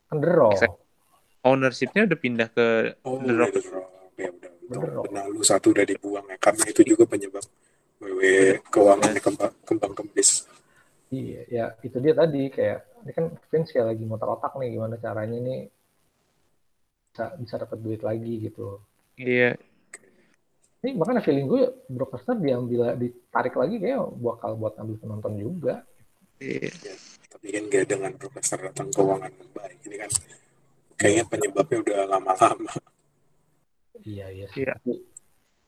kan 0.06 0.16
The 0.22 0.30
Exact. 0.54 0.76
ownership-nya 1.42 2.02
udah 2.06 2.18
pindah 2.18 2.48
ke 2.50 2.66
Oh, 3.02 3.18
The 3.18 3.32
Rock. 3.32 3.50
udah 3.50 3.50
The 3.50 3.62
Rock. 3.70 3.88
Ya 4.16 4.28
udah, 4.32 4.50
untung 4.62 4.84
The 4.84 4.90
Rock. 4.92 5.04
benang 5.04 5.26
lu 5.28 5.42
satu 5.42 5.66
udah 5.74 5.84
dibuang 5.84 6.26
ya. 6.26 6.36
Karena 6.38 6.64
itu 6.66 6.80
juga 6.82 7.04
penyebab 7.04 7.44
WWE 7.96 8.60
keuangannya 8.68 9.20
kembang, 9.24 9.54
kembang 9.64 9.94
kempis. 9.96 10.30
iya 11.06 11.40
ya 11.46 11.64
itu 11.86 11.96
dia 12.02 12.12
tadi 12.12 12.50
kayak 12.50 12.78
ini 13.06 13.12
kan 13.14 13.24
Vince 13.46 13.70
kayak 13.70 13.94
lagi 13.94 14.02
muter 14.02 14.26
otak 14.26 14.58
nih 14.58 14.74
gimana 14.74 14.98
caranya 14.98 15.38
nih 15.38 15.70
bisa 17.10 17.24
bisa 17.40 17.54
dapat 17.62 17.78
duit 17.80 18.02
lagi 18.02 18.32
gitu 18.46 18.82
Iya, 19.16 19.56
Ini 20.86 20.94
makanya 20.94 21.18
feeling 21.18 21.50
gue 21.50 21.66
Brock 21.90 22.14
Lesnar 22.14 22.38
diambil 22.38 22.94
ditarik 22.94 23.58
lagi 23.58 23.82
kayak 23.82 24.06
bakal 24.22 24.54
buat 24.54 24.78
ambil 24.78 24.96
penonton 25.02 25.34
juga. 25.34 25.82
iya. 26.38 26.70
Ya, 26.70 26.94
tapi 27.26 27.50
kan 27.50 27.62
gak 27.66 27.84
dengan 27.90 28.14
Brock 28.14 28.38
Lesnar 28.38 28.70
datang 28.70 28.94
keuangan 28.94 29.32
baik. 29.50 29.78
Ini 29.82 29.96
kan 29.98 30.10
kayaknya 30.94 31.24
penyebabnya 31.26 31.78
udah 31.82 31.98
lama-lama. 32.06 32.72
Iya 34.06 34.26
iya 34.30 34.46
sih. 34.54 34.62
Iya. 34.62 34.78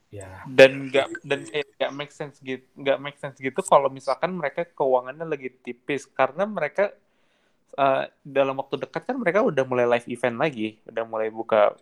Ya 0.09 0.47
dan 0.47 0.89
nggak 0.89 1.07
dan 1.21 1.41
kayak 1.51 1.69
nggak 1.77 1.93
make 1.93 2.15
sense 2.15 2.41
gitu 2.41 2.65
nggak 2.79 2.99
make 3.03 3.19
sense 3.21 3.37
gitu 3.43 3.61
kalau 3.61 3.93
misalkan 3.93 4.33
mereka 4.33 4.65
keuangannya 4.65 5.27
lagi 5.27 5.53
tipis 5.61 6.09
karena 6.09 6.49
mereka 6.49 6.97
uh, 7.77 8.09
dalam 8.25 8.57
waktu 8.57 8.81
dekat 8.81 9.05
kan 9.05 9.21
mereka 9.21 9.45
udah 9.45 9.69
mulai 9.69 9.85
live 9.85 10.09
event 10.09 10.41
lagi 10.41 10.81
udah 10.89 11.05
mulai 11.05 11.29
buka 11.29 11.77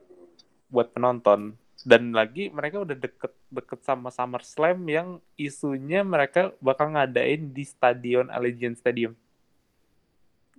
buat 0.67 0.91
penonton 0.91 1.55
dan 1.87 2.11
lagi 2.11 2.51
mereka 2.51 2.83
udah 2.83 2.99
deket 2.99 3.31
deket 3.47 3.81
sama 3.87 4.11
SummerSlam 4.11 4.83
yang 4.91 5.09
isunya 5.39 6.03
mereka 6.03 6.51
bakal 6.59 6.91
ngadain 6.91 7.55
di 7.55 7.63
stadion 7.63 8.27
Allegiant 8.27 8.75
Stadium 8.75 9.15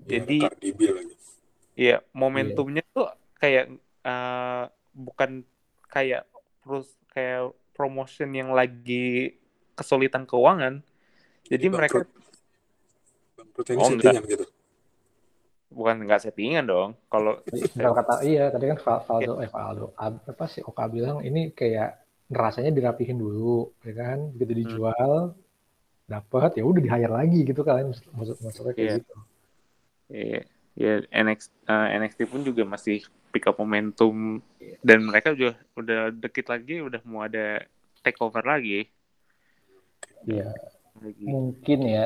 Ya, 0.06 0.22
Jadi-. 0.22 0.46
Iya, 1.78 1.98
momentumnya 2.14 2.82
tuh 2.94 3.10
kayak 3.38 3.70
eh, 4.06 4.64
bukan 4.94 5.46
kayak 5.90 6.26
terus 6.62 6.90
kayak 7.14 7.54
promotion 7.74 8.34
yang 8.34 8.54
lagi 8.54 9.38
kesulitan 9.78 10.26
keuangan. 10.26 10.82
Jadi 11.46 11.66
mereka 11.70 12.06
bangkrut. 13.38 13.66
Yang 13.70 13.80
Oh, 13.82 13.90
gitu. 13.98 14.46
Bukan 15.68 16.08
nggak 16.08 16.24
settingan 16.24 16.66
dong. 16.66 16.90
Kalau 17.08 17.44
Bukan 17.44 17.92
kata 17.94 18.24
iya 18.24 18.48
tadi 18.48 18.72
kan 18.72 18.78
Val- 18.80 19.04
Valdo 19.04 19.34
eh 19.44 19.50
Valdo 19.52 19.88
apa 19.98 20.46
sih 20.48 20.64
Oka 20.64 20.88
bilang 20.88 21.20
ini 21.22 21.52
kayak 21.52 22.00
rasanya 22.28 22.72
dirapihin 22.76 23.16
dulu 23.16 23.72
ya 23.84 23.94
kan 23.96 24.18
begitu 24.36 24.52
Hmm. 24.52 24.62
dijual 24.64 25.12
dapat 26.08 26.56
ya 26.56 26.64
udah 26.64 26.82
di 26.84 26.88
hire 26.92 27.12
lagi 27.12 27.40
gitu 27.44 27.64
kan 27.64 27.88
maksud 28.16 28.40
maksudnya 28.40 28.74
kayak 28.76 28.88
Iya. 28.88 28.96
gitu 29.00 29.16
ya, 30.08 30.40
ya 30.76 30.94
NXT, 31.12 31.52
eh, 31.68 31.88
NXT 32.00 32.20
pun 32.32 32.40
juga 32.44 32.64
masih 32.64 33.04
pick 33.32 33.44
up 33.44 33.60
momentum 33.60 34.40
dan 34.84 35.00
mereka 35.04 35.36
juga 35.36 35.60
udah 35.76 36.16
dikit 36.16 36.48
lagi 36.48 36.80
udah 36.80 37.00
mau 37.04 37.28
ada 37.28 37.64
takeover 38.04 38.44
lagi. 38.44 38.88
Iya 40.24 40.52
lagi. 41.00 41.24
mungkin 41.28 41.80
ya 41.84 42.06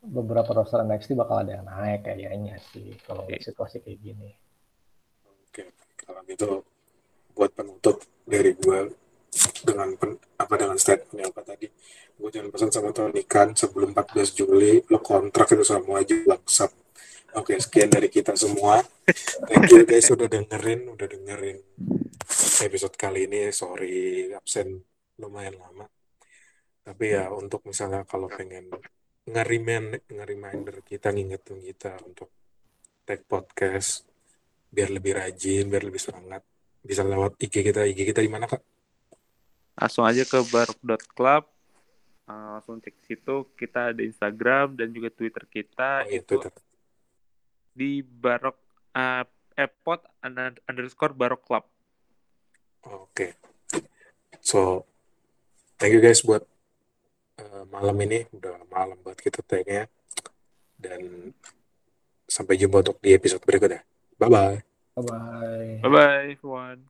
beberapa 0.00 0.48
roster 0.56 0.80
NXT 0.80 1.12
bakal 1.12 1.44
ada 1.44 1.60
yang 1.60 1.66
naik 1.68 2.08
kayaknya 2.08 2.56
sih 2.72 2.96
kalau 3.04 3.28
Iya. 3.28 3.52
situasi 3.52 3.84
kayak 3.84 4.00
gini. 4.00 4.30
Oke, 5.28 5.68
kalau 6.00 6.20
gitu 6.24 6.64
buat 7.36 7.52
penutup 7.52 8.00
dari 8.24 8.56
gue 8.56 8.96
dengan 9.62 9.94
pen, 9.94 10.16
apa 10.40 10.54
dengan 10.58 10.76
statementnya 10.80 11.30
apa 11.30 11.40
tadi 11.46 11.68
gue 12.20 12.28
jangan 12.28 12.50
pesan 12.52 12.70
sama 12.74 12.90
Tony 12.90 13.22
Khan 13.24 13.54
sebelum 13.54 13.94
14 13.94 14.34
Juli 14.34 14.82
lo 14.90 14.98
kontrak 15.00 15.54
itu 15.54 15.64
sama 15.64 16.02
aja 16.02 16.12
bangsat 16.26 16.72
oke 17.38 17.54
sekian 17.60 17.88
dari 17.88 18.08
kita 18.10 18.34
semua. 18.34 18.82
Thank 19.46 19.70
you 19.70 19.84
guys 19.86 20.10
udah 20.10 20.26
dengerin 20.26 20.90
udah 20.90 21.06
dengerin 21.06 21.58
episode 22.66 22.94
kali 22.98 23.30
ini. 23.30 23.54
Sorry 23.54 24.30
absen 24.34 24.82
lumayan 25.16 25.56
lama. 25.60 25.86
Tapi 26.82 27.04
ya 27.14 27.30
untuk 27.30 27.62
misalnya 27.68 28.02
kalau 28.02 28.26
pengen 28.26 28.66
ngerimen 29.30 30.02
ngereminder 30.10 30.82
kita 30.82 31.14
ngingetin 31.14 31.62
kita 31.62 31.96
untuk 32.02 32.28
take 33.06 33.24
podcast 33.26 34.06
biar 34.70 34.90
lebih 34.94 35.18
rajin, 35.18 35.66
biar 35.66 35.82
lebih 35.82 35.98
semangat. 35.98 36.42
Bisa 36.80 37.02
lewat 37.02 37.36
IG 37.42 37.60
kita. 37.66 37.84
IG 37.84 38.06
kita 38.14 38.22
di 38.22 38.30
mana, 38.30 38.46
Kak? 38.46 38.62
Langsung 39.76 40.06
aja 40.06 40.22
ke 40.22 40.38
barok.club. 40.46 41.42
Uh, 42.30 42.48
langsung 42.56 42.78
cek 42.78 42.94
situ. 43.04 43.50
Kita 43.58 43.90
ada 43.90 44.00
Instagram 44.00 44.78
dan 44.78 44.94
juga 44.94 45.10
Twitter 45.10 45.44
kita 45.50 46.06
Oh, 46.06 46.08
iya, 46.08 46.22
itu 46.22 46.38
Twitter. 46.38 46.54
di 47.74 48.02
barok 48.02 48.56
uh, 48.94 49.26
epot 49.58 50.00
underscore 50.70 51.12
barok 51.18 51.42
club. 51.42 51.64
Oke. 52.86 53.36
So, 54.40 54.86
thank 55.76 55.92
you 55.92 56.00
guys 56.00 56.22
buat 56.24 56.46
uh, 57.40 57.64
malam 57.72 57.96
ini. 58.04 58.28
Udah 58.36 58.60
malam 58.68 58.96
buat 59.00 59.16
kita 59.16 59.40
tag-nya. 59.44 59.88
Dan 60.76 61.32
sampai 62.28 62.54
jumpa 62.60 62.84
untuk 62.86 63.00
di 63.02 63.16
episode 63.16 63.42
berikutnya. 63.42 63.82
Bye-bye. 64.20 64.62
bye 64.96 65.04
bye 65.06 65.80
Bye 65.80 65.90
bye 65.90 66.36
everyone. 66.36 66.80